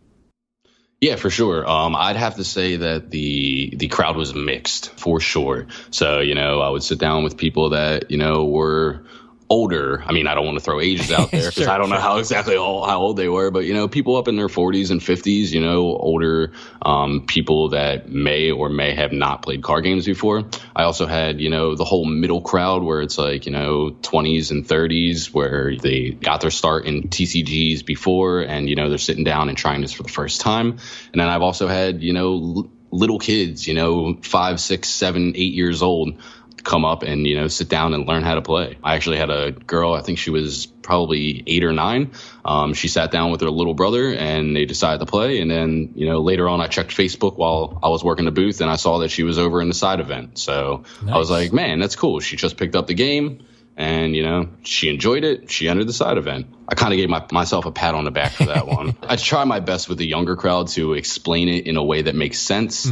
Yeah, 1.02 1.16
for 1.16 1.30
sure. 1.30 1.68
Um, 1.70 1.96
I'd 1.96 2.16
have 2.16 2.36
to 2.38 2.44
say 2.44 2.78
that 2.78 3.12
the 3.12 3.74
the 3.76 3.88
crowd 3.88 4.16
was 4.18 4.34
mixed 4.34 4.90
for 5.00 5.20
sure. 5.20 5.68
So 5.92 6.20
you 6.22 6.34
know, 6.34 6.62
I 6.62 6.70
would 6.70 6.82
sit 6.84 6.98
down 6.98 7.24
with 7.24 7.38
people 7.38 7.70
that 7.72 8.10
you 8.10 8.18
know 8.18 8.46
were 8.46 9.04
older. 9.50 10.04
I 10.06 10.12
mean, 10.12 10.28
I 10.28 10.36
don't 10.36 10.46
want 10.46 10.58
to 10.58 10.64
throw 10.64 10.80
ages 10.82 11.12
out 11.12 11.32
there 11.32 11.42
because 11.50 11.54
Sure, 11.54 11.70
I 11.70 11.78
don't 11.78 11.90
know 11.90 12.00
how 12.00 12.18
exactly 12.18 12.56
all, 12.56 12.86
how 12.86 13.00
old 13.00 13.18
they 13.18 13.30
were, 13.30 13.52
but 13.52 13.66
you 13.66 13.74
know, 13.74 13.88
people 13.88 14.18
up 14.18 14.28
in 14.28 14.36
their 14.36 14.48
40s 14.48 14.92
and 14.92 15.00
50s. 15.00 15.52
You 15.52 15.62
know, 15.62 15.96
older 15.96 16.52
um, 16.82 17.26
people 17.26 17.70
that 17.70 18.10
may 18.10 18.52
or 18.52 18.70
may 18.70 18.94
have 18.94 19.12
not 19.12 19.42
played 19.42 19.64
card 19.64 19.84
games 19.84 20.06
before. 20.06 20.44
I 20.76 20.84
also 20.84 21.06
had 21.06 21.40
you 21.40 21.50
know 21.50 21.76
the 21.76 21.86
whole 21.86 22.06
middle 22.06 22.42
crowd 22.42 22.84
where 22.84 23.02
it's 23.02 23.18
like 23.18 23.46
you 23.46 23.52
know 23.52 23.92
20s 24.02 24.52
and 24.52 24.66
30s 24.66 25.34
where 25.34 25.76
they 25.76 26.12
got 26.12 26.42
their 26.42 26.52
start 26.52 26.86
in 26.86 27.04
TCGs 27.04 27.86
before, 27.86 28.42
and 28.42 28.70
you 28.70 28.76
know 28.76 28.90
they're 28.90 28.98
sitting 28.98 29.24
down 29.24 29.50
and 29.50 29.58
trying 29.58 29.82
this 29.82 29.94
for 29.94 30.04
the 30.04 30.10
first 30.10 30.42
time. 30.42 30.72
And 31.12 31.22
then 31.22 31.28
I've 31.28 31.42
also 31.42 31.68
had 31.68 32.02
you 32.04 32.14
know 32.14 32.34
l- 32.34 32.72
little 32.92 33.20
kids, 33.20 33.68
you 33.68 33.74
know 33.74 34.18
five, 34.22 34.60
six, 34.60 34.90
seven, 34.90 35.34
eight 35.36 35.54
years 35.54 35.82
old 35.82 36.20
come 36.63 36.86
up 36.86 37.04
and 37.04 37.26
you 37.26 37.36
know 37.38 37.48
sit 37.48 37.70
down 37.70 37.93
and 37.93 38.08
learn 38.08 38.24
how 38.24 38.36
to 38.36 38.41
play. 38.41 38.78
I 38.84 38.96
actually 38.96 39.17
had 39.17 39.30
a 39.30 39.52
girl, 39.52 39.93
I 39.93 40.02
think 40.02 40.17
she 40.17 40.30
was 40.30 40.65
probably 40.65 41.43
eight 41.48 41.63
or 41.63 41.74
nine. 41.74 42.12
Um, 42.46 42.74
she 42.74 42.88
sat 42.88 43.12
down 43.12 43.32
with 43.32 43.41
her 43.41 43.50
little 43.50 43.74
brother 43.74 44.13
and 44.13 44.56
they 44.56 44.65
decided 44.65 45.00
to 45.00 45.06
play. 45.06 45.39
And 45.39 45.50
then 45.50 45.93
you 45.96 46.08
know 46.08 46.20
later 46.20 46.48
on, 46.48 46.62
I 46.62 46.67
checked 46.67 46.96
Facebook 46.96 47.38
while 47.38 47.80
I 47.82 47.89
was 47.89 48.04
working 48.04 48.26
the 48.26 48.32
booth 48.32 48.62
and 48.62 48.70
I 48.70 48.76
saw 48.76 49.00
that 49.00 49.10
she 49.10 49.24
was 49.24 49.38
over 49.38 49.62
in 49.62 49.67
the 49.67 49.74
side 49.74 50.00
event. 50.00 50.38
So 50.38 50.84
I 51.08 51.17
was 51.17 51.30
like, 51.30 51.54
man, 51.54 51.80
that's 51.80 51.96
cool. 51.96 52.20
She 52.20 52.36
just 52.36 52.58
picked 52.58 52.76
up 52.76 52.88
the 52.88 52.96
game. 52.96 53.46
And 53.80 54.15
you 54.15 54.24
know 54.24 54.50
she 54.63 54.89
enjoyed 54.89 55.24
it. 55.24 55.52
She 55.52 55.70
entered 55.70 55.86
the 55.86 55.93
side 55.93 56.17
event. 56.17 56.48
I 56.67 56.74
kind 56.74 56.93
of 56.93 56.98
gave 56.98 57.10
my, 57.10 57.24
myself 57.32 57.67
a 57.67 57.72
pat 57.72 57.93
on 57.93 58.06
the 58.06 58.12
back 58.12 58.32
for 58.32 58.46
that 58.46 58.65
one. 58.80 58.98
I 59.04 59.17
try 59.17 59.43
my 59.43 59.60
best 59.60 59.88
with 59.88 60.00
the 60.00 60.08
younger 60.08 60.36
crowd 60.36 60.70
to 60.70 60.93
explain 60.93 61.48
it 61.48 61.67
in 61.67 61.78
a 61.78 61.84
way 61.84 62.02
that 62.02 62.15
makes 62.15 62.39
sense. 62.39 62.88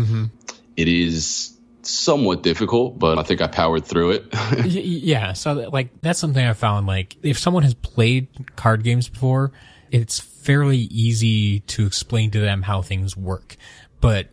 It 0.77 0.87
is 0.87 1.54
somewhat 1.87 2.43
difficult, 2.43 2.97
but 2.99 3.17
I 3.17 3.23
think 3.23 3.41
I 3.41 3.47
powered 3.47 3.85
through 3.85 4.11
it. 4.11 4.25
Yeah 4.65 5.33
so 5.33 5.53
like 5.53 5.89
that's 6.01 6.19
something 6.19 6.45
i 6.45 6.53
found 6.53 6.87
like 6.87 7.15
if 7.21 7.37
someone 7.37 7.63
has 7.63 7.73
played 7.73 8.27
card 8.55 8.83
games 8.83 9.07
before 9.07 9.51
it's 9.91 10.19
fairly 10.19 10.77
easy 10.77 11.61
to 11.61 11.85
explain 11.85 12.31
to 12.31 12.39
them 12.39 12.61
how 12.61 12.81
things 12.81 13.15
work. 13.15 13.55
But 14.01 14.29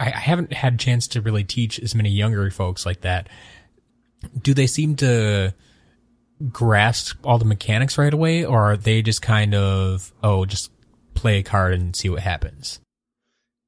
I, 0.00 0.06
I 0.06 0.18
haven't 0.18 0.52
had 0.52 0.74
a 0.74 0.78
chance 0.78 1.08
to 1.08 1.20
really 1.20 1.44
teach 1.44 1.78
as 1.80 1.94
many 1.94 2.10
younger 2.10 2.50
folks 2.50 2.86
like 2.86 3.02
that. 3.02 3.28
Do 4.40 4.54
they 4.54 4.66
seem 4.66 4.96
to 4.96 5.54
grasp 6.50 7.18
all 7.24 7.38
the 7.38 7.44
mechanics 7.44 7.98
right 7.98 8.12
away 8.12 8.44
or 8.44 8.72
are 8.72 8.76
they 8.76 9.00
just 9.00 9.22
kind 9.22 9.54
of 9.54 10.12
oh 10.22 10.44
just 10.44 10.70
play 11.14 11.38
a 11.38 11.42
card 11.42 11.72
and 11.72 11.96
see 11.96 12.10
what 12.10 12.20
happens 12.20 12.78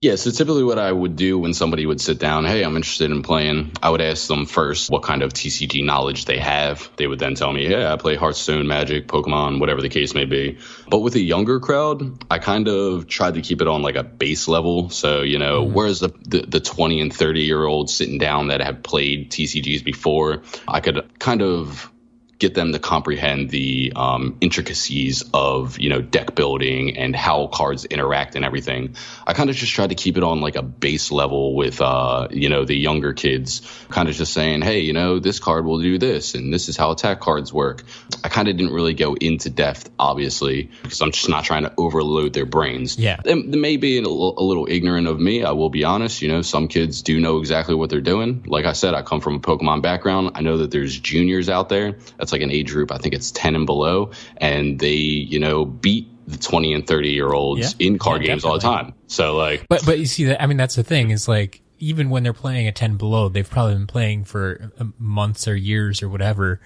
yeah, 0.00 0.14
so 0.14 0.30
typically 0.30 0.62
what 0.62 0.78
I 0.78 0.92
would 0.92 1.16
do 1.16 1.40
when 1.40 1.52
somebody 1.52 1.84
would 1.84 2.00
sit 2.00 2.20
down, 2.20 2.44
hey, 2.44 2.62
I'm 2.62 2.76
interested 2.76 3.11
in 3.11 3.22
playing, 3.22 3.72
I 3.82 3.90
would 3.90 4.00
ask 4.00 4.28
them 4.28 4.46
first 4.46 4.90
what 4.90 5.02
kind 5.02 5.22
of 5.22 5.32
TCG 5.32 5.84
knowledge 5.84 6.24
they 6.24 6.38
have. 6.38 6.88
They 6.94 7.08
would 7.08 7.18
then 7.18 7.34
tell 7.34 7.52
me, 7.52 7.68
yeah, 7.68 7.92
I 7.92 7.96
play 7.96 8.14
Hearthstone, 8.14 8.68
Magic, 8.68 9.08
Pokemon, 9.08 9.58
whatever 9.58 9.82
the 9.82 9.88
case 9.88 10.14
may 10.14 10.24
be. 10.24 10.58
But 10.88 11.00
with 11.00 11.16
a 11.16 11.20
younger 11.20 11.58
crowd, 11.58 12.24
I 12.30 12.38
kind 12.38 12.68
of 12.68 13.08
tried 13.08 13.34
to 13.34 13.40
keep 13.40 13.61
it 13.61 13.66
on 13.66 13.82
like 13.82 13.96
a 13.96 14.04
base 14.04 14.46
level. 14.46 14.88
So, 14.90 15.22
you 15.22 15.40
know, 15.40 15.64
mm-hmm. 15.64 15.74
whereas 15.74 15.98
the, 15.98 16.14
the, 16.22 16.42
the 16.42 16.61
20 16.61 17.00
and 17.00 17.12
30 17.12 17.42
year 17.42 17.64
olds 17.64 17.92
sitting 17.92 18.18
down 18.18 18.48
that 18.48 18.61
have 18.61 18.84
played 18.84 19.32
TCGs 19.32 19.82
before, 19.82 20.42
I 20.68 20.78
could 20.78 21.18
kind 21.18 21.42
of 21.42 21.90
get 22.38 22.55
them 22.55 22.72
to 22.72 22.79
comprehend 22.79 23.51
the 23.51 23.92
um, 23.96 24.37
intricacies 24.40 25.24
of 25.35 25.79
you 25.79 25.90
know 25.90 26.01
deck 26.01 26.35
building 26.35 26.96
and 26.96 27.14
how 27.14 27.48
cards 27.48 27.85
interact 27.85 28.37
and 28.37 28.44
everything. 28.44 28.94
I 29.27 29.33
kind 29.33 29.51
of 29.51 29.57
just 29.57 29.72
tried 29.72 29.88
to 29.88 29.96
keep 29.96 30.16
it 30.16 30.22
on 30.22 30.40
like 30.40 30.57
a 30.57 30.62
base 30.62 31.11
level 31.11 31.55
with 31.55 31.81
uh, 31.81 32.29
you 32.31 32.48
know 32.48 32.64
the 32.64 32.77
younger 32.77 33.12
kids, 33.12 33.62
kind 33.88 34.09
of 34.09 34.14
just 34.14 34.33
saying, 34.33 34.62
hey, 34.62 34.81
you 34.81 34.92
know 34.92 35.18
this 35.18 35.38
card 35.38 35.64
will 35.64 35.81
do 35.81 35.98
this 35.98 36.35
and 36.35 36.53
this 36.53 36.68
is 36.68 36.77
how 36.77 36.92
attack 36.92 37.20
cards 37.20 37.53
work. 37.53 37.83
I 38.22 38.29
kind 38.29 38.48
of 38.48 38.57
didn't 38.57 38.72
really 38.72 38.94
go 38.94 39.14
into 39.14 39.51
depth, 39.51 39.90
obviously, 39.98 40.70
because 40.83 41.01
I'm 41.01 41.12
just 41.12 41.29
not 41.29 41.44
trying 41.44 41.64
to 41.64 41.72
overload 41.77 42.33
their 42.33 42.46
brains. 42.46 42.98
Yeah. 42.98 43.20
It 43.24 43.46
may 43.46 43.77
be 43.77 43.98
a 43.98 44.03
little, 44.03 44.38
a 44.38 44.42
little 44.42 44.66
ignorant 44.68 45.07
of 45.07 45.18
me. 45.20 45.44
I 45.44 45.53
will 45.53 45.70
be 45.70 45.85
honest. 45.85 46.22
You 46.22 46.29
know, 46.29 46.42
some 46.42 46.68
kids 46.68 47.03
do 47.03 47.20
know 47.20 47.38
exactly 47.38 47.74
what 47.74 47.90
they're 47.90 48.01
doing. 48.01 48.44
Like 48.46 48.64
I 48.64 48.72
said, 48.72 48.94
I 48.94 49.03
come 49.03 49.20
from 49.20 49.37
a 49.37 49.40
Pokemon 49.40 49.83
background. 49.83 50.33
I 50.35 50.42
know 50.42 50.59
that 50.59 50.70
there's 50.70 50.98
juniors 50.98 51.48
out 51.48 51.68
there. 51.68 51.96
That's 52.16 52.27
That's 52.28 52.34
like 52.34 52.42
an 52.42 52.50
age 52.50 52.72
group. 52.72 52.92
I 52.92 52.98
think 52.98 53.14
it's 53.14 53.30
10 53.30 53.54
and 53.54 53.64
below. 53.64 54.10
And 54.36 54.78
they, 54.78 54.92
you 54.92 55.38
know, 55.38 55.64
beat 55.64 56.06
the 56.26 56.36
20 56.36 56.74
and 56.74 56.86
30 56.86 57.08
year 57.08 57.32
olds 57.32 57.74
Yeah. 57.78 57.86
in 57.86 57.98
card 57.98 58.20
Yeah, 58.20 58.28
games 58.32 58.44
all 58.44 58.52
the 58.52 58.58
time. 58.60 58.92
So 59.06 59.34
like, 59.34 59.64
But 59.70 59.86
but 59.86 59.98
you 59.98 60.04
see 60.04 60.24
that 60.24 60.42
I 60.42 60.46
mean 60.46 60.58
that's 60.58 60.74
the 60.74 60.82
thing 60.84 61.08
is 61.08 61.26
like 61.26 61.62
even 61.78 62.10
when 62.10 62.24
they're 62.24 62.34
playing 62.34 62.68
a 62.68 62.72
10 62.72 62.96
below 62.98 63.30
they've 63.30 63.48
probably 63.48 63.72
been 63.76 63.86
playing 63.86 64.24
for 64.24 64.70
uh, 64.78 64.84
months 64.98 65.48
or 65.48 65.56
years 65.56 66.02
or 66.02 66.10
whatever 66.10 66.60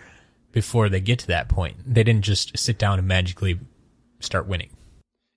before 0.51 0.89
they 0.89 1.01
get 1.01 1.21
to 1.21 1.27
that 1.29 1.49
point. 1.49 1.77
They 1.87 2.03
didn't 2.03 2.23
just 2.25 2.59
sit 2.59 2.77
down 2.77 2.99
and 2.99 3.07
magically 3.07 3.61
start 4.19 4.49
winning. 4.49 4.71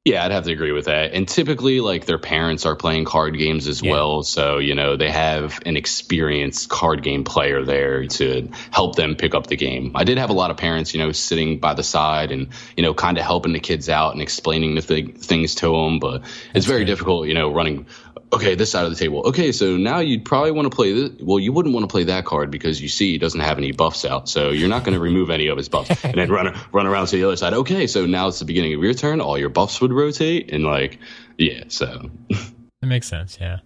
Yeah, 0.06 0.24
I'd 0.24 0.30
have 0.30 0.44
to 0.44 0.52
agree 0.52 0.72
with 0.72 0.86
that. 0.86 1.14
And 1.14 1.28
typically, 1.28 1.82
like 1.82 2.06
their 2.06 2.20
parents 2.20 2.68
are 2.68 2.76
playing 2.76 3.06
card 3.06 3.36
games 3.40 3.68
as 3.68 3.82
Yeah. 3.82 3.92
well, 3.92 4.22
so 4.22 4.60
you 4.60 4.76
know 4.76 4.96
they 4.98 5.10
have 5.10 5.60
an 5.66 5.76
experienced 5.78 6.70
card 6.70 7.02
game 7.02 7.24
player 7.24 7.66
there 7.66 8.06
to 8.06 8.48
help 8.70 8.96
them 8.96 9.16
pick 9.16 9.34
up 9.34 9.48
the 9.48 9.56
game. 9.56 9.94
I 9.96 10.04
did 10.04 10.20
have 10.20 10.30
a 10.30 10.34
lot 10.34 10.52
of 10.52 10.58
parents, 10.58 10.94
you 10.94 11.00
know, 11.02 11.12
sitting 11.12 11.58
by 11.58 11.74
the 11.74 11.82
side 11.82 12.32
and 12.32 12.50
you 12.78 12.84
know, 12.84 12.94
kind 12.94 13.18
of 13.18 13.24
helping 13.26 13.52
the 13.54 13.60
kids 13.60 13.90
out 13.90 14.14
and 14.14 14.22
explaining 14.22 14.76
the 14.76 14.82
th- 14.84 15.16
things 15.18 15.56
to 15.56 15.72
them. 15.72 15.98
But 15.98 16.22
it's 16.54 16.68
very 16.68 16.86
difficult, 16.86 17.28
you 17.28 17.34
know, 17.34 17.52
running. 17.52 17.88
Okay, 18.34 18.56
this 18.56 18.72
side 18.72 18.86
of 18.86 18.90
the 18.90 18.98
table. 18.98 19.22
Okay, 19.28 19.52
so 19.52 19.78
now 19.78 20.00
you'd 20.00 20.26
probably 20.26 20.52
want 20.52 20.66
to 20.66 20.76
play 20.76 20.94
this. 20.94 21.12
Well, 21.22 21.40
you 21.40 21.54
wouldn't 21.54 21.74
want 21.74 21.84
to 21.84 21.92
play 21.92 22.06
that 22.06 22.26
card 22.26 22.52
because 22.52 22.82
you 22.82 22.90
see 22.90 23.12
he 23.12 23.18
doesn't 23.18 23.40
have 23.40 23.58
any 23.58 23.72
buffs 23.72 24.04
out, 24.04 24.28
so 24.28 24.50
you're 24.50 24.70
not 24.70 24.84
going 24.84 24.96
to 24.96 25.00
remove 25.00 25.30
any 25.30 25.48
of 25.48 25.58
his 25.58 25.70
buffs. 25.70 25.92
And 26.04 26.16
then 26.16 26.30
run 26.30 26.58
run 26.72 26.86
around 26.88 27.08
to 27.08 27.16
the 27.16 27.24
other 27.24 27.36
side. 27.36 27.54
Okay, 27.54 27.88
so 27.88 28.06
now 28.06 28.28
it's 28.28 28.40
the 28.40 28.46
beginning 28.46 28.74
of 28.74 28.84
your 28.84 28.94
turn. 28.94 29.22
All 29.22 29.38
your 29.38 29.50
buffs 29.50 29.80
would 29.82 29.94
rotate, 29.94 30.52
and 30.52 30.64
like, 30.64 31.00
yeah. 31.38 31.66
So 31.68 32.10
That 32.30 32.88
makes 32.88 33.08
sense, 33.08 33.38
yeah. 33.40 33.60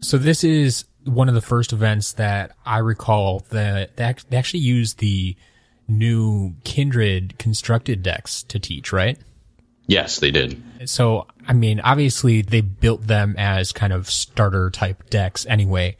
So 0.00 0.18
this 0.18 0.44
is 0.44 0.84
one 1.04 1.28
of 1.28 1.34
the 1.34 1.42
first 1.42 1.72
events 1.72 2.12
that 2.14 2.52
I 2.64 2.78
recall 2.78 3.44
that 3.50 3.96
they 3.96 4.14
they 4.28 4.36
actually 4.36 4.60
used 4.60 4.98
the 4.98 5.36
new 5.88 6.54
Kindred 6.64 7.38
constructed 7.38 8.02
decks 8.02 8.42
to 8.44 8.58
teach, 8.58 8.92
right? 8.92 9.18
Yes, 9.86 10.18
they 10.18 10.30
did. 10.30 10.62
So, 10.86 11.26
I 11.46 11.52
mean, 11.52 11.80
obviously 11.80 12.42
they 12.42 12.60
built 12.60 13.06
them 13.06 13.34
as 13.38 13.72
kind 13.72 13.92
of 13.92 14.10
starter 14.10 14.70
type 14.70 15.10
decks 15.10 15.46
anyway. 15.46 15.96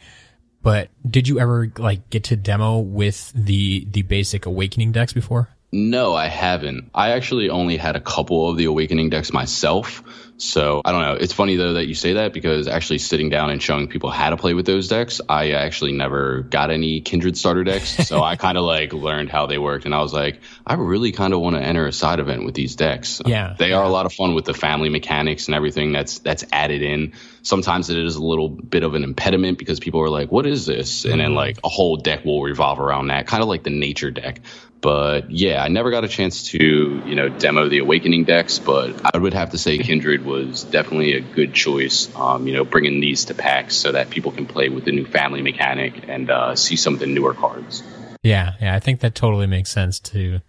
But 0.62 0.90
did 1.09 1.27
you 1.27 1.40
ever 1.40 1.73
like 1.79 2.09
get 2.11 2.25
to 2.25 2.37
demo 2.37 2.79
with 2.79 3.33
the 3.35 3.85
the 3.90 4.03
basic 4.03 4.47
awakening 4.47 4.92
decks 4.92 5.12
before? 5.12 5.49
No, 5.73 6.14
I 6.14 6.27
haven't. 6.27 6.90
I 6.95 7.12
actually 7.12 7.49
only 7.49 7.79
had 7.79 7.97
a 7.97 8.01
couple 8.01 8.51
of 8.51 8.59
the 8.59 8.66
Awakening 8.66 9.09
decks 9.09 9.33
myself. 9.33 10.03
So 10.42 10.83
I 10.85 10.90
don't 10.90 11.02
know. 11.02 11.12
It's 11.14 11.33
funny 11.33 11.55
though 11.55 11.74
that 11.74 11.87
you 11.87 11.94
say 11.94 12.14
that 12.14 12.33
because 12.33 12.66
actually 12.66 12.98
sitting 12.98 13.31
down 13.31 13.50
and 13.50 13.62
showing 13.62 13.87
people 13.87 14.11
how 14.11 14.31
to 14.31 14.37
play 14.37 14.55
with 14.55 14.66
those 14.66 14.88
decks, 14.88 15.20
I 15.28 15.52
actually 15.52 15.92
never 15.92 16.42
got 16.42 16.72
any 16.72 17.00
Kindred 17.00 17.38
starter 17.38 17.64
decks. 17.64 17.96
So 18.12 18.22
I 18.22 18.37
kind 18.37 18.59
of 18.59 18.64
like 18.64 18.92
learned 18.92 19.31
how 19.31 19.46
they 19.46 19.57
worked, 19.57 19.87
and 19.87 19.94
I 19.94 20.00
was 20.00 20.12
like, 20.12 20.40
I 20.66 20.74
really 20.74 21.12
kind 21.12 21.33
of 21.33 21.40
want 21.40 21.57
to 21.57 21.62
enter 21.62 21.87
a 21.87 21.92
side 21.92 22.18
event 22.18 22.44
with 22.44 22.55
these 22.55 22.74
decks. 22.76 23.22
Yeah, 23.24 23.55
they 23.59 23.72
are 23.72 23.85
a 23.85 23.88
lot 23.88 24.05
of 24.05 24.12
fun 24.12 24.35
with 24.35 24.44
the 24.44 24.52
family 24.52 24.88
mechanics 24.88 25.46
and 25.46 25.55
everything 25.55 25.92
that's 25.92 26.18
that's 26.18 26.44
added 26.52 26.83
in. 26.83 27.12
Sometimes 27.42 27.88
it 27.88 27.96
is 27.96 28.16
a 28.16 28.22
little 28.22 28.48
bit 28.48 28.83
of 28.83 28.94
an 28.94 29.05
impediment 29.05 29.57
because 29.59 29.81
people 29.81 30.00
are 30.00 30.11
like, 30.11 30.31
"What 30.31 30.46
is 30.46 30.66
this?" 30.66 31.05
And 31.05 31.20
then 31.20 31.28
mm-hmm. 31.28 31.37
like 31.37 31.59
a 31.64 31.68
whole 31.68 31.96
deck 31.96 32.24
will 32.24 32.42
revolve 32.42 32.81
around 32.81 33.07
that, 33.07 33.26
kind 33.26 33.42
of 33.42 33.48
like 33.48 33.62
the 33.62 33.70
nature 33.70 34.11
deck. 34.11 34.40
But 34.83 35.31
yeah, 35.31 35.62
I 35.62 35.68
never 35.68 35.92
got 35.92 36.02
a 36.02 36.09
chance 36.09 36.48
to, 36.48 36.59
you 36.59 37.14
know, 37.14 37.28
demo 37.28 37.68
the 37.68 37.78
Awakening 37.78 38.24
decks, 38.24 38.59
but 38.59 39.14
I 39.14 39.16
would 39.16 39.33
have 39.33 39.50
to 39.50 39.59
say 39.59 39.78
Kindred 39.88 40.26
was 40.33 40.64
definitely 40.64 41.14
a 41.14 41.21
good 41.21 41.55
choice. 41.55 42.14
Um, 42.16 42.47
you 42.47 42.55
know, 42.55 42.64
bringing 42.64 43.01
these 43.01 43.27
to 43.27 43.35
PAX 43.35 43.77
so 43.77 43.92
that 43.92 44.11
people 44.11 44.33
can 44.33 44.47
play 44.47 44.68
with 44.68 44.85
the 44.85 44.92
new 44.92 45.07
family 45.07 45.42
mechanic 45.42 46.09
and 46.09 46.31
uh, 46.31 46.57
see 46.57 46.77
some 46.77 46.95
of 46.95 47.01
the 47.01 47.07
newer 47.07 47.35
cards. 47.35 47.83
Yeah, 48.23 48.55
yeah, 48.61 48.75
I 48.75 48.81
think 48.81 49.01
that 49.01 49.14
totally 49.14 49.47
makes 49.47 49.71
sense 49.71 49.99
to 50.01 50.40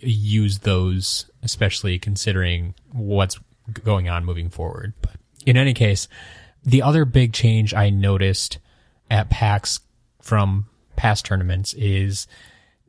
use 0.00 0.60
those, 0.60 1.30
especially 1.42 1.98
considering 1.98 2.74
what's 2.92 3.38
going 3.84 4.08
on 4.08 4.24
moving 4.24 4.50
forward. 4.50 4.92
But 5.00 5.16
in 5.46 5.56
any 5.56 5.74
case, 5.74 6.08
the 6.64 6.82
other 6.82 7.04
big 7.04 7.32
change 7.32 7.74
I 7.74 7.90
noticed 7.90 8.58
at 9.10 9.30
PAX 9.30 9.80
from 10.20 10.66
past 10.96 11.24
tournaments 11.24 11.74
is 11.74 12.26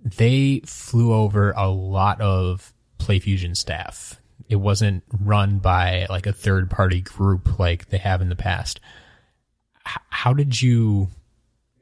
they 0.04 0.62
flew 0.66 1.14
over 1.14 1.52
a 1.52 1.70
lot 1.70 2.22
of 2.22 2.74
PlayFusion 3.00 3.56
staff. 3.56 4.20
It 4.50 4.58
wasn't 4.58 5.04
run 5.20 5.60
by 5.60 6.06
like 6.10 6.28
a 6.28 6.34
third 6.34 6.70
party 6.70 7.02
group 7.02 7.60
like 7.60 7.90
they 7.90 7.98
have 7.98 8.22
in 8.22 8.30
the 8.30 8.36
past. 8.36 8.80
H- 9.88 9.98
how 10.10 10.34
did 10.34 10.62
you 10.62 11.10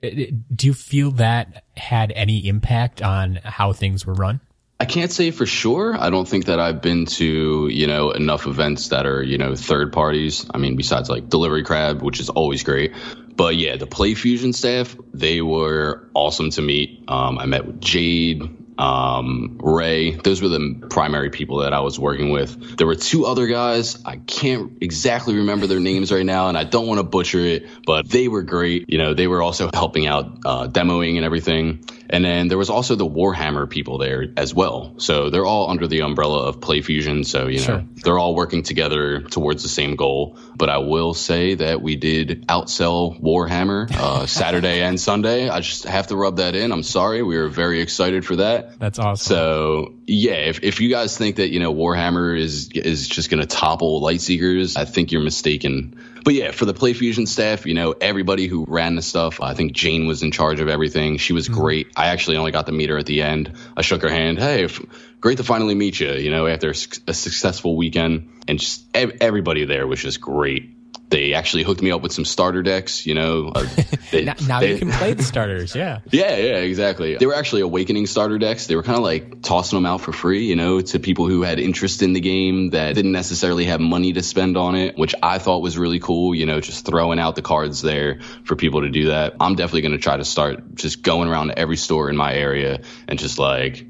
do 0.02 0.68
you 0.68 0.74
feel 0.74 1.12
that 1.12 1.64
had 1.78 2.12
any 2.14 2.48
impact 2.48 3.02
on 3.02 3.36
how 3.44 3.72
things 3.72 4.06
were 4.06 4.14
run? 4.14 4.40
I 4.80 4.86
can't 4.86 5.12
say 5.12 5.30
for 5.30 5.46
sure. 5.46 5.96
I 5.96 6.10
don't 6.10 6.28
think 6.28 6.46
that 6.46 6.60
I've 6.60 6.82
been 6.82 7.06
to, 7.06 7.68
you 7.68 7.86
know, 7.86 8.10
enough 8.10 8.48
events 8.48 8.90
that 8.90 9.06
are, 9.06 9.22
you 9.22 9.38
know, 9.38 9.56
third 9.56 9.94
parties. 9.94 10.48
I 10.52 10.58
mean, 10.58 10.76
besides 10.76 11.08
like 11.08 11.30
Delivery 11.30 11.64
Crab, 11.64 12.02
which 12.02 12.20
is 12.20 12.30
always 12.30 12.64
great. 12.64 12.96
But 13.36 13.58
yeah, 13.58 13.76
the 13.76 13.86
PlayFusion 13.86 14.56
staff, 14.56 14.96
they 15.14 15.42
were 15.42 16.10
awesome 16.16 16.50
to 16.52 16.64
meet. 16.64 17.04
Um, 17.08 17.38
I 17.38 17.46
met 17.46 17.68
with 17.68 17.80
Jade, 17.80 18.42
um, 18.82 19.60
Ray. 19.62 20.12
Those 20.16 20.42
were 20.42 20.50
the 20.50 20.88
primary 20.90 21.30
people 21.30 21.60
that 21.60 21.72
I 21.72 21.82
was 21.82 22.00
working 22.00 22.32
with. 22.32 22.78
There 22.78 22.88
were 22.88 22.96
two 22.96 23.28
other 23.28 23.46
guys. 23.46 24.04
I 24.04 24.18
can't 24.18 24.80
exactly 24.82 25.36
remember 25.36 25.68
their 25.68 25.80
names 25.80 26.12
right 26.12 26.26
now, 26.26 26.48
and 26.48 26.58
I 26.58 26.64
don't 26.64 26.88
want 26.88 26.98
to 26.98 27.04
butcher 27.04 27.40
it, 27.40 27.68
but 27.86 28.10
they 28.10 28.28
were 28.28 28.42
great. 28.42 28.90
You 28.90 28.98
know, 28.98 29.14
they 29.14 29.28
were 29.28 29.44
also 29.44 29.70
helping 29.72 30.08
out 30.08 30.40
uh, 30.46 30.68
demoing 30.68 31.18
and 31.18 31.26
everything. 31.26 31.86
And 32.12 32.26
then 32.26 32.48
there 32.50 32.58
was 32.58 32.70
also 32.70 32.96
the 32.96 33.06
Warhammer 33.08 33.70
people 33.70 33.98
there 33.98 34.28
as 34.38 34.54
well. 34.54 34.94
So 34.98 35.30
they're 35.30 35.46
all 35.46 35.70
under 35.70 35.88
the 35.88 36.02
umbrella 36.02 36.44
of 36.48 36.60
PlayFusion. 36.60 37.26
So, 37.26 37.48
you 37.48 37.60
know, 37.60 37.64
Sure. 37.64 37.86
they're 38.04 38.20
all 38.20 38.36
working 38.36 38.64
together 38.64 39.22
towards 39.22 39.64
the 39.64 39.70
same 39.70 39.96
goal. 39.96 40.38
But 40.56 40.70
I 40.70 40.80
will 40.80 41.14
say 41.14 41.56
that 41.56 41.82
we 41.82 41.96
did 41.96 42.46
outsell 42.48 43.20
Warhammer 43.22 43.90
uh, 43.92 44.26
Saturday 44.42 44.82
and 44.82 45.00
Sunday. 45.00 45.50
I 45.50 45.62
just 45.62 45.86
have 45.86 46.08
to 46.08 46.16
rub 46.16 46.38
that 46.38 46.56
in. 46.56 46.72
I'm 46.72 46.84
sorry. 46.84 47.24
We 47.24 47.38
were 47.38 47.48
very 47.50 47.82
excited 47.82 48.26
for 48.26 48.38
that. 48.38 48.78
That's 48.80 49.00
awesome. 49.00 49.26
So 49.36 49.94
yeah, 50.06 50.34
if, 50.34 50.64
if 50.64 50.82
you 50.82 50.90
guys 50.90 51.18
think 51.18 51.38
that 51.38 51.52
you 51.52 51.60
know 51.60 51.74
Warhammer 51.74 52.38
is 52.38 52.70
is 52.74 53.08
just 53.08 53.30
going 53.30 53.40
to 53.42 53.48
topple 53.48 54.02
Lightseekers, 54.02 54.78
I 54.78 54.86
think 54.86 55.12
you're 55.12 55.22
mistaken. 55.24 55.96
But 56.24 56.36
yeah, 56.36 56.52
for 56.52 56.66
the 56.66 56.74
PlayFusion 56.74 57.28
staff, 57.28 57.66
you 57.66 57.74
know 57.74 57.94
everybody 58.00 58.48
who 58.48 58.66
ran 58.68 58.96
the 58.96 59.02
stuff. 59.02 59.42
I 59.42 59.54
think 59.54 59.74
Jane 59.74 60.06
was 60.06 60.22
in 60.24 60.32
charge 60.32 60.60
of 60.60 60.70
everything. 60.70 61.18
She 61.18 61.34
was 61.34 61.48
mm-hmm. 61.48 61.60
great. 61.60 61.88
I 61.96 62.08
actually 62.08 62.38
only 62.38 62.52
got 62.52 62.68
to 62.68 62.72
meet 62.72 62.90
her 62.90 62.98
at 62.98 63.06
the 63.06 63.22
end. 63.24 63.54
I 63.76 63.82
shook 63.82 64.04
her 64.04 64.10
hand. 64.10 64.38
Hey, 64.38 64.66
f- 64.66 64.82
great 65.20 65.38
to 65.38 65.44
finally 65.44 65.76
meet 65.76 66.00
you. 66.00 66.12
You 66.12 66.30
know, 66.30 66.48
after 66.48 66.70
a, 66.70 66.76
suc- 66.76 67.02
a 67.08 67.14
successful 67.14 67.76
weekend, 67.76 68.30
and 68.48 68.60
just 68.60 68.86
ev- 68.94 69.18
everybody 69.22 69.66
there 69.66 69.88
was 69.88 70.02
just 70.02 70.22
great. 70.22 70.70
They 71.12 71.34
actually 71.34 71.64
hooked 71.64 71.82
me 71.82 71.92
up 71.92 72.02
with 72.02 72.14
some 72.14 72.26
starter 72.26 72.64
decks. 72.64 73.06
You 73.06 73.14
know, 73.14 73.52
uh, 73.54 73.68
they- 74.12 74.24
now, 74.24 74.34
now 74.48 74.60
they- 74.62 74.72
you 74.72 74.78
can 74.80 74.90
play 74.92 75.14
the 75.14 75.24
starters. 75.24 75.76
Yeah. 75.76 76.00
yeah, 76.12 76.36
yeah, 76.38 76.56
exactly. 76.58 77.16
They 77.18 77.26
were 77.26 77.36
actually 77.36 77.62
awakening 77.62 78.08
starter 78.08 78.38
decks. 78.40 78.66
They 78.68 78.76
were 78.76 78.84
kind 78.84 78.98
of 78.98 79.04
like 79.04 79.42
tossing 79.44 79.78
them 79.78 79.86
out 79.86 80.02
for 80.02 80.12
free, 80.14 80.46
you 80.46 80.56
know, 80.56 80.82
to 80.82 81.00
people 81.00 81.28
who 81.28 81.44
had 81.44 81.60
interest 81.60 82.02
in 82.02 82.14
the 82.14 82.22
game 82.22 82.72
that 82.72 82.96
didn't 82.96 83.12
necessarily 83.12 83.66
have 83.66 83.80
money 83.80 84.14
to 84.14 84.24
spend 84.24 84.58
on 84.58 84.76
it, 84.76 84.98
which 84.98 85.14
I 85.22 85.38
thought 85.38 85.62
was 85.62 85.78
really 85.78 86.00
cool, 86.00 86.34
you 86.34 86.46
know, 86.46 86.60
just 86.62 86.86
throwing 86.86 87.20
out 87.20 87.36
the 87.36 87.42
cards 87.42 87.82
there 87.82 88.22
for 88.46 88.56
people 88.56 88.82
to 88.82 88.90
do 88.90 89.08
that. 89.08 89.36
I'm 89.40 89.56
definitely 89.56 89.82
going 89.82 89.92
to 89.92 89.98
try 89.98 90.18
to 90.18 90.26
start 90.26 90.76
just 90.76 91.04
going 91.04 91.28
around 91.30 91.50
to 91.50 91.60
every 91.60 91.78
store 91.78 92.10
in 92.10 92.16
my 92.16 92.34
area 92.34 92.82
and 93.08 93.20
just 93.20 93.38
like 93.38 93.86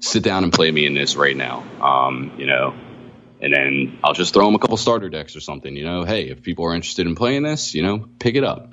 sit 0.00 0.22
down 0.22 0.42
and 0.42 0.52
play 0.52 0.70
me 0.70 0.86
in 0.86 0.94
this 0.94 1.16
right 1.16 1.36
now. 1.36 1.62
Um, 1.80 2.32
you 2.38 2.46
know, 2.46 2.74
and 3.42 3.52
then 3.52 3.98
I'll 4.04 4.14
just 4.14 4.32
throw 4.32 4.46
them 4.46 4.54
a 4.54 4.58
couple 4.58 4.76
starter 4.76 5.10
decks 5.10 5.34
or 5.34 5.40
something, 5.40 5.76
you 5.76 5.84
know. 5.84 6.04
Hey, 6.04 6.28
if 6.28 6.42
people 6.42 6.64
are 6.64 6.74
interested 6.74 7.06
in 7.06 7.16
playing 7.16 7.42
this, 7.42 7.74
you 7.74 7.82
know, 7.82 8.08
pick 8.20 8.36
it 8.36 8.44
up. 8.44 8.72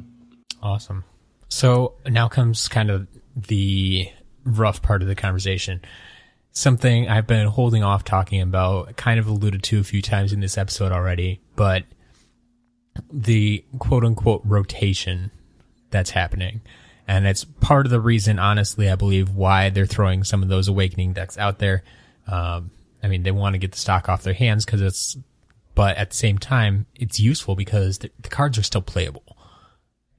Awesome. 0.62 1.04
So 1.50 1.96
now 2.06 2.28
comes 2.28 2.68
kind 2.68 2.92
of 2.92 3.08
the 3.36 4.08
rough 4.46 4.84
part 4.84 5.02
of 5.02 5.08
the 5.08 5.16
conversation. 5.16 5.82
Something 6.52 7.10
I've 7.10 7.26
been 7.26 7.48
holding 7.48 7.84
off 7.84 8.04
talking 8.04 8.42
about, 8.42 8.96
kind 8.96 9.20
of 9.20 9.28
alluded 9.28 9.64
to 9.64 9.80
a 9.80 9.84
few 9.84 10.04
times 10.04 10.34
in 10.34 10.40
this 10.40 10.58
episode 10.58 10.92
already, 10.92 11.42
but 11.56 11.84
the 13.12 13.66
quote 13.80 14.04
unquote 14.04 14.42
rotation 14.46 15.32
that's 15.90 16.12
happening. 16.12 16.62
And 17.08 17.26
it's 17.26 17.44
part 17.44 17.88
of 17.88 17.92
the 17.92 18.00
reason, 18.00 18.38
honestly, 18.38 18.88
I 18.88 18.96
believe 18.96 19.32
why 19.32 19.72
they're 19.72 19.88
throwing 19.88 20.24
some 20.24 20.44
of 20.44 20.50
those 20.50 20.68
awakening 20.68 21.14
decks 21.14 21.40
out 21.40 21.58
there. 21.58 21.82
Um, 22.28 22.70
I 23.02 23.08
mean, 23.08 23.24
they 23.24 23.32
want 23.32 23.54
to 23.54 23.60
get 23.60 23.72
the 23.72 23.78
stock 23.78 24.10
off 24.10 24.24
their 24.24 24.34
hands 24.34 24.66
because 24.66 24.82
it's, 24.82 25.18
but 25.76 25.98
at 25.98 26.10
the 26.10 26.16
same 26.16 26.38
time, 26.38 26.86
it's 26.96 27.20
useful 27.20 27.56
because 27.56 28.00
the, 28.00 28.12
the 28.20 28.30
cards 28.30 28.58
are 28.58 28.64
still 28.64 28.82
playable 28.82 29.38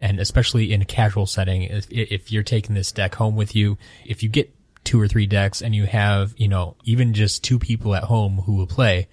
and 0.01 0.19
especially 0.19 0.73
in 0.73 0.81
a 0.81 0.87
casual 0.87 1.27
setting, 1.27 1.63
if, 1.63 1.87
if 1.91 2.33
you're 2.33 2.43
taking 2.43 2.75
this 2.75 2.91
deck 2.91 3.15
home 3.15 3.37
with 3.37 3.55
you, 3.55 3.77
if 4.07 4.23
you 4.23 4.29
get 4.29 4.55
two 4.83 5.01
or 5.01 5.07
three 5.07 5.27
decks 5.27 5.61
and 5.61 5.75
you 5.75 5.85
have, 5.85 6.33
you 6.37 6.49
know, 6.49 6.77
even 6.85 7.13
just 7.13 7.45
two 7.45 7.59
people 7.59 7.95
at 7.95 8.05
home 8.05 8.39
who 8.47 8.55
will 8.55 8.67
play, 8.67 9.09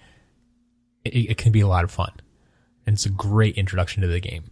it, 1.04 1.10
it 1.10 1.38
can 1.38 1.52
be 1.52 1.60
a 1.60 1.66
lot 1.66 1.84
of 1.84 1.90
fun. 1.90 2.12
And 2.86 2.94
it's 2.94 3.04
a 3.04 3.10
great 3.10 3.56
introduction 3.56 4.00
to 4.00 4.08
the 4.08 4.20
game. 4.20 4.44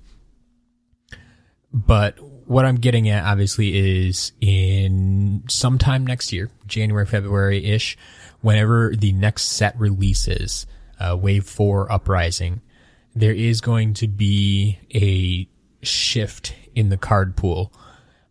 But 1.72 2.20
what 2.20 2.66
I'm 2.66 2.76
getting 2.76 3.08
at 3.08 3.24
obviously 3.24 4.08
is 4.08 4.32
in 4.40 5.44
sometime 5.48 6.06
next 6.06 6.32
year, 6.32 6.50
January, 6.66 7.06
February 7.06 7.64
ish, 7.64 7.96
whenever 8.46 8.94
the 8.94 9.10
next 9.10 9.42
set 9.46 9.76
releases, 9.76 10.66
uh, 11.00 11.16
Wave 11.20 11.44
4 11.44 11.90
Uprising, 11.90 12.60
there 13.12 13.32
is 13.32 13.60
going 13.60 13.92
to 13.94 14.06
be 14.06 14.78
a 14.94 15.48
shift 15.84 16.54
in 16.72 16.88
the 16.88 16.96
card 16.96 17.34
pool. 17.34 17.72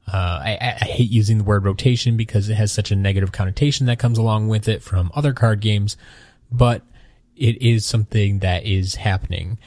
Uh, 0.07 0.39
I, 0.41 0.57
I, 0.61 0.85
hate 0.85 1.11
using 1.11 1.39
the 1.39 1.43
word 1.43 1.65
rotation 1.65 2.15
because 2.15 2.47
it 2.47 2.53
has 2.53 2.71
such 2.71 2.91
a 2.91 2.95
negative 2.95 3.33
connotation 3.33 3.87
that 3.87 3.99
comes 3.99 4.17
along 4.17 4.47
with 4.47 4.69
it 4.69 4.81
from 4.81 5.11
other 5.13 5.33
card 5.33 5.59
games, 5.59 5.97
but 6.49 6.83
it 7.35 7.61
is 7.61 7.85
something 7.85 8.39
that 8.39 8.65
is 8.65 8.95
happening. 8.95 9.59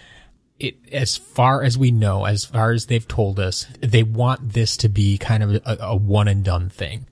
It, 0.58 0.78
as 0.90 1.14
far 1.14 1.62
as 1.62 1.76
we 1.76 1.90
know, 1.90 2.24
as 2.24 2.46
far 2.46 2.72
as 2.72 2.86
they've 2.86 3.06
told 3.06 3.38
us, 3.38 3.66
they 3.80 4.02
want 4.02 4.54
this 4.54 4.78
to 4.78 4.88
be 4.88 5.18
kind 5.18 5.42
of 5.42 5.56
a, 5.66 5.76
a 5.80 5.96
one 5.96 6.26
and 6.26 6.42
done 6.42 6.70
thing. 6.70 7.06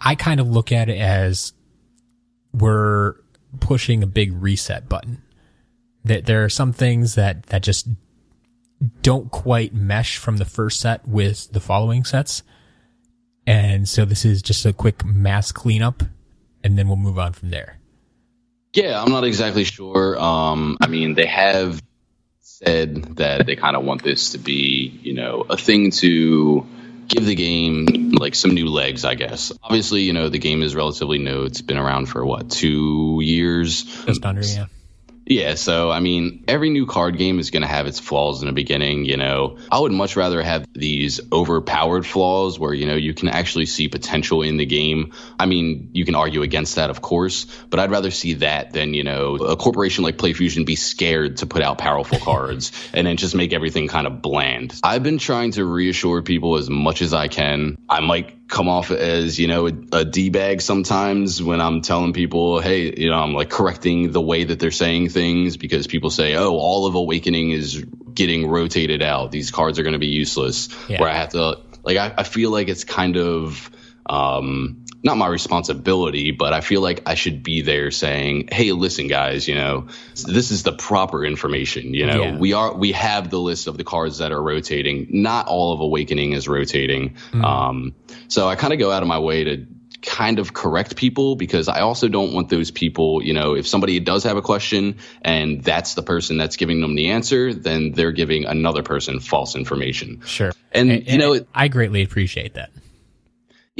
I 0.00 0.14
kind 0.14 0.40
of 0.40 0.48
look 0.48 0.72
at 0.72 0.88
it 0.88 0.98
as 0.98 1.52
we're 2.52 3.14
pushing 3.60 4.02
a 4.02 4.06
big 4.06 4.32
reset 4.32 4.88
button. 4.88 5.22
That 6.04 6.26
there 6.26 6.44
are 6.44 6.48
some 6.48 6.72
things 6.72 7.14
that, 7.16 7.44
that 7.46 7.62
just 7.62 7.88
don't 9.02 9.30
quite 9.30 9.74
mesh 9.74 10.16
from 10.16 10.38
the 10.38 10.44
first 10.44 10.80
set 10.80 11.06
with 11.06 11.52
the 11.52 11.60
following 11.60 12.04
sets. 12.04 12.42
And 13.46 13.88
so 13.88 14.04
this 14.04 14.24
is 14.24 14.42
just 14.42 14.64
a 14.64 14.72
quick 14.72 15.04
mass 15.04 15.52
cleanup 15.52 16.02
and 16.62 16.78
then 16.78 16.88
we'll 16.88 16.96
move 16.96 17.18
on 17.18 17.32
from 17.32 17.50
there. 17.50 17.78
Yeah, 18.72 19.02
I'm 19.02 19.10
not 19.10 19.24
exactly 19.24 19.64
sure. 19.64 20.18
Um, 20.18 20.76
I 20.80 20.86
mean, 20.86 21.14
they 21.14 21.26
have 21.26 21.82
said 22.40 23.16
that 23.16 23.46
they 23.46 23.56
kind 23.56 23.76
of 23.76 23.84
want 23.84 24.02
this 24.02 24.30
to 24.30 24.38
be, 24.38 24.98
you 25.02 25.14
know, 25.14 25.44
a 25.48 25.56
thing 25.56 25.90
to 25.92 26.66
the 27.30 27.36
game 27.36 28.10
like 28.10 28.34
some 28.34 28.54
new 28.54 28.66
legs, 28.66 29.04
I 29.04 29.14
guess. 29.14 29.52
Obviously, 29.62 30.02
you 30.02 30.12
know, 30.12 30.28
the 30.28 30.38
game 30.38 30.62
is 30.62 30.74
relatively 30.74 31.18
new. 31.18 31.44
It's 31.44 31.62
been 31.62 31.78
around 31.78 32.06
for 32.06 32.24
what, 32.26 32.50
two 32.50 33.20
years? 33.22 33.84
Just 34.06 34.24
under, 34.24 34.42
yeah. 34.42 34.66
Yeah, 35.30 35.54
so 35.54 35.92
I 35.92 36.00
mean, 36.00 36.42
every 36.48 36.70
new 36.70 36.86
card 36.86 37.16
game 37.16 37.38
is 37.38 37.52
going 37.52 37.62
to 37.62 37.68
have 37.68 37.86
its 37.86 38.00
flaws 38.00 38.42
in 38.42 38.48
the 38.48 38.52
beginning. 38.52 39.04
You 39.04 39.16
know, 39.16 39.58
I 39.70 39.78
would 39.78 39.92
much 39.92 40.16
rather 40.16 40.42
have 40.42 40.66
these 40.72 41.20
overpowered 41.32 42.04
flaws 42.04 42.58
where, 42.58 42.74
you 42.74 42.84
know, 42.86 42.96
you 42.96 43.14
can 43.14 43.28
actually 43.28 43.66
see 43.66 43.86
potential 43.86 44.42
in 44.42 44.56
the 44.56 44.66
game. 44.66 45.12
I 45.38 45.46
mean, 45.46 45.90
you 45.92 46.04
can 46.04 46.16
argue 46.16 46.42
against 46.42 46.74
that, 46.74 46.90
of 46.90 47.00
course, 47.00 47.46
but 47.70 47.78
I'd 47.78 47.92
rather 47.92 48.10
see 48.10 48.34
that 48.34 48.72
than, 48.72 48.92
you 48.92 49.04
know, 49.04 49.36
a 49.36 49.56
corporation 49.56 50.02
like 50.02 50.16
PlayFusion 50.16 50.66
be 50.66 50.74
scared 50.74 51.36
to 51.38 51.46
put 51.46 51.62
out 51.62 51.78
powerful 51.78 52.18
cards 52.20 52.72
and 52.92 53.06
then 53.06 53.16
just 53.16 53.36
make 53.36 53.52
everything 53.52 53.86
kind 53.86 54.08
of 54.08 54.20
bland. 54.22 54.80
I've 54.82 55.04
been 55.04 55.18
trying 55.18 55.52
to 55.52 55.64
reassure 55.64 56.22
people 56.22 56.56
as 56.56 56.68
much 56.68 57.02
as 57.02 57.14
I 57.14 57.28
can. 57.28 57.78
I 57.88 58.00
might 58.00 58.39
come 58.50 58.68
off 58.68 58.90
as 58.90 59.38
you 59.38 59.46
know 59.46 59.68
a, 59.68 59.72
a 59.92 60.04
d-bag 60.04 60.60
sometimes 60.60 61.40
when 61.40 61.60
i'm 61.60 61.80
telling 61.80 62.12
people 62.12 62.60
hey 62.60 62.92
you 63.00 63.08
know 63.08 63.16
i'm 63.16 63.32
like 63.32 63.48
correcting 63.48 64.10
the 64.10 64.20
way 64.20 64.42
that 64.42 64.58
they're 64.58 64.72
saying 64.72 65.08
things 65.08 65.56
because 65.56 65.86
people 65.86 66.10
say 66.10 66.34
oh 66.34 66.50
all 66.50 66.86
of 66.86 66.96
awakening 66.96 67.52
is 67.52 67.84
getting 68.12 68.48
rotated 68.48 69.02
out 69.02 69.30
these 69.30 69.52
cards 69.52 69.78
are 69.78 69.84
going 69.84 69.92
to 69.92 70.00
be 70.00 70.08
useless 70.08 70.68
yeah. 70.88 71.00
where 71.00 71.08
i 71.08 71.14
have 71.14 71.28
to 71.30 71.58
like 71.84 71.96
I, 71.96 72.12
I 72.18 72.22
feel 72.24 72.50
like 72.50 72.68
it's 72.68 72.84
kind 72.84 73.16
of 73.16 73.70
um 74.04 74.79
not 75.02 75.16
my 75.16 75.26
responsibility, 75.26 76.30
but 76.30 76.52
I 76.52 76.60
feel 76.60 76.80
like 76.80 77.02
I 77.06 77.14
should 77.14 77.42
be 77.42 77.62
there 77.62 77.90
saying, 77.90 78.48
"Hey, 78.52 78.72
listen, 78.72 79.08
guys, 79.08 79.48
you 79.48 79.54
know, 79.54 79.88
this 80.26 80.50
is 80.50 80.62
the 80.62 80.72
proper 80.72 81.24
information. 81.24 81.94
You 81.94 82.06
know, 82.06 82.22
yeah. 82.22 82.36
we 82.36 82.52
are 82.52 82.74
we 82.74 82.92
have 82.92 83.30
the 83.30 83.38
list 83.38 83.66
of 83.66 83.76
the 83.76 83.84
cards 83.84 84.18
that 84.18 84.32
are 84.32 84.42
rotating. 84.42 85.06
Not 85.10 85.46
all 85.46 85.72
of 85.72 85.80
Awakening 85.80 86.32
is 86.32 86.48
rotating. 86.48 87.16
Mm. 87.32 87.44
Um, 87.44 87.94
so 88.28 88.48
I 88.48 88.56
kind 88.56 88.72
of 88.72 88.78
go 88.78 88.90
out 88.90 89.02
of 89.02 89.08
my 89.08 89.18
way 89.18 89.44
to 89.44 89.66
kind 90.02 90.38
of 90.38 90.54
correct 90.54 90.96
people 90.96 91.36
because 91.36 91.68
I 91.68 91.80
also 91.80 92.08
don't 92.08 92.32
want 92.32 92.48
those 92.48 92.70
people, 92.70 93.22
you 93.22 93.34
know, 93.34 93.54
if 93.54 93.66
somebody 93.68 94.00
does 94.00 94.24
have 94.24 94.36
a 94.36 94.42
question 94.42 94.96
and 95.22 95.62
that's 95.62 95.94
the 95.94 96.02
person 96.02 96.38
that's 96.38 96.56
giving 96.56 96.80
them 96.80 96.94
the 96.94 97.10
answer, 97.10 97.52
then 97.52 97.92
they're 97.92 98.12
giving 98.12 98.46
another 98.46 98.82
person 98.82 99.20
false 99.20 99.56
information. 99.56 100.22
Sure. 100.24 100.52
And, 100.72 100.90
and 100.90 101.06
you 101.06 101.18
know, 101.18 101.34
it, 101.34 101.48
I 101.54 101.68
greatly 101.68 102.02
appreciate 102.02 102.54
that 102.54 102.70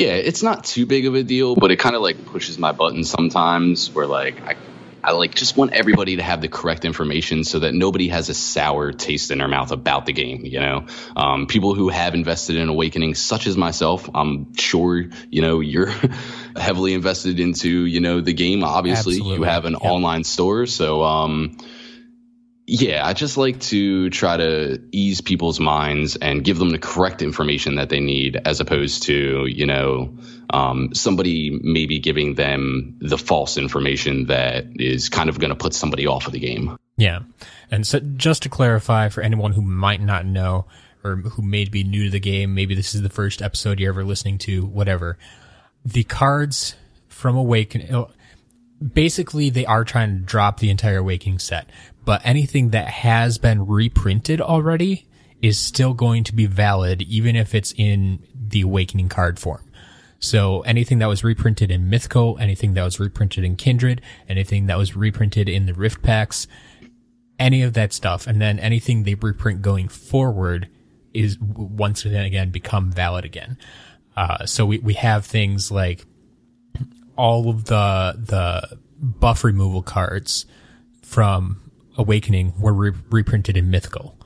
yeah, 0.00 0.14
it's 0.14 0.42
not 0.42 0.64
too 0.64 0.86
big 0.86 1.04
of 1.04 1.14
a 1.14 1.22
deal, 1.22 1.54
but 1.54 1.70
it 1.70 1.76
kind 1.76 1.94
of 1.94 2.00
like 2.00 2.24
pushes 2.24 2.58
my 2.58 2.72
buttons 2.72 3.10
sometimes 3.10 3.92
where 3.94 4.06
like 4.06 4.40
I, 4.40 4.56
I 5.04 5.12
like 5.12 5.34
just 5.34 5.58
want 5.58 5.74
everybody 5.74 6.16
to 6.16 6.22
have 6.22 6.40
the 6.40 6.48
correct 6.48 6.86
information 6.86 7.44
so 7.44 7.58
that 7.58 7.74
nobody 7.74 8.08
has 8.08 8.30
a 8.30 8.34
sour 8.34 8.92
taste 8.92 9.30
in 9.30 9.36
their 9.36 9.48
mouth 9.48 9.72
about 9.72 10.06
the 10.06 10.14
game. 10.14 10.46
You 10.46 10.60
know, 10.60 10.86
um, 11.14 11.46
people 11.46 11.74
who 11.74 11.90
have 11.90 12.14
invested 12.14 12.56
in 12.56 12.70
Awakening, 12.70 13.14
such 13.14 13.46
as 13.46 13.58
myself, 13.58 14.08
I'm 14.14 14.54
sure 14.54 15.04
you 15.30 15.42
know 15.42 15.60
you're 15.60 15.92
heavily 16.56 16.94
invested 16.94 17.38
into 17.38 17.84
you 17.84 18.00
know 18.00 18.22
the 18.22 18.32
game. 18.32 18.64
Obviously, 18.64 19.16
Absolutely. 19.16 19.36
you 19.36 19.42
have 19.42 19.66
an 19.66 19.74
yep. 19.74 19.82
online 19.82 20.24
store, 20.24 20.64
so 20.64 21.02
um, 21.04 21.58
yeah, 22.72 23.04
I 23.04 23.14
just 23.14 23.36
like 23.36 23.58
to 23.62 24.10
try 24.10 24.36
to 24.36 24.80
ease 24.92 25.20
people's 25.20 25.58
minds 25.58 26.14
and 26.14 26.44
give 26.44 26.56
them 26.56 26.70
the 26.70 26.78
correct 26.78 27.20
information 27.20 27.74
that 27.74 27.88
they 27.88 27.98
need, 27.98 28.40
as 28.44 28.60
opposed 28.60 29.02
to, 29.04 29.46
you 29.46 29.66
know, 29.66 30.16
um, 30.50 30.94
somebody 30.94 31.58
maybe 31.64 31.98
giving 31.98 32.36
them 32.36 32.96
the 33.00 33.18
false 33.18 33.58
information 33.58 34.26
that 34.26 34.66
is 34.76 35.08
kind 35.08 35.28
of 35.28 35.40
going 35.40 35.48
to 35.48 35.56
put 35.56 35.74
somebody 35.74 36.06
off 36.06 36.28
of 36.28 36.32
the 36.32 36.38
game. 36.38 36.76
Yeah. 36.96 37.20
And 37.72 37.84
so 37.84 37.98
just 37.98 38.44
to 38.44 38.48
clarify 38.48 39.08
for 39.08 39.20
anyone 39.20 39.50
who 39.50 39.62
might 39.62 40.00
not 40.00 40.24
know 40.24 40.66
or 41.02 41.16
who 41.16 41.42
may 41.42 41.64
be 41.64 41.82
new 41.82 42.04
to 42.04 42.10
the 42.10 42.20
game, 42.20 42.54
maybe 42.54 42.76
this 42.76 42.94
is 42.94 43.02
the 43.02 43.10
first 43.10 43.42
episode 43.42 43.80
you're 43.80 43.92
ever 43.92 44.04
listening 44.04 44.38
to, 44.38 44.64
whatever. 44.64 45.18
The 45.84 46.04
cards 46.04 46.76
from 47.08 47.34
Awaken, 47.34 48.06
basically 48.94 49.50
they 49.50 49.66
are 49.66 49.84
trying 49.84 50.18
to 50.18 50.22
drop 50.24 50.60
the 50.60 50.70
entire 50.70 50.98
Awakening 50.98 51.40
set 51.40 51.68
but 52.04 52.20
anything 52.24 52.70
that 52.70 52.88
has 52.88 53.38
been 53.38 53.66
reprinted 53.66 54.40
already 54.40 55.06
is 55.42 55.58
still 55.58 55.94
going 55.94 56.24
to 56.24 56.34
be 56.34 56.46
valid, 56.46 57.02
even 57.02 57.36
if 57.36 57.54
it's 57.54 57.72
in 57.76 58.22
the 58.34 58.62
Awakening 58.62 59.08
card 59.08 59.38
form. 59.38 59.64
So 60.18 60.60
anything 60.62 60.98
that 60.98 61.06
was 61.06 61.24
reprinted 61.24 61.70
in 61.70 61.88
Mythical, 61.88 62.36
anything 62.38 62.74
that 62.74 62.84
was 62.84 63.00
reprinted 63.00 63.42
in 63.42 63.56
Kindred, 63.56 64.02
anything 64.28 64.66
that 64.66 64.76
was 64.76 64.94
reprinted 64.94 65.48
in 65.48 65.64
the 65.64 65.72
Rift 65.72 66.02
packs, 66.02 66.46
any 67.38 67.62
of 67.62 67.72
that 67.72 67.94
stuff, 67.94 68.26
and 68.26 68.40
then 68.40 68.58
anything 68.58 69.04
they 69.04 69.14
reprint 69.14 69.62
going 69.62 69.88
forward 69.88 70.68
is 71.14 71.38
once 71.40 72.04
and 72.04 72.14
again 72.14 72.50
become 72.50 72.92
valid 72.92 73.24
again. 73.24 73.56
Uh, 74.14 74.44
so 74.44 74.66
we, 74.66 74.78
we 74.78 74.92
have 74.94 75.24
things 75.24 75.70
like 75.70 76.04
all 77.16 77.48
of 77.48 77.64
the 77.64 78.14
the 78.18 78.78
buff 79.00 79.42
removal 79.42 79.82
cards 79.82 80.44
from 81.02 81.69
Awakening 82.00 82.54
were 82.58 82.72
re- 82.72 82.92
reprinted 83.10 83.58
in 83.58 83.70
Mythical. 83.70 84.18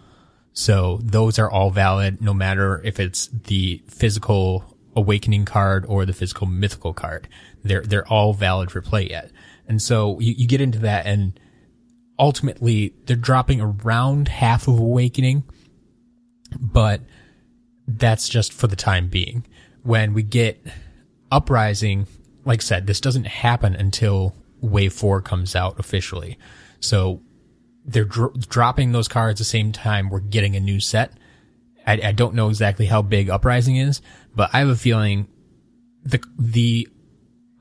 So 0.53 1.01
those 1.03 1.41
are 1.41 1.51
all 1.51 1.71
valid 1.71 2.23
no 2.23 2.33
matter 2.33 2.81
if 2.85 3.01
it's 3.01 3.27
the 3.27 3.83
physical 3.89 4.65
Awakening 4.95 5.45
card 5.45 5.85
or 5.89 6.07
the 6.07 6.13
physical 6.13 6.47
Mythical 6.47 6.95
card. 6.95 7.27
They're, 7.65 7.83
they're 7.83 8.07
all 8.07 8.33
valid 8.33 8.71
for 8.71 8.81
play 8.81 9.09
yet. 9.11 9.33
And 9.67 9.83
so 9.83 10.21
you, 10.21 10.35
you 10.39 10.47
get 10.47 10.61
into 10.61 10.79
that 10.79 11.05
and 11.05 11.39
ultimately 12.17 12.95
they're 13.07 13.17
dropping 13.17 13.61
around 13.61 14.29
half 14.29 14.69
of 14.69 14.79
Awakening, 14.79 15.43
but 16.61 17.01
that's 17.89 18.29
just 18.29 18.53
for 18.53 18.69
the 18.69 18.77
time 18.77 19.09
being. 19.09 19.45
When 19.83 20.15
we 20.15 20.23
get 20.23 20.65
Uprising, 21.33 22.07
like 22.45 22.61
I 22.61 22.63
said, 22.63 22.87
this 22.87 23.01
doesn't 23.01 23.27
happen 23.27 23.75
until 23.75 24.37
Wave 24.61 24.93
4 24.93 25.21
comes 25.23 25.57
out 25.57 25.81
officially. 25.81 26.39
So 26.79 27.21
they're 27.85 28.05
dro- 28.05 28.33
dropping 28.49 28.92
those 28.92 29.09
cards 29.09 29.38
the 29.38 29.44
same 29.44 29.73
time 29.73 30.09
we're 30.09 30.20
getting 30.20 30.57
a 30.57 30.61
new 30.61 30.81
set. 30.81 31.12
I, 31.87 32.01
I 32.03 32.12
don't 32.12 32.35
know 32.35 32.49
exactly 32.49 32.87
how 32.87 33.03
big 33.03 33.29
Uprising 33.29 33.77
is, 33.77 34.01
but 34.35 34.51
I 34.53 34.61
have 34.61 34.68
a 34.68 34.77
feeling 34.77 35.29
the 36.03 36.23
the 36.38 36.88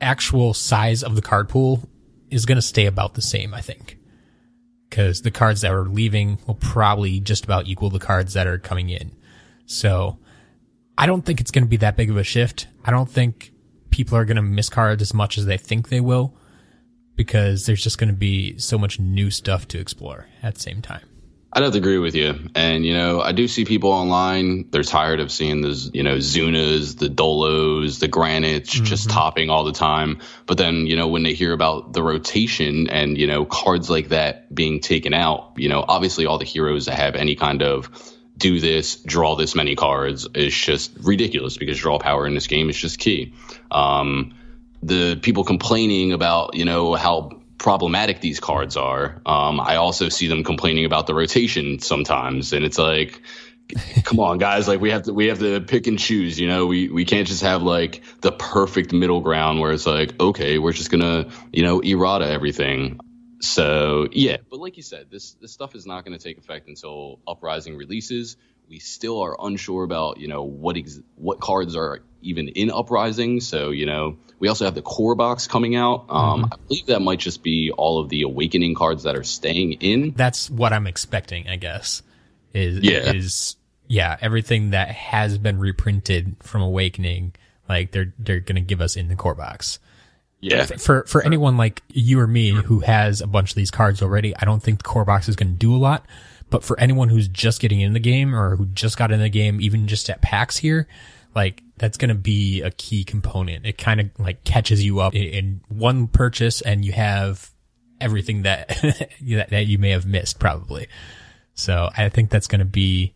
actual 0.01 0.53
size 0.53 1.03
of 1.03 1.15
the 1.15 1.21
card 1.21 1.49
pool 1.49 1.87
is 2.29 2.45
going 2.45 2.57
to 2.57 2.61
stay 2.61 2.85
about 2.85 3.13
the 3.13 3.21
same. 3.21 3.53
I 3.53 3.61
think 3.61 3.97
because 4.89 5.21
the 5.21 5.31
cards 5.31 5.61
that 5.61 5.73
are 5.73 5.85
leaving 5.85 6.37
will 6.45 6.55
probably 6.55 7.19
just 7.19 7.45
about 7.45 7.67
equal 7.67 7.89
the 7.89 7.99
cards 7.99 8.33
that 8.33 8.47
are 8.47 8.59
coming 8.59 8.89
in. 8.89 9.11
So 9.65 10.19
I 10.97 11.05
don't 11.05 11.25
think 11.25 11.41
it's 11.41 11.51
going 11.51 11.63
to 11.63 11.69
be 11.69 11.77
that 11.77 11.97
big 11.97 12.09
of 12.09 12.17
a 12.17 12.23
shift. 12.23 12.67
I 12.85 12.91
don't 12.91 13.09
think 13.09 13.51
people 13.89 14.17
are 14.17 14.25
going 14.25 14.35
to 14.35 14.41
miss 14.41 14.69
cards 14.69 15.01
as 15.01 15.13
much 15.13 15.37
as 15.37 15.45
they 15.45 15.57
think 15.57 15.89
they 15.89 15.99
will 15.99 16.35
because 17.15 17.65
there's 17.65 17.83
just 17.83 17.97
going 17.97 18.09
to 18.09 18.15
be 18.15 18.57
so 18.57 18.77
much 18.77 18.99
new 18.99 19.29
stuff 19.31 19.67
to 19.69 19.79
explore 19.79 20.27
at 20.41 20.55
the 20.55 20.61
same 20.61 20.81
time. 20.81 21.07
I'd 21.55 21.61
have 21.61 21.73
to 21.73 21.77
agree 21.77 21.99
with 21.99 22.15
you. 22.15 22.49
And, 22.55 22.83
you 22.83 22.95
know, 22.95 23.21
I 23.21 23.31
do 23.31 23.47
see 23.47 23.63
people 23.63 23.91
online, 23.91 24.71
they're 24.71 24.81
tired 24.81 25.19
of 25.19 25.31
seeing 25.31 25.61
those, 25.61 25.93
you 25.93 26.01
know, 26.01 26.15
Zunas, 26.15 26.97
the 26.97 27.09
Dolos, 27.09 27.99
the 27.99 28.07
Granites 28.07 28.73
mm-hmm. 28.73 28.85
just 28.85 29.11
topping 29.11 29.51
all 29.51 29.63
the 29.63 29.71
time. 29.71 30.19
But 30.47 30.57
then, 30.57 30.87
you 30.87 30.95
know, 30.95 31.09
when 31.09 31.21
they 31.21 31.33
hear 31.33 31.53
about 31.53 31.93
the 31.93 32.01
rotation 32.01 32.89
and, 32.89 33.19
you 33.19 33.27
know, 33.27 33.45
cards 33.45 33.87
like 33.87 34.09
that 34.09 34.53
being 34.53 34.79
taken 34.79 35.13
out, 35.13 35.53
you 35.57 35.69
know, 35.69 35.85
obviously 35.87 36.25
all 36.25 36.39
the 36.39 36.45
heroes 36.45 36.87
that 36.87 36.95
have 36.95 37.13
any 37.13 37.35
kind 37.35 37.61
of 37.61 37.87
do 38.35 38.59
this, 38.59 38.95
draw 38.95 39.35
this 39.35 39.53
many 39.53 39.75
cards 39.75 40.27
is 40.33 40.55
just 40.55 40.91
ridiculous 41.01 41.57
because 41.57 41.77
draw 41.77 41.99
power 41.99 42.25
in 42.25 42.33
this 42.33 42.47
game 42.47 42.67
is 42.71 42.77
just 42.77 42.97
key. 42.97 43.35
Um, 43.69 44.33
the 44.85 45.19
people 45.21 45.43
complaining 45.43 46.13
about, 46.13 46.55
you 46.55 46.65
know, 46.65 46.93
how 46.93 47.41
problematic 47.57 48.19
these 48.21 48.39
cards 48.39 48.75
are. 48.75 49.21
Um, 49.25 49.59
I 49.59 49.77
also 49.77 50.09
see 50.09 50.27
them 50.27 50.43
complaining 50.43 50.85
about 50.85 51.07
the 51.07 51.13
rotation 51.13 51.79
sometimes, 51.79 52.53
and 52.53 52.65
it's 52.65 52.77
like, 52.77 53.21
come 54.03 54.19
on, 54.19 54.37
guys, 54.37 54.67
like 54.67 54.81
we 54.81 54.91
have 54.91 55.03
to 55.03 55.13
we 55.13 55.27
have 55.27 55.39
to 55.39 55.61
pick 55.61 55.87
and 55.87 55.97
choose. 55.97 56.39
You 56.39 56.47
know, 56.47 56.65
we 56.65 56.89
we 56.89 57.05
can't 57.05 57.27
just 57.27 57.41
have 57.41 57.63
like 57.63 58.03
the 58.21 58.31
perfect 58.31 58.93
middle 58.93 59.21
ground 59.21 59.59
where 59.59 59.71
it's 59.71 59.85
like, 59.85 60.19
okay, 60.19 60.57
we're 60.59 60.73
just 60.73 60.91
gonna 60.91 61.29
you 61.51 61.63
know 61.63 61.79
errata 61.81 62.27
everything. 62.27 62.99
So 63.39 64.07
yeah, 64.11 64.37
but 64.49 64.59
like 64.59 64.77
you 64.77 64.83
said, 64.83 65.07
this 65.09 65.33
this 65.33 65.51
stuff 65.51 65.75
is 65.75 65.85
not 65.85 66.05
going 66.05 66.17
to 66.17 66.23
take 66.23 66.37
effect 66.37 66.67
until 66.67 67.19
Uprising 67.27 67.75
releases. 67.75 68.37
We 68.69 68.79
still 68.79 69.21
are 69.21 69.35
unsure 69.39 69.83
about 69.83 70.19
you 70.19 70.27
know 70.27 70.43
what 70.43 70.77
ex- 70.77 70.99
what 71.15 71.39
cards 71.39 71.75
are 71.75 71.99
even 72.21 72.47
in 72.49 72.71
Uprising. 72.71 73.41
So 73.41 73.71
you 73.71 73.85
know 73.85 74.17
we 74.39 74.47
also 74.47 74.65
have 74.65 74.75
the 74.75 74.81
core 74.81 75.15
box 75.15 75.47
coming 75.47 75.75
out. 75.75 76.05
Um, 76.09 76.43
mm-hmm. 76.43 76.53
I 76.53 76.57
believe 76.67 76.85
that 76.87 77.01
might 77.01 77.19
just 77.19 77.43
be 77.43 77.71
all 77.71 77.99
of 77.99 78.09
the 78.09 78.23
Awakening 78.23 78.75
cards 78.75 79.03
that 79.03 79.15
are 79.15 79.23
staying 79.23 79.73
in. 79.73 80.11
That's 80.11 80.49
what 80.49 80.73
I'm 80.73 80.87
expecting. 80.87 81.47
I 81.47 81.55
guess 81.55 82.01
is 82.53 82.79
yeah. 82.83 83.13
is 83.13 83.55
yeah 83.87 84.17
everything 84.21 84.71
that 84.71 84.89
has 84.89 85.37
been 85.37 85.59
reprinted 85.59 86.35
from 86.41 86.61
Awakening. 86.61 87.33
Like 87.69 87.91
they're 87.91 88.13
they're 88.19 88.39
going 88.39 88.55
to 88.55 88.61
give 88.61 88.81
us 88.81 88.95
in 88.95 89.07
the 89.07 89.15
core 89.15 89.35
box. 89.35 89.79
Yeah. 90.41 90.65
For 90.65 91.05
for 91.05 91.23
anyone 91.23 91.55
like 91.55 91.81
you 91.93 92.19
or 92.19 92.27
me 92.27 92.49
who 92.49 92.81
has 92.81 93.21
a 93.21 93.27
bunch 93.27 93.51
of 93.51 93.55
these 93.55 93.71
cards 93.71 94.01
already, 94.01 94.35
I 94.35 94.43
don't 94.43 94.61
think 94.61 94.79
the 94.79 94.83
core 94.83 95.05
box 95.05 95.29
is 95.29 95.37
going 95.37 95.53
to 95.53 95.57
do 95.57 95.73
a 95.73 95.77
lot. 95.77 96.05
But 96.53 96.63
for 96.63 96.79
anyone 96.79 97.09
who's 97.09 97.27
just 97.27 97.59
getting 97.59 97.81
in 97.81 97.93
the 97.93 97.99
game 97.99 98.35
or 98.35 98.55
who 98.55 98.67
just 98.67 98.95
got 98.95 99.11
in 99.11 99.19
the 99.19 99.27
game, 99.27 99.59
even 99.59 99.87
just 99.87 100.07
at 100.11 100.21
PAX 100.21 100.55
here, 100.55 100.87
like 101.33 101.63
that's 101.77 101.97
going 101.97 102.09
to 102.09 102.15
be 102.15 102.61
a 102.61 102.69
key 102.69 103.03
component. 103.03 103.65
It 103.65 103.79
kind 103.79 103.99
of 103.99 104.11
like 104.19 104.43
catches 104.43 104.85
you 104.85 104.99
up 104.99 105.15
in, 105.15 105.61
one 105.67 106.07
purchase 106.07 106.61
and 106.61 106.85
you 106.85 106.91
have 106.91 107.49
everything 107.99 108.41
that, 108.43 108.67
that 109.49 109.65
you 109.65 109.79
may 109.79 109.89
have 109.89 110.05
missed 110.05 110.37
probably. 110.37 110.89
So 111.55 111.89
I 111.97 112.09
think 112.09 112.29
that's 112.29 112.45
going 112.45 112.59
to 112.59 112.65
be 112.65 113.15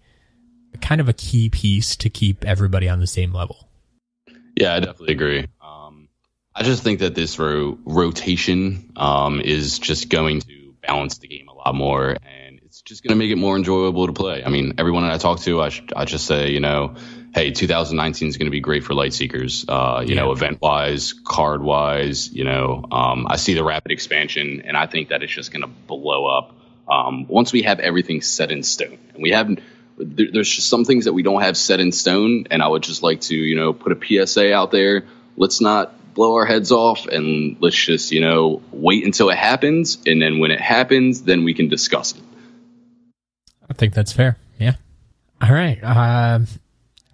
kind 0.82 1.00
of 1.00 1.08
a 1.08 1.13
key 1.13 1.52
piece 1.52 1.95
to 1.97 2.10
keep 2.10 2.43
everybody 2.43 2.89
on 2.89 3.00
the 3.00 3.06
same 3.06 3.34
level. 3.34 3.69
Yeah, 4.56 4.73
I 4.73 4.80
definitely 4.80 5.13
agree. 5.13 5.47
I 6.60 6.63
just 6.63 6.82
think 6.82 7.02
that 7.02 7.13
this 7.13 7.38
ro- 7.38 7.78
rotation 7.86 8.91
um, 8.95 9.41
is 9.41 9.78
just 9.78 10.10
going 10.10 10.39
to 10.41 10.73
balance 10.82 11.19
the 11.19 11.28
game 11.28 11.50
a 11.50 11.54
lot 11.54 11.76
more, 11.76 12.17
and 12.26 12.47
it's 12.78 12.84
just 12.84 13.04
going 13.04 13.10
to 13.10 13.16
make 13.16 13.32
it 13.32 13.38
more 13.38 13.56
enjoyable 13.56 14.06
to 14.06 14.13
play. 14.13 14.44
I 14.44 14.50
mean, 14.50 14.76
everyone 14.78 15.02
that 15.02 15.12
I 15.12 15.18
talk 15.18 15.40
to, 15.42 15.62
I, 15.62 15.70
sh- 15.70 15.82
I 15.96 16.06
just 16.06 16.28
say, 16.28 16.52
you 16.52 16.60
know, 16.60 16.94
hey, 17.34 17.50
2019 17.50 18.28
is 18.28 18.38
going 18.38 18.46
to 18.46 18.52
be 18.52 18.60
great 18.60 18.84
for 18.84 18.94
Lightseekers. 18.94 19.66
Uh, 19.68 20.02
you 20.02 20.13
yeah. 20.13 20.22
know, 20.22 20.32
event 20.32 20.62
wise, 20.62 21.13
card 21.13 21.63
wise. 21.63 22.32
You 22.32 22.44
know, 22.44 22.86
um, 22.92 23.26
I 23.28 23.38
see 23.38 23.56
the 23.56 23.63
rapid 23.63 23.92
expansion, 23.92 24.62
and 24.63 24.78
I 24.78 24.86
think 24.86 25.10
that 25.10 25.24
it's 25.24 25.34
just 25.34 25.52
going 25.52 25.63
to 25.63 25.68
blow 25.68 26.28
up 26.28 26.54
um, 26.88 27.28
once 27.28 27.52
we 27.52 27.63
have 27.63 27.80
everything 27.80 28.22
set 28.22 28.52
in 28.52 28.62
stone. 28.62 29.00
And 29.16 29.24
we 29.24 29.32
haven't. 29.32 29.60
There, 29.98 30.28
there's 30.32 30.50
just 30.50 30.70
some 30.70 30.86
things 30.86 31.06
that 31.06 31.13
we 31.13 31.24
don't 31.24 31.42
have 31.42 31.58
set 31.58 31.80
in 31.80 31.92
stone, 31.92 32.46
and 32.52 32.62
I 32.62 32.68
would 32.68 32.84
just 32.84 33.02
like 33.02 33.22
to, 33.22 33.36
you 33.36 33.56
know, 33.56 33.74
put 33.74 33.92
a 33.92 34.28
PSA 34.28 34.54
out 34.54 34.70
there. 34.70 35.06
Let's 35.36 35.62
not 35.62 36.13
blow 36.13 36.36
our 36.36 36.46
heads 36.46 36.72
off 36.72 37.08
and 37.08 37.58
let's 37.60 37.76
just, 37.76 38.12
you 38.12 38.22
know, 38.22 38.62
wait 38.72 39.06
until 39.06 39.30
it 39.30 39.38
happens. 39.38 40.00
And 40.06 40.22
then 40.22 40.40
when 40.40 40.50
it 40.50 40.60
happens, 40.60 41.22
then 41.22 41.44
we 41.44 41.54
can 41.54 41.70
discuss 41.70 42.16
it. 42.16 42.22
I 43.78 43.80
think 43.80 43.94
that's 43.94 44.12
fair. 44.12 44.38
Yeah. 44.58 44.74
All 45.40 45.54
right. 45.54 45.78
Uh, 45.84 46.40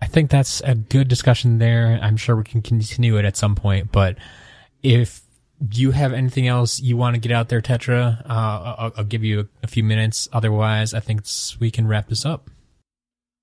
I 0.01 0.05
think 0.05 0.31
that's 0.31 0.61
a 0.61 0.75
good 0.75 1.09
discussion 1.09 1.57
there. 1.57 1.99
I'm 2.01 2.15
sure 2.15 2.37
we 2.37 2.45
can 2.45 2.61
continue 2.61 3.17
it 3.17 3.25
at 3.25 3.35
some 3.35 3.53
point, 3.53 3.91
but 3.91 4.15
if 4.81 5.19
you 5.73 5.91
have 5.91 6.13
anything 6.13 6.47
else 6.47 6.79
you 6.79 6.95
want 6.95 7.15
to 7.15 7.19
get 7.19 7.33
out 7.33 7.49
there, 7.49 7.59
Tetra, 7.59 8.21
uh, 8.21 8.75
I'll, 8.77 8.93
I'll, 8.95 9.03
give 9.03 9.25
you 9.25 9.41
a, 9.41 9.45
a, 9.63 9.67
few 9.67 9.83
minutes. 9.83 10.29
Otherwise, 10.31 10.93
I 10.93 11.01
think 11.01 11.23
we 11.59 11.69
can 11.69 11.85
wrap 11.85 12.07
this 12.07 12.25
up. 12.25 12.49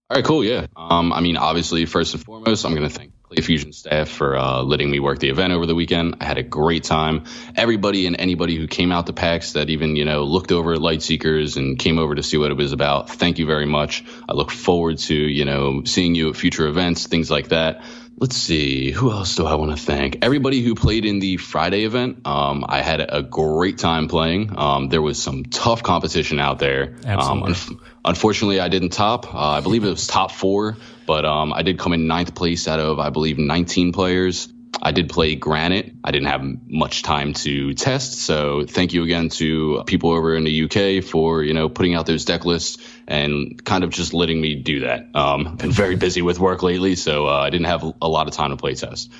All 0.08 0.16
right, 0.16 0.24
cool. 0.24 0.42
Yeah. 0.42 0.66
Um, 0.74 1.12
I 1.12 1.20
mean, 1.20 1.36
obviously, 1.36 1.84
first 1.84 2.14
and 2.14 2.24
foremost, 2.24 2.64
I'm 2.64 2.74
going 2.74 2.88
to 2.88 2.94
thank 2.94 3.12
Fusion 3.36 3.72
staff 3.72 4.08
for 4.08 4.36
uh, 4.36 4.62
letting 4.62 4.90
me 4.90 5.00
work 5.00 5.18
the 5.18 5.28
event 5.28 5.52
over 5.52 5.66
the 5.66 5.74
weekend. 5.74 6.16
I 6.20 6.24
had 6.24 6.38
a 6.38 6.42
great 6.42 6.84
time. 6.84 7.24
Everybody 7.54 8.06
and 8.06 8.18
anybody 8.18 8.56
who 8.56 8.66
came 8.66 8.92
out 8.92 9.06
to 9.06 9.12
PAX 9.12 9.52
that 9.52 9.70
even 9.70 9.96
you 9.96 10.04
know 10.04 10.24
looked 10.24 10.52
over 10.52 10.72
at 10.72 10.80
Lightseekers 10.80 11.56
and 11.56 11.78
came 11.78 11.98
over 11.98 12.14
to 12.14 12.22
see 12.22 12.36
what 12.36 12.50
it 12.50 12.56
was 12.56 12.72
about. 12.72 13.10
Thank 13.10 13.38
you 13.38 13.46
very 13.46 13.66
much. 13.66 14.04
I 14.28 14.34
look 14.34 14.50
forward 14.50 14.98
to 14.98 15.14
you 15.14 15.44
know 15.44 15.82
seeing 15.84 16.14
you 16.14 16.30
at 16.30 16.36
future 16.36 16.66
events, 16.66 17.06
things 17.06 17.30
like 17.30 17.48
that 17.48 17.82
let's 18.20 18.36
see 18.36 18.90
who 18.90 19.10
else 19.10 19.34
do 19.34 19.46
i 19.46 19.54
want 19.54 19.70
to 19.70 19.82
thank 19.82 20.18
everybody 20.22 20.60
who 20.60 20.74
played 20.74 21.06
in 21.06 21.20
the 21.20 21.38
friday 21.38 21.84
event 21.84 22.18
um, 22.26 22.66
i 22.68 22.82
had 22.82 23.00
a 23.00 23.22
great 23.22 23.78
time 23.78 24.08
playing 24.08 24.52
um, 24.58 24.88
there 24.88 25.00
was 25.00 25.20
some 25.20 25.42
tough 25.44 25.82
competition 25.82 26.38
out 26.38 26.58
there 26.58 26.96
um, 27.06 27.42
un- 27.44 27.80
unfortunately 28.04 28.60
i 28.60 28.68
didn't 28.68 28.90
top 28.90 29.34
uh, 29.34 29.38
i 29.38 29.60
believe 29.62 29.84
it 29.84 29.88
was 29.88 30.06
top 30.06 30.30
four 30.30 30.76
but 31.10 31.24
um, 31.24 31.52
i 31.52 31.62
did 31.62 31.76
come 31.76 31.92
in 31.92 32.06
ninth 32.06 32.36
place 32.36 32.68
out 32.68 32.78
of 32.78 33.00
i 33.00 33.10
believe 33.10 33.36
19 33.36 33.92
players 33.92 34.48
I 34.82 34.92
did 34.92 35.10
play 35.10 35.34
Granite. 35.34 35.92
I 36.02 36.10
didn't 36.10 36.28
have 36.28 36.42
much 36.66 37.02
time 37.02 37.34
to 37.34 37.74
test, 37.74 38.14
so 38.20 38.64
thank 38.64 38.94
you 38.94 39.02
again 39.02 39.28
to 39.40 39.82
people 39.86 40.10
over 40.10 40.34
in 40.34 40.44
the 40.44 40.64
UK 40.64 41.04
for 41.04 41.42
you 41.42 41.52
know 41.52 41.68
putting 41.68 41.94
out 41.94 42.06
those 42.06 42.24
deck 42.24 42.46
lists 42.46 42.78
and 43.06 43.62
kind 43.62 43.84
of 43.84 43.90
just 43.90 44.14
letting 44.14 44.40
me 44.40 44.54
do 44.54 44.80
that. 44.80 45.08
Um, 45.14 45.48
I've 45.48 45.58
been 45.58 45.72
very 45.72 45.96
busy 45.96 46.22
with 46.22 46.38
work 46.38 46.62
lately, 46.62 46.94
so 46.94 47.26
uh, 47.26 47.40
I 47.40 47.50
didn't 47.50 47.66
have 47.66 47.82
a 48.00 48.08
lot 48.08 48.26
of 48.26 48.32
time 48.32 48.50
to 48.50 48.56
play 48.56 48.74
test. 48.74 49.12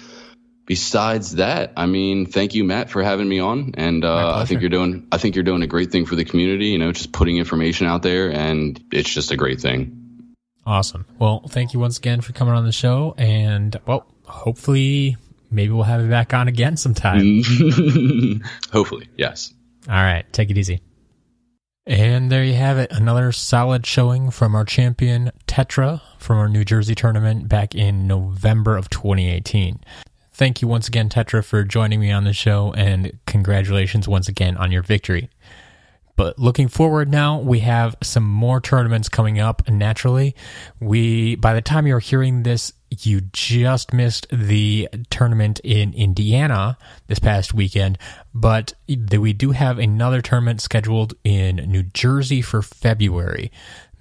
Besides 0.65 1.33
that, 1.33 1.73
I 1.77 1.87
mean, 1.87 2.25
thank 2.25 2.55
you, 2.55 2.65
Matt, 2.65 2.89
for 2.89 3.03
having 3.03 3.29
me 3.29 3.41
on, 3.41 3.75
and 3.77 4.03
uh, 4.03 4.39
I 4.39 4.47
think 4.47 4.63
you're 4.63 4.71
doing 4.71 5.09
I 5.13 5.19
think 5.19 5.35
you're 5.35 5.45
doing 5.45 5.63
a 5.63 5.67
great 5.67 5.91
thing 5.93 6.07
for 6.07 6.17
the 6.17 6.25
community. 6.25 6.69
You 6.69 6.79
know, 6.79 6.93
just 6.93 7.13
putting 7.13 7.37
information 7.37 7.87
out 7.87 8.03
there, 8.03 8.33
and 8.33 8.83
it's 8.93 9.11
just 9.11 9.31
a 9.31 9.37
great 9.37 9.61
thing. 9.61 10.10
Awesome. 10.71 11.05
Well, 11.19 11.41
thank 11.49 11.75
you 11.75 11.81
once 11.81 11.99
again 11.99 12.21
for 12.21 12.33
coming 12.33 12.55
on 12.55 12.65
the 12.65 12.71
show, 12.71 13.13
and 13.19 13.77
well, 13.87 14.07
hopefully 14.23 15.17
maybe 15.51 15.73
we'll 15.73 15.83
have 15.83 16.01
you 16.01 16.09
back 16.09 16.33
on 16.33 16.47
again 16.47 16.77
sometime. 16.77 17.43
Hopefully, 18.73 19.09
yes. 19.17 19.53
All 19.89 19.95
right, 19.95 20.25
take 20.33 20.49
it 20.49 20.57
easy. 20.57 20.81
And 21.89 22.31
there 22.31 22.45
you 22.45 22.55
have 22.55 22.79
it. 22.79 22.93
Another 22.93 23.33
solid 23.33 23.85
showing 23.85 24.31
from 24.31 24.55
our 24.55 24.65
champion 24.65 25.33
Tetra 25.49 26.03
from 26.21 26.39
our 26.39 26.49
New 26.49 26.65
Jersey 26.65 26.95
tournament 26.95 27.49
back 27.49 27.75
in 27.75 28.07
November 28.07 28.77
of 28.77 28.89
2018. 28.91 29.81
Thank 30.33 30.63
you 30.63 30.69
once 30.69 30.87
again, 30.87 31.09
Tetra, 31.09 31.45
for 31.45 31.65
joining 31.65 31.99
me 31.99 32.13
on 32.13 32.23
the 32.23 32.33
show, 32.33 32.73
and 32.75 33.19
congratulations 33.27 34.07
once 34.07 34.29
again 34.29 34.57
on 34.57 34.71
your 34.71 34.85
victory. 34.85 35.31
But 36.21 36.39
looking 36.39 36.69
forward 36.69 37.09
now, 37.09 37.41
we 37.41 37.61
have 37.61 37.97
some 38.03 38.25
more 38.25 38.61
tournaments 38.61 39.09
coming 39.09 39.41
up. 39.41 39.67
Naturally, 39.71 40.37
we 40.79 41.37
by 41.37 41.55
the 41.55 41.63
time 41.63 41.87
you're 41.87 41.99
hearing 41.99 42.43
this, 42.43 42.75
you 42.91 43.23
just 43.33 43.95
missed 43.95 44.27
the 44.31 44.87
tournament 45.09 45.61
in 45.65 45.95
Indiana 45.95 46.77
this 47.07 47.21
past 47.21 47.55
weekend, 47.55 47.97
but 48.35 48.75
we 48.87 49.33
do 49.33 49.53
have 49.53 49.79
another 49.79 50.21
tournament 50.21 50.61
scheduled 50.61 51.15
in 51.25 51.57
New 51.57 51.85
Jersey 51.85 52.43
for 52.43 52.61
February. 52.61 53.51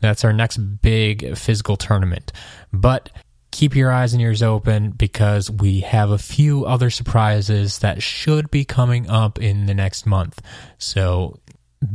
That's 0.01 0.25
our 0.25 0.33
next 0.33 0.57
big 0.57 1.37
physical 1.37 1.77
tournament. 1.77 2.33
But 2.73 3.11
keep 3.51 3.77
your 3.77 3.93
eyes 3.93 4.11
and 4.11 4.21
ears 4.21 4.43
open 4.43 4.91
because 4.91 5.49
we 5.49 5.79
have 5.79 6.11
a 6.11 6.17
few 6.17 6.65
other 6.65 6.89
surprises 6.89 7.79
that 7.79 8.03
should 8.03 8.51
be 8.51 8.65
coming 8.65 9.09
up 9.09 9.39
in 9.39 9.67
the 9.67 9.73
next 9.73 10.05
month. 10.05 10.41
So 10.77 11.39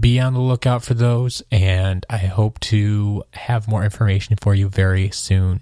be 0.00 0.18
on 0.18 0.34
the 0.34 0.40
lookout 0.40 0.82
for 0.82 0.94
those, 0.94 1.42
and 1.50 2.06
I 2.08 2.18
hope 2.18 2.58
to 2.60 3.22
have 3.32 3.68
more 3.68 3.84
information 3.84 4.36
for 4.40 4.54
you 4.54 4.68
very 4.68 5.10
soon. 5.10 5.60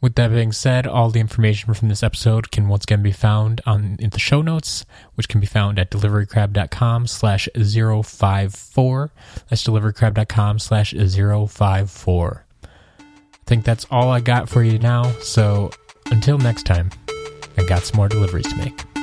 With 0.00 0.14
that 0.16 0.30
being 0.30 0.52
said, 0.52 0.86
all 0.86 1.10
the 1.10 1.20
information 1.20 1.74
from 1.74 1.88
this 1.88 2.02
episode 2.02 2.50
can 2.52 2.68
once 2.68 2.84
again 2.84 3.02
be 3.02 3.12
found 3.12 3.60
on 3.66 3.96
in 3.98 4.10
the 4.10 4.18
show 4.18 4.42
notes, 4.42 4.84
which 5.14 5.28
can 5.28 5.40
be 5.40 5.46
found 5.46 5.78
at 5.78 5.90
deliverycrab.com 5.90 7.06
slash 7.06 7.48
054. 7.54 9.12
That's 9.48 9.64
deliverycrab.com 9.64 10.58
slash 10.58 10.92
054. 10.92 12.44
I 12.62 12.68
think 13.46 13.64
that's 13.64 13.86
all 13.90 14.10
I 14.10 14.20
got 14.20 14.48
for 14.48 14.62
you 14.62 14.78
now, 14.78 15.10
so 15.20 15.70
until 16.10 16.38
next 16.38 16.66
time, 16.66 16.90
I 17.56 17.64
got 17.64 17.84
some 17.84 17.96
more 17.96 18.08
deliveries 18.08 18.46
to 18.48 18.56
make. 18.56 18.95